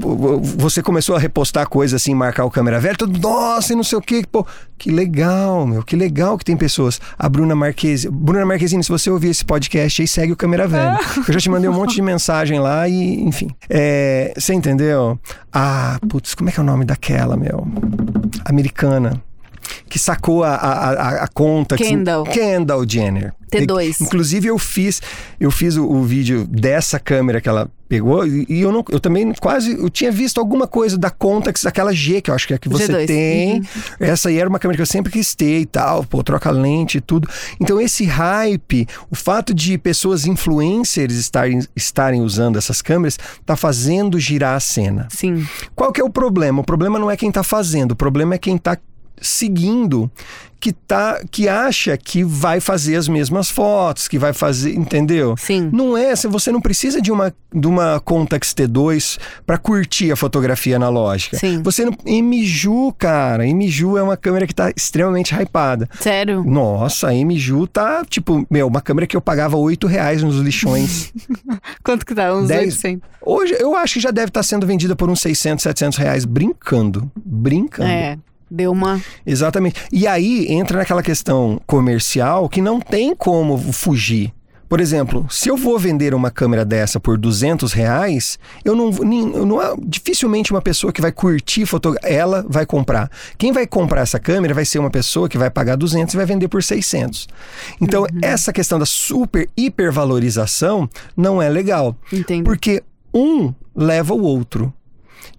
você 0.58 0.82
começou 0.82 1.14
a 1.16 1.18
repostar 1.18 1.68
coisas 1.68 2.00
assim, 2.00 2.14
marcar 2.14 2.44
o 2.44 2.50
câmera 2.50 2.78
velha, 2.80 2.96
todo 2.96 3.12
mundo, 3.12 3.22
nossa, 3.22 3.72
e 3.72 3.76
não 3.76 3.82
sei 3.84 3.98
o 3.98 4.00
quê, 4.02 4.24
pô, 4.30 4.46
que 4.78 4.90
legal, 4.90 5.66
meu, 5.66 5.82
que 5.82 5.96
legal 5.96 6.36
que 6.38 6.44
tem 6.44 6.56
pessoas. 6.56 7.00
A 7.18 7.28
Bruna 7.28 7.54
Marquezine, 7.54 8.12
Bruna 8.14 8.44
Marquezine, 8.44 8.82
se 8.82 8.90
você 8.90 9.10
ouvir 9.10 9.28
esse 9.28 9.44
podcast 9.44 10.02
aí, 10.02 10.08
segue 10.08 10.32
o 10.32 10.36
câmera 10.36 10.66
velha. 10.66 10.98
Eu 11.26 11.34
já 11.34 11.40
te 11.40 11.50
mandei 11.50 11.68
um 11.68 11.74
monte 11.74 11.94
de 11.94 12.02
mensagem 12.02 12.58
lá 12.60 12.88
e, 12.88 13.22
enfim. 13.22 13.50
É, 13.68 14.32
você 14.36 14.52
entendeu? 14.54 15.18
Ah, 15.52 15.98
putz, 16.08 16.34
como 16.34 16.48
é 16.48 16.52
que 16.52 16.58
é 16.60 16.62
o 16.62 16.66
nome 16.66 16.84
daquela, 16.84 17.36
meu? 17.36 17.66
Americana. 18.44 19.20
Que 19.88 19.98
sacou 19.98 20.42
a, 20.44 20.54
a, 20.54 21.08
a, 21.24 21.28
conta. 21.28 21.76
que- 21.76 21.84
Kendall. 21.84 22.24
Kendall 22.24 22.84
Jenner. 22.88 23.32
T2. 23.50 24.00
Inclusive 24.00 24.48
eu 24.48 24.58
fiz, 24.58 25.00
eu 25.38 25.50
fiz 25.50 25.76
o, 25.76 25.84
o 25.86 26.02
vídeo 26.02 26.44
dessa 26.44 26.98
câmera 26.98 27.40
que 27.40 27.48
ela 27.48 27.70
pegou 27.88 28.26
e, 28.26 28.46
eu 28.48 28.72
não, 28.72 28.82
eu 28.90 28.98
também 28.98 29.32
quase, 29.34 29.72
eu 29.78 29.88
tinha 29.88 30.10
visto 30.10 30.40
alguma 30.40 30.66
coisa 30.66 30.98
da 30.98 31.08
Contax, 31.10 31.64
aquela 31.64 31.92
G 31.92 32.20
que 32.20 32.30
eu 32.30 32.34
acho 32.34 32.48
que 32.48 32.54
é 32.54 32.58
que 32.58 32.68
você 32.68 32.88
G2, 32.88 33.06
tem. 33.06 33.52
uhum. 33.60 33.64
Essa 34.00 34.28
aí 34.28 34.38
era 34.38 34.48
uma 34.48 34.58
câmera 34.58 34.76
que 34.76 34.82
eu 34.82 34.86
sempre 34.86 35.12
quis 35.12 35.34
ter 35.36 35.60
e 35.60 35.66
tal, 35.66 36.02
pô, 36.04 36.22
troca 36.24 36.50
lente 36.50 36.98
e 36.98 37.00
tudo. 37.00 37.28
Então 37.60 37.80
esse 37.80 38.04
hype, 38.04 38.88
o 39.08 39.14
fato 39.14 39.54
de 39.54 39.78
pessoas 39.78 40.26
influencers 40.26 41.14
estarem, 41.14 41.60
estarem 41.76 42.22
usando 42.22 42.56
essas 42.58 42.82
câmeras, 42.82 43.18
tá 43.46 43.54
fazendo 43.54 44.18
girar 44.18 44.56
a 44.56 44.60
cena. 44.60 45.06
Sim. 45.10 45.46
Qual 45.76 45.92
que 45.92 46.00
é 46.00 46.04
o 46.04 46.10
problema? 46.10 46.60
O 46.62 46.64
problema 46.64 46.98
não 46.98 47.08
é 47.10 47.16
quem 47.16 47.30
tá 47.30 47.44
fazendo, 47.44 47.92
o 47.92 47.96
problema 47.96 48.34
é 48.34 48.38
quem 48.38 48.58
tá 48.58 48.76
seguindo, 49.20 50.10
que 50.64 50.72
tá 50.72 51.20
que 51.30 51.46
acha 51.46 51.94
que 51.98 52.24
vai 52.24 52.58
fazer 52.58 52.96
as 52.96 53.06
mesmas 53.06 53.50
fotos, 53.50 54.08
que 54.08 54.18
vai 54.18 54.32
fazer, 54.32 54.74
entendeu? 54.74 55.36
Sim. 55.36 55.68
Não 55.70 55.94
é, 55.94 56.16
se 56.16 56.26
você 56.26 56.50
não 56.50 56.58
precisa 56.58 57.02
de 57.02 57.12
uma 57.12 57.34
de 57.54 57.66
uma 57.68 58.00
Contax 58.00 58.54
T2 58.54 59.18
para 59.46 59.58
curtir 59.58 60.10
a 60.10 60.16
fotografia 60.16 60.76
analógica. 60.76 61.36
Sim. 61.36 61.62
Você 61.62 61.84
não 61.84 61.94
Emiju, 62.06 62.94
cara, 62.98 63.46
Emiju 63.46 63.98
é 63.98 64.02
uma 64.02 64.16
câmera 64.16 64.46
que 64.46 64.54
tá 64.54 64.72
extremamente 64.74 65.34
hypada. 65.34 65.86
Sério? 66.00 66.42
Nossa, 66.42 67.08
a 67.08 67.14
Emiju 67.14 67.66
tá, 67.66 68.02
tipo, 68.08 68.46
meu, 68.50 68.66
uma 68.66 68.80
câmera 68.80 69.06
que 69.06 69.14
eu 69.14 69.20
pagava 69.20 69.58
8 69.58 69.86
reais 69.86 70.22
nos 70.22 70.36
lixões. 70.36 71.12
Quanto 71.84 72.06
que 72.06 72.14
tá? 72.14 72.34
Uns 72.34 72.48
Dez. 72.48 72.74
800. 72.76 73.08
Hoje, 73.20 73.54
eu 73.58 73.76
acho 73.76 73.94
que 73.94 74.00
já 74.00 74.10
deve 74.10 74.28
estar 74.28 74.42
sendo 74.42 74.66
vendida 74.66 74.96
por 74.96 75.10
uns 75.10 75.20
600, 75.20 75.62
700 75.62 75.98
reais, 75.98 76.24
brincando. 76.24 77.12
Brincando. 77.14 77.90
É. 77.90 78.18
Deu 78.50 78.72
uma. 78.72 79.00
Exatamente. 79.26 79.80
E 79.92 80.06
aí 80.06 80.46
entra 80.52 80.78
naquela 80.78 81.02
questão 81.02 81.60
comercial 81.66 82.48
que 82.48 82.60
não 82.60 82.80
tem 82.80 83.14
como 83.14 83.56
fugir. 83.72 84.32
Por 84.66 84.80
exemplo, 84.80 85.26
se 85.30 85.48
eu 85.48 85.56
vou 85.56 85.78
vender 85.78 86.14
uma 86.14 86.30
câmera 86.30 86.64
dessa 86.64 86.98
por 86.98 87.16
200 87.18 87.72
reais, 87.72 88.38
eu 88.64 88.74
não, 88.74 88.90
nem- 88.90 89.26
não 89.26 89.58
dificilmente 89.86 90.50
uma 90.50 90.60
pessoa 90.62 90.92
que 90.92 91.00
vai 91.02 91.12
curtir 91.12 91.64
fotografia, 91.66 92.10
ela 92.16 92.44
vai 92.48 92.66
comprar. 92.66 93.08
Quem 93.38 93.52
vai 93.52 93.66
comprar 93.68 94.00
essa 94.00 94.18
câmera 94.18 94.52
vai 94.54 94.64
ser 94.64 94.78
uma 94.80 94.90
pessoa 94.90 95.28
que 95.28 95.38
vai 95.38 95.48
pagar 95.50 95.76
200 95.76 96.14
e 96.14 96.16
vai 96.16 96.26
vender 96.26 96.48
por 96.48 96.62
600. 96.62 97.28
Então, 97.80 98.04
essa 98.22 98.52
questão 98.52 98.78
da 98.78 98.86
super 98.86 99.48
hipervalorização 99.56 100.88
não 101.16 101.40
é 101.40 101.48
legal. 101.48 101.96
Entendo. 102.12 102.44
Porque 102.44 102.82
um 103.12 103.52
leva 103.76 104.14
o 104.14 104.22
outro. 104.22 104.72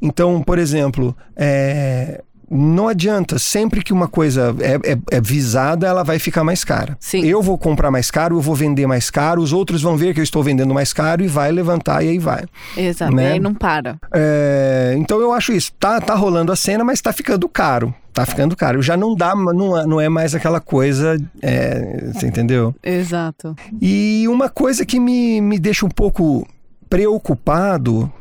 Então, 0.01 0.41
por 0.41 0.59
exemplo, 0.59 1.15
é, 1.35 2.21
não 2.49 2.87
adianta, 2.87 3.39
sempre 3.39 3.83
que 3.83 3.91
uma 3.93 4.07
coisa 4.07 4.55
é, 4.59 4.91
é- 4.93 4.97
é 5.17 5.21
visada, 5.21 5.87
ela 5.87 6.03
vai 6.03 6.19
ficar 6.19 6.43
mais 6.43 6.63
cara. 6.63 6.95
Sim. 6.99 7.23
Eu 7.25 7.41
vou 7.41 7.57
comprar 7.57 7.89
mais 7.91 8.11
caro, 8.11 8.35
eu 8.37 8.41
vou 8.41 8.55
vender 8.55 8.85
mais 8.87 9.09
caro, 9.09 9.41
os 9.41 9.51
outros 9.53 9.81
vão 9.81 9.97
ver 9.97 10.13
que 10.13 10.19
eu 10.19 10.23
estou 10.23 10.43
vendendo 10.43 10.73
mais 10.73 10.93
caro 10.93 11.23
e 11.23 11.27
vai 11.27 11.51
levantar 11.51 12.03
e 12.03 12.09
aí 12.09 12.19
vai. 12.19 12.43
Exato. 12.77 13.13
né? 13.15 13.29
E 13.29 13.33
aí 13.33 13.39
não 13.39 13.53
para. 13.53 13.97
É, 14.13 14.95
então 14.97 15.19
eu 15.19 15.31
acho 15.31 15.51
isso. 15.53 15.71
Tá, 15.79 15.99
tá 16.01 16.13
rolando 16.15 16.51
a 16.51 16.55
cena, 16.55 16.83
mas 16.83 17.01
tá 17.01 17.11
ficando 17.11 17.47
caro. 17.49 17.93
Tá 18.13 18.25
ficando 18.25 18.55
caro. 18.55 18.81
Já 18.81 18.95
não 18.95 19.13
dá, 19.15 19.35
não, 19.35 19.77
é- 19.77 19.85
não 19.85 19.99
é 20.01 20.07
mais 20.07 20.33
aquela 20.33 20.61
coisa. 20.61 21.17
é, 21.41 22.11
você 22.13 22.27
entendeu? 22.27 22.73
Exato. 22.83 23.55
E 23.81 24.25
uma 24.29 24.47
coisa 24.49 24.85
que 24.85 24.99
me, 24.99 25.41
me 25.41 25.59
deixa 25.59 25.85
um 25.85 25.89
pouco 25.89 26.47
preocupado, 26.89 28.11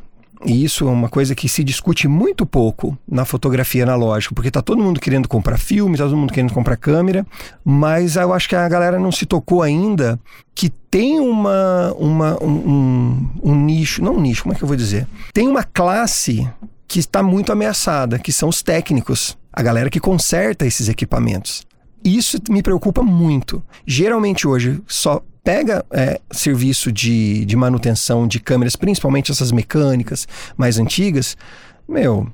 e 0.45 0.65
isso 0.65 0.87
é 0.87 0.91
uma 0.91 1.09
coisa 1.09 1.35
que 1.35 1.49
se 1.49 1.65
discute 1.65 2.07
muito 2.07 2.45
pouco 2.45 2.97
na 3.09 3.25
fotografia 3.25 3.83
analógica, 3.83 4.35
porque 4.35 4.51
tá 4.51 4.61
todo 4.61 4.83
mundo 4.83 5.01
querendo 5.01 5.29
comprar 5.29 5.59
filme, 5.59 5.97
tá 5.97 6.05
todo 6.05 6.17
mundo 6.17 6.33
querendo 6.33 6.53
comprar 6.53 6.77
câmera, 6.77 7.27
mas 7.65 8.17
eu 8.17 8.33
acho 8.33 8.49
que 8.49 8.55
a 8.57 8.69
galera 8.69 8.99
não 8.99 9.11
se 9.11 9.25
tocou 9.27 9.63
ainda 9.63 10.21
que 10.55 10.69
tem 10.69 11.19
uma, 11.21 11.93
uma 11.99 12.43
um, 12.43 12.49
um- 12.51 13.31
um 13.43 13.55
nicho, 13.65 14.03
não 14.03 14.17
um 14.17 14.21
nicho, 14.21 14.43
como 14.43 14.55
é 14.55 14.59
que 14.59 14.63
eu 14.63 14.69
vou 14.69 14.77
dizer? 14.77 15.07
Tem 15.33 15.49
uma 15.49 15.65
classe 15.65 16.49
que 16.87 16.99
está 16.99 17.23
muito 17.23 17.51
ameaçada, 17.51 18.19
que 18.19 18.31
são 18.31 18.49
os 18.49 18.63
técnicos, 18.63 19.37
a 19.53 19.63
galera 19.63 19.89
que 19.91 19.99
conserta 19.99 20.67
esses 20.67 20.89
equipamentos. 20.89 21.67
Isso 22.05 22.39
me 22.51 22.63
preocupa 22.63 23.03
muito. 23.03 23.63
Geralmente 23.87 24.47
hoje 24.47 24.81
só 24.87 25.23
pega 25.43 25.85
é, 25.91 26.21
serviço 26.31 26.93
de, 26.93 27.45
de 27.45 27.57
manutenção 27.57 28.27
de 28.27 28.41
câmeras, 28.41 28.77
principalmente 28.77 29.31
essas 29.31 29.53
mecânicas 29.53 30.27
mais 30.57 30.79
antigas, 30.79 31.37
meu, 31.87 32.27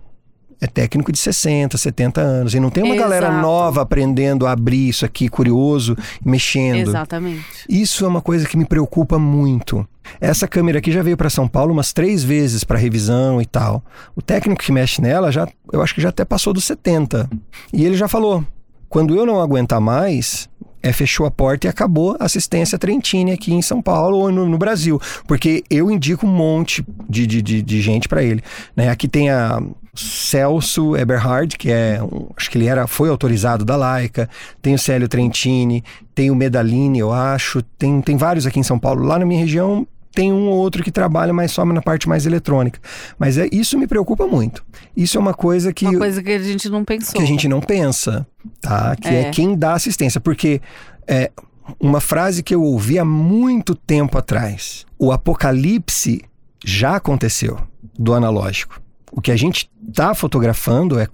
é 0.60 0.66
técnico 0.66 1.10
de 1.10 1.18
60, 1.18 1.76
70 1.78 2.20
anos. 2.20 2.54
E 2.54 2.60
não 2.60 2.70
tem 2.70 2.84
uma 2.84 2.94
galera 2.94 3.28
Exato. 3.28 3.42
nova 3.42 3.82
aprendendo 3.82 4.46
a 4.46 4.52
abrir 4.52 4.88
isso 4.88 5.04
aqui, 5.04 5.28
curioso, 5.28 5.96
mexendo. 6.24 6.88
Exatamente. 6.88 7.44
Isso 7.68 8.04
é 8.04 8.08
uma 8.08 8.20
coisa 8.20 8.46
que 8.46 8.56
me 8.56 8.66
preocupa 8.66 9.18
muito. 9.18 9.86
Essa 10.20 10.46
câmera 10.46 10.78
aqui 10.78 10.92
já 10.92 11.02
veio 11.02 11.16
para 11.16 11.30
São 11.30 11.48
Paulo 11.48 11.72
umas 11.72 11.92
três 11.92 12.22
vezes 12.22 12.62
para 12.62 12.78
revisão 12.78 13.40
e 13.40 13.46
tal. 13.46 13.82
O 14.14 14.20
técnico 14.20 14.62
que 14.62 14.72
mexe 14.72 15.00
nela 15.00 15.32
já, 15.32 15.48
eu 15.72 15.82
acho 15.82 15.94
que 15.94 16.00
já 16.00 16.10
até 16.10 16.24
passou 16.24 16.52
dos 16.52 16.64
70. 16.64 17.28
E 17.72 17.84
ele 17.84 17.96
já 17.96 18.06
falou: 18.06 18.44
quando 18.91 19.16
eu 19.16 19.24
não 19.24 19.41
aguentar 19.41 19.80
mais, 19.80 20.51
é 20.82 20.93
fechou 20.93 21.24
a 21.24 21.30
porta 21.30 21.66
e 21.66 21.70
acabou 21.70 22.16
a 22.18 22.24
assistência 22.24 22.78
Trentini 22.78 23.30
aqui 23.32 23.55
em 23.55 23.62
São 23.62 23.80
Paulo 23.80 24.18
ou 24.18 24.32
no, 24.32 24.47
no 24.47 24.59
Brasil, 24.59 25.01
porque 25.26 25.62
eu 25.70 25.91
indico 25.91 26.26
um 26.26 26.30
monte 26.34 26.84
de, 27.09 27.26
de, 27.26 27.41
de, 27.41 27.62
de 27.62 27.80
gente 27.80 28.09
para 28.09 28.22
ele. 28.22 28.43
Né? 28.74 28.88
Aqui 28.91 29.07
tem 29.07 29.30
a 29.30 29.62
Celso 29.95 30.97
Eberhard, 30.97 31.57
que 31.57 31.70
é, 31.70 32.03
um- 32.03 32.28
acho 32.36 32.51
que 32.51 32.59
ele 32.59 32.66
era, 32.66 32.86
foi 32.86 33.09
autorizado 33.09 33.64
da 33.64 33.76
Leica, 33.76 34.28
tem 34.61 34.74
o 34.74 34.78
Célio 34.78 35.09
Trentini, 35.09 35.84
tem 36.14 36.30
o 36.30 36.34
Medalini, 36.34 36.99
eu 36.99 37.12
acho, 37.12 37.62
tem, 37.78 38.01
tem 38.01 38.16
vários 38.16 38.47
aqui 38.47 38.59
em 38.59 38.64
São 38.64 38.78
Paulo. 38.78 39.05
Lá 39.05 39.18
na 39.18 39.24
minha 39.26 39.41
região 39.41 39.86
tem 40.12 40.32
um 40.32 40.48
ou 40.48 40.56
outro 40.56 40.82
que 40.82 40.90
trabalha 40.90 41.32
mais 41.32 41.52
só 41.52 41.64
na 41.64 41.80
parte 41.82 42.08
mais 42.08 42.26
eletrônica. 42.26 42.80
Mas 43.18 43.38
é, 43.38 43.48
isso 43.52 43.78
me 43.78 43.86
preocupa 43.86 44.26
muito. 44.26 44.64
Isso 44.96 45.16
é 45.16 45.20
uma 45.20 45.34
coisa 45.34 45.72
que 45.72 45.86
Uma 45.86 45.98
coisa 45.98 46.22
que 46.22 46.32
a 46.32 46.38
gente 46.38 46.68
não 46.68 46.84
pensou. 46.84 47.14
que 47.14 47.22
a 47.22 47.26
gente 47.26 47.46
não 47.48 47.61
pensa, 47.61 48.26
tá? 48.61 48.96
Que 48.96 49.08
é, 49.08 49.20
É. 49.22 49.30
quem 49.30 49.56
dá 49.56 49.74
assistência. 49.74 50.20
Porque 50.20 50.61
é 51.06 51.30
uma 51.78 52.00
frase 52.00 52.42
que 52.42 52.54
eu 52.54 52.62
ouvi 52.62 52.98
há 52.98 53.04
muito 53.04 53.74
tempo 53.74 54.18
atrás. 54.18 54.84
O 54.98 55.12
apocalipse 55.12 56.20
já 56.64 56.96
aconteceu 56.96 57.58
do 57.98 58.12
analógico. 58.14 58.80
O 59.12 59.20
que 59.20 59.32
a 59.32 59.36
gente 59.36 59.68
está 59.88 60.14
fotografando 60.14 60.96
é 60.98 61.06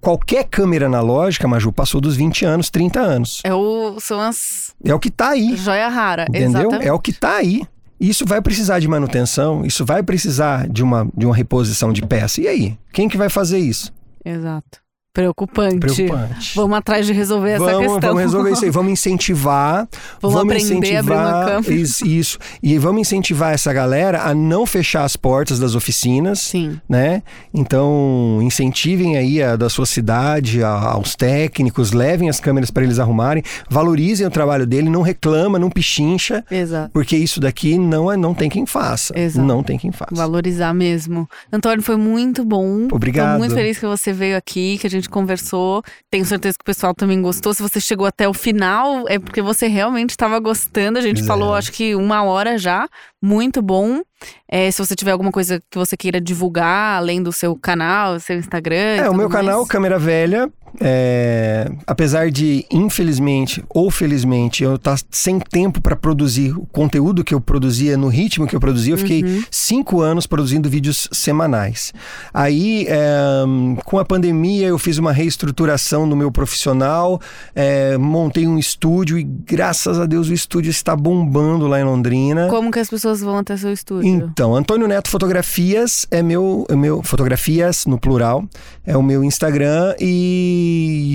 qualquer 0.00 0.44
câmera 0.44 0.86
analógica, 0.86 1.46
Maju, 1.46 1.70
passou 1.70 2.00
dos 2.00 2.16
20 2.16 2.46
anos, 2.46 2.70
30 2.70 2.98
anos. 3.00 3.40
É 3.44 3.52
o, 3.52 4.00
são 4.00 4.18
as 4.20 4.74
É 4.82 4.94
o 4.94 4.98
que 4.98 5.08
está 5.08 5.30
aí. 5.30 5.54
joia 5.56 5.88
rara. 5.88 6.24
Entendeu? 6.30 6.48
Exatamente. 6.60 6.88
É 6.88 6.92
o 6.92 6.98
que 6.98 7.10
está 7.10 7.36
aí. 7.36 7.62
Isso 8.02 8.26
vai 8.26 8.42
precisar 8.42 8.80
de 8.80 8.88
manutenção, 8.88 9.64
isso 9.64 9.84
vai 9.84 10.02
precisar 10.02 10.68
de 10.68 10.82
uma, 10.82 11.08
de 11.16 11.24
uma 11.24 11.36
reposição 11.36 11.92
de 11.92 12.02
peça. 12.02 12.40
E 12.40 12.48
aí? 12.48 12.76
Quem 12.92 13.08
que 13.08 13.16
vai 13.16 13.28
fazer 13.28 13.60
isso? 13.60 13.92
Exato. 14.24 14.81
Preocupante. 15.12 15.78
Preocupante. 15.78 16.52
Vamos 16.56 16.78
atrás 16.78 17.04
de 17.04 17.12
resolver 17.12 17.50
essa 17.50 17.64
vamos, 17.64 17.80
questão. 17.80 18.00
Vamos 18.00 18.22
resolver 18.22 18.50
isso 18.52 18.64
aí, 18.64 18.70
vamos 18.70 18.92
incentivar. 18.92 19.86
Vamos 20.22 20.40
aprender 20.40 20.96
a 20.96 21.00
abrir 21.00 21.12
uma 21.12 21.44
câmera. 21.44 21.74
Isso, 21.74 22.06
isso. 22.06 22.38
E 22.62 22.78
vamos 22.78 23.00
incentivar 23.02 23.52
essa 23.52 23.72
galera 23.72 24.22
a 24.22 24.34
não 24.34 24.64
fechar 24.64 25.04
as 25.04 25.16
portas 25.16 25.58
das 25.58 25.74
oficinas. 25.74 26.40
Sim. 26.40 26.80
Né? 26.88 27.22
Então, 27.52 28.38
incentivem 28.40 29.16
aí 29.16 29.42
a 29.42 29.56
da 29.56 29.68
sua 29.68 29.84
cidade, 29.84 30.62
a, 30.62 30.70
aos 30.70 31.14
técnicos, 31.14 31.92
levem 31.92 32.28
as 32.28 32.38
câmeras 32.38 32.70
para 32.70 32.84
eles 32.84 32.98
arrumarem, 32.98 33.42
valorizem 33.68 34.26
o 34.26 34.30
trabalho 34.30 34.66
dele, 34.66 34.88
não 34.88 35.02
reclama, 35.02 35.58
não 35.58 35.70
pichincha. 35.70 36.44
Exato. 36.50 36.90
Porque 36.92 37.16
isso 37.16 37.40
daqui 37.40 37.76
não, 37.76 38.10
é, 38.10 38.16
não 38.16 38.32
tem 38.32 38.48
quem 38.48 38.64
faça. 38.64 39.18
Exato. 39.18 39.46
Não 39.46 39.62
tem 39.62 39.76
quem 39.76 39.92
faça. 39.92 40.14
Valorizar 40.14 40.72
mesmo. 40.72 41.28
Antônio, 41.52 41.82
foi 41.82 41.96
muito 41.96 42.44
bom. 42.44 42.88
Obrigado. 42.92 43.32
Tô 43.32 43.38
muito 43.38 43.54
feliz 43.54 43.78
que 43.78 43.86
você 43.86 44.12
veio 44.12 44.36
aqui, 44.36 44.78
que 44.78 44.86
a 44.86 44.90
gente 44.90 45.01
conversou. 45.08 45.82
Tenho 46.10 46.24
certeza 46.24 46.56
que 46.56 46.62
o 46.62 46.64
pessoal 46.64 46.94
também 46.94 47.20
gostou. 47.20 47.52
Se 47.54 47.62
você 47.62 47.80
chegou 47.80 48.06
até 48.06 48.28
o 48.28 48.34
final, 48.34 49.04
é 49.08 49.18
porque 49.18 49.42
você 49.42 49.66
realmente 49.66 50.10
estava 50.10 50.38
gostando. 50.38 50.98
A 50.98 51.02
gente 51.02 51.22
falou, 51.24 51.54
acho 51.54 51.72
que 51.72 51.94
uma 51.94 52.22
hora 52.22 52.58
já. 52.58 52.88
Muito 53.20 53.62
bom. 53.62 54.02
É, 54.48 54.70
se 54.70 54.84
você 54.84 54.94
tiver 54.94 55.12
alguma 55.12 55.32
coisa 55.32 55.60
que 55.70 55.78
você 55.78 55.96
queira 55.96 56.20
divulgar, 56.20 56.96
além 56.96 57.22
do 57.22 57.32
seu 57.32 57.56
canal, 57.56 58.18
seu 58.20 58.36
Instagram. 58.36 58.76
É, 58.76 59.10
o 59.10 59.14
meu 59.14 59.28
mais. 59.28 59.44
canal 59.44 59.66
Câmera 59.66 59.98
Velha, 59.98 60.50
é, 60.80 61.70
apesar 61.86 62.30
de, 62.30 62.64
infelizmente 62.70 63.62
ou 63.68 63.90
felizmente, 63.90 64.64
eu 64.64 64.76
estar 64.76 64.98
sem 65.10 65.38
tempo 65.38 65.80
para 65.80 65.94
produzir 65.96 66.52
o 66.56 66.66
conteúdo 66.66 67.24
que 67.24 67.34
eu 67.34 67.40
produzia 67.40 67.96
no 67.96 68.08
ritmo 68.08 68.46
que 68.46 68.56
eu 68.56 68.60
produzia, 68.60 68.94
eu 68.94 68.98
fiquei 68.98 69.22
Uhum. 69.22 69.42
cinco 69.50 70.00
anos 70.00 70.26
produzindo 70.26 70.68
vídeos 70.68 71.08
semanais. 71.12 71.92
Aí, 72.32 72.86
é, 72.88 73.42
com 73.84 73.98
a 73.98 74.04
pandemia, 74.04 74.66
eu 74.66 74.78
fiz 74.78 74.98
uma 74.98 75.12
reestruturação 75.12 76.06
no 76.06 76.16
meu 76.16 76.30
profissional, 76.32 77.20
é, 77.54 77.96
montei 77.98 78.46
um 78.46 78.58
estúdio 78.58 79.18
e, 79.18 79.22
graças 79.22 79.98
a 79.98 80.06
Deus, 80.06 80.28
o 80.28 80.32
estúdio 80.32 80.70
está 80.70 80.96
bombando 80.96 81.66
lá 81.66 81.80
em 81.80 81.84
Londrina. 81.84 82.48
Como 82.48 82.70
que 82.70 82.78
as 82.78 82.88
pessoas 82.88 83.20
vão 83.20 83.38
até 83.38 83.56
seu 83.56 83.72
estúdio? 83.72 84.08
Então, 84.08 84.54
Antônio 84.54 84.88
Neto 84.88 85.08
Fotografias 85.08 86.06
é 86.10 86.22
meu, 86.22 86.66
é 86.68 86.76
meu 86.76 87.02
fotografias 87.02 87.86
no 87.86 87.98
plural, 87.98 88.44
é 88.86 88.96
o 88.96 89.02
meu 89.02 89.22
Instagram 89.22 89.94
e 90.00 90.61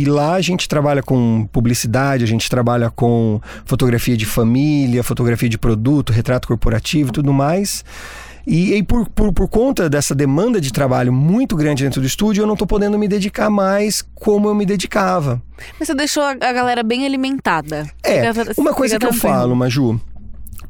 lá 0.08 0.34
a 0.36 0.42
gente 0.42 0.68
trabalha 0.68 1.02
com 1.04 1.48
publicidade, 1.52 2.24
a 2.24 2.28
gente 2.28 2.50
trabalha 2.50 2.90
com 2.90 3.40
fotografia 3.66 4.16
de 4.18 4.26
família, 4.26 5.04
fotografia 5.04 5.50
de 5.50 5.58
produto, 5.58 6.12
retrato 6.14 6.48
corporativo, 6.48 7.10
e 7.10 7.14
tudo 7.14 7.34
mais. 7.34 7.84
E, 8.46 8.74
e 8.76 8.84
por, 8.84 9.10
por, 9.10 9.34
por 9.34 9.48
conta 9.50 9.90
dessa 9.90 10.16
demanda 10.16 10.62
de 10.62 10.72
trabalho 10.72 11.12
muito 11.12 11.54
grande 11.56 11.84
dentro 11.84 12.00
do 12.00 12.08
estúdio, 12.08 12.44
eu 12.44 12.48
não 12.48 12.54
estou 12.54 12.66
podendo 12.66 12.98
me 12.98 13.06
dedicar 13.08 13.50
mais 13.50 14.02
como 14.16 14.48
eu 14.48 14.56
me 14.56 14.66
dedicava. 14.66 15.42
Mas 15.78 15.88
você 15.88 15.94
deixou 15.94 16.24
a 16.24 16.32
a 16.40 16.54
galera 16.54 16.82
bem 16.82 17.06
alimentada. 17.06 17.86
É, 18.02 18.34
Fica- 18.34 18.54
uma 18.58 18.74
coisa 18.74 18.98
que 18.98 19.06
eu 19.06 19.14
falo, 19.14 19.54
Maju. 19.54 20.00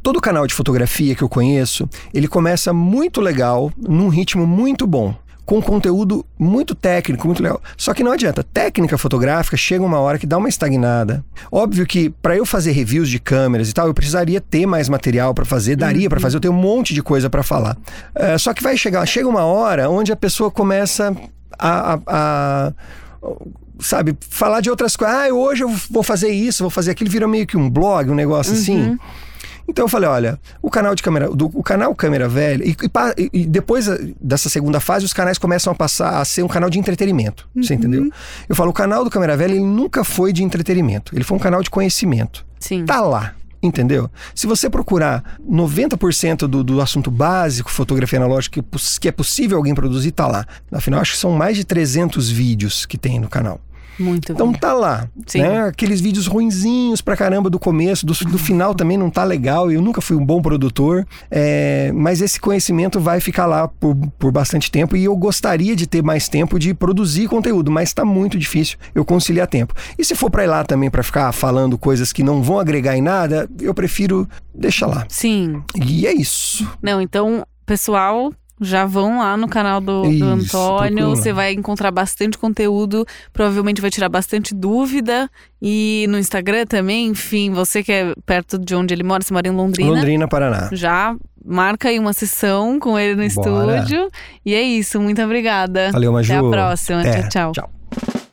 Todo 0.01 0.19
canal 0.21 0.47
de 0.47 0.53
fotografia 0.55 1.13
que 1.13 1.21
eu 1.21 1.29
conheço, 1.29 1.87
ele 2.13 2.27
começa 2.27 2.73
muito 2.73 3.21
legal, 3.21 3.71
num 3.77 4.07
ritmo 4.07 4.47
muito 4.47 4.87
bom. 4.87 5.13
Com 5.47 5.61
conteúdo 5.61 6.25
muito 6.37 6.75
técnico, 6.75 7.25
muito 7.25 7.41
legal. 7.41 7.59
Só 7.77 7.93
que 7.93 8.03
não 8.03 8.11
adianta. 8.11 8.43
Técnica 8.43 8.97
fotográfica 8.97 9.55
chega 9.55 9.83
uma 9.83 9.97
hora 9.99 10.19
que 10.19 10.27
dá 10.27 10.37
uma 10.37 10.49
estagnada. 10.49 11.23
Óbvio 11.49 11.85
que 11.87 12.09
para 12.09 12.35
eu 12.35 12.45
fazer 12.45 12.73
reviews 12.73 13.09
de 13.09 13.17
câmeras 13.17 13.69
e 13.69 13.73
tal, 13.73 13.87
eu 13.87 13.93
precisaria 13.93 14.41
ter 14.41 14.65
mais 14.67 14.89
material 14.89 15.33
para 15.33 15.45
fazer, 15.45 15.77
daria 15.77 16.09
para 16.09 16.19
fazer, 16.19 16.35
eu 16.35 16.41
tenho 16.41 16.53
um 16.53 16.57
monte 16.57 16.93
de 16.93 17.01
coisa 17.01 17.29
para 17.29 17.41
falar. 17.43 17.77
É, 18.13 18.37
só 18.37 18.53
que 18.53 18.61
vai 18.61 18.75
chegar, 18.77 19.05
chega 19.05 19.27
uma 19.27 19.45
hora 19.45 19.89
onde 19.89 20.11
a 20.11 20.17
pessoa 20.17 20.51
começa 20.51 21.15
a- 21.57 21.93
a- 21.93 21.99
a 22.07 22.73
sabe, 23.79 24.17
falar 24.29 24.59
de 24.61 24.69
outras 24.69 24.95
coisas. 24.95 25.15
Ah, 25.15 25.33
hoje 25.33 25.63
eu 25.63 25.69
vou 25.89 26.03
fazer 26.03 26.29
isso, 26.29 26.63
vou 26.63 26.69
fazer 26.69 26.91
aquilo, 26.91 27.09
vira 27.09 27.27
meio 27.27 27.47
que 27.47 27.55
um 27.55 27.69
blog, 27.69 28.09
um 28.09 28.15
negócio 28.15 28.53
assim. 28.53 28.97
Então 29.67 29.85
eu 29.85 29.89
falei, 29.89 30.07
olha, 30.09 30.39
o 30.61 30.69
canal 30.69 30.95
de 30.95 31.03
câmera, 31.03 31.29
do, 31.29 31.47
o 31.53 31.61
canal 31.61 31.93
Câmera 31.93 32.27
Velha, 32.29 32.63
e, 32.63 32.71
e 32.71 33.41
e- 33.41 33.45
depois 33.45 33.87
eh, 33.87 34.13
dessa 34.21 34.47
segunda 34.49 34.79
fase, 34.79 35.03
os 35.05 35.13
canais 35.13 35.37
começam 35.37 35.71
a 35.71 35.75
passar 35.75 36.19
a 36.21 36.25
ser 36.25 36.41
um 36.43 36.47
canal 36.47 36.69
de 36.69 36.79
entretenimento. 36.79 37.47
Você 37.55 37.73
entendeu? 37.73 38.09
Eu 38.47 38.55
falo, 38.55 38.69
o 38.69 38.73
canal 38.73 39.03
do 39.03 39.09
Câmera 39.09 39.35
Velha, 39.35 39.51
ele 39.53 39.63
nunca 39.63 40.03
foi 40.03 40.31
de 40.31 40.43
entretenimento. 40.43 41.13
Ele 41.15 41.23
foi 41.23 41.35
um 41.37 41.39
canal 41.39 41.61
de 41.61 41.69
conhecimento. 41.69 42.45
Sim. 42.59 42.85
Tá 42.85 43.01
lá. 43.01 43.33
Entendeu? 43.61 44.09
Se 44.35 44.45
você 44.45 44.69
procurar 44.69 45.37
90% 45.71 46.47
do, 46.47 46.63
do 46.63 46.79
assunto 46.81 47.09
básico, 47.09 47.69
fotografia 47.71 48.19
analógica, 48.19 48.53
que, 48.55 48.61
poss- 48.61 48.97
que 48.99 49.07
é 49.07 49.11
possível 49.11 49.57
alguém 49.57 49.73
produzir, 49.73 50.11
tá 50.11 50.27
lá. 50.27 50.45
Afinal, 50.71 51.01
acho 51.01 51.13
que 51.13 51.17
são 51.17 51.31
mais 51.31 51.57
de 51.57 51.63
300 51.65 52.29
vídeos 52.29 52.85
que 52.85 52.97
tem 52.97 53.19
no 53.19 53.27
canal. 53.27 53.59
Muito 53.99 54.31
Então 54.31 54.53
tá 54.53 54.73
lá. 54.73 55.07
Sim. 55.25 55.41
Né? 55.41 55.61
Aqueles 55.63 55.99
vídeos 56.01 56.27
ruinzinhos 56.27 57.01
pra 57.01 57.15
caramba 57.15 57.49
do 57.49 57.59
começo, 57.59 58.05
do, 58.05 58.13
do 58.13 58.37
final 58.37 58.73
também 58.75 58.97
não 58.97 59.09
tá 59.09 59.23
legal. 59.23 59.71
Eu 59.71 59.81
nunca 59.81 60.01
fui 60.01 60.15
um 60.15 60.25
bom 60.25 60.41
produtor. 60.41 61.05
é, 61.29 61.91
mas 61.93 62.21
esse 62.21 62.39
conhecimento 62.39 62.99
vai 62.99 63.19
ficar 63.19 63.45
lá 63.45 63.67
por, 63.67 63.95
por 64.17 64.31
bastante 64.31 64.71
tempo. 64.71 64.95
E 64.95 65.03
eu 65.03 65.15
gostaria 65.15 65.75
de 65.75 65.87
ter 65.87 66.03
mais 66.03 66.27
tempo 66.27 66.59
de 66.59 66.73
produzir 66.73 67.27
conteúdo, 67.27 67.71
mas 67.71 67.93
tá 67.93 68.05
muito 68.05 68.37
difícil 68.37 68.77
eu 68.93 69.03
conciliar 69.03 69.47
tempo. 69.47 69.73
E 69.97 70.03
se 70.03 70.15
for 70.15 70.29
pra 70.29 70.43
ir 70.43 70.47
lá 70.47 70.63
também 70.63 70.89
pra 70.89 71.03
ficar 71.03 71.31
falando 71.31 71.77
coisas 71.77 72.13
que 72.13 72.23
não 72.23 72.41
vão 72.41 72.59
agregar 72.59 72.97
em 72.97 73.01
nada, 73.01 73.49
eu 73.59 73.73
prefiro 73.73 74.27
deixar 74.53 74.87
lá. 74.87 75.05
Sim. 75.09 75.61
E 75.75 76.07
é 76.07 76.13
isso. 76.13 76.67
Não, 76.81 77.01
então, 77.01 77.45
pessoal, 77.65 78.31
já 78.59 78.85
vão 78.85 79.19
lá 79.19 79.37
no 79.37 79.47
canal 79.47 79.79
do, 79.79 80.01
do 80.03 80.09
Isso, 80.09 80.25
Antônio. 80.25 80.95
procura 80.95 81.07
lá. 81.07 81.15
Você 81.15 81.33
vai 81.33 81.53
encontrar 81.53 81.91
bastante 81.91 82.37
conteúdo, 82.37 83.05
provavelmente 83.31 83.81
vai 83.81 83.89
tirar 83.89 84.09
bastante 84.09 84.53
dúvida. 84.53 85.29
E 85.61 86.05
no 86.09 86.17
Instagram 86.17 86.65
também, 86.65 87.07
enfim, 87.07 87.51
você 87.51 87.83
que 87.83 87.91
é 87.91 88.13
perto 88.25 88.57
de 88.57 88.75
onde 88.75 88.93
ele 88.93 89.03
mora, 89.03 89.23
você 89.23 89.33
mora 89.33 89.47
em 89.47 89.51
Londrina. 89.51 89.91
Londrina, 89.91 90.27
Paraná. 90.27 90.69
Já 90.71 91.15
marca 91.45 91.89
aí 91.89 91.97
uma 91.97 92.13
sessão 92.13 92.79
com 92.79 92.97
ele 92.99 93.15
no 93.15 93.33
Bora. 93.33 93.77
estúdio. 93.77 94.09
E 94.45 94.53
é 94.53 94.61
isso, 94.61 94.99
muito 94.99 95.21
obrigada. 95.21 95.91
Valeu, 95.91 96.11
Maju. 96.11 96.33
Até 96.33 96.45
a 96.45 96.49
próxima. 96.49 96.99
Até. 97.01 97.23
Tchau, 97.23 97.51
tchau. 97.51 97.69
Tchau. 97.69 98.26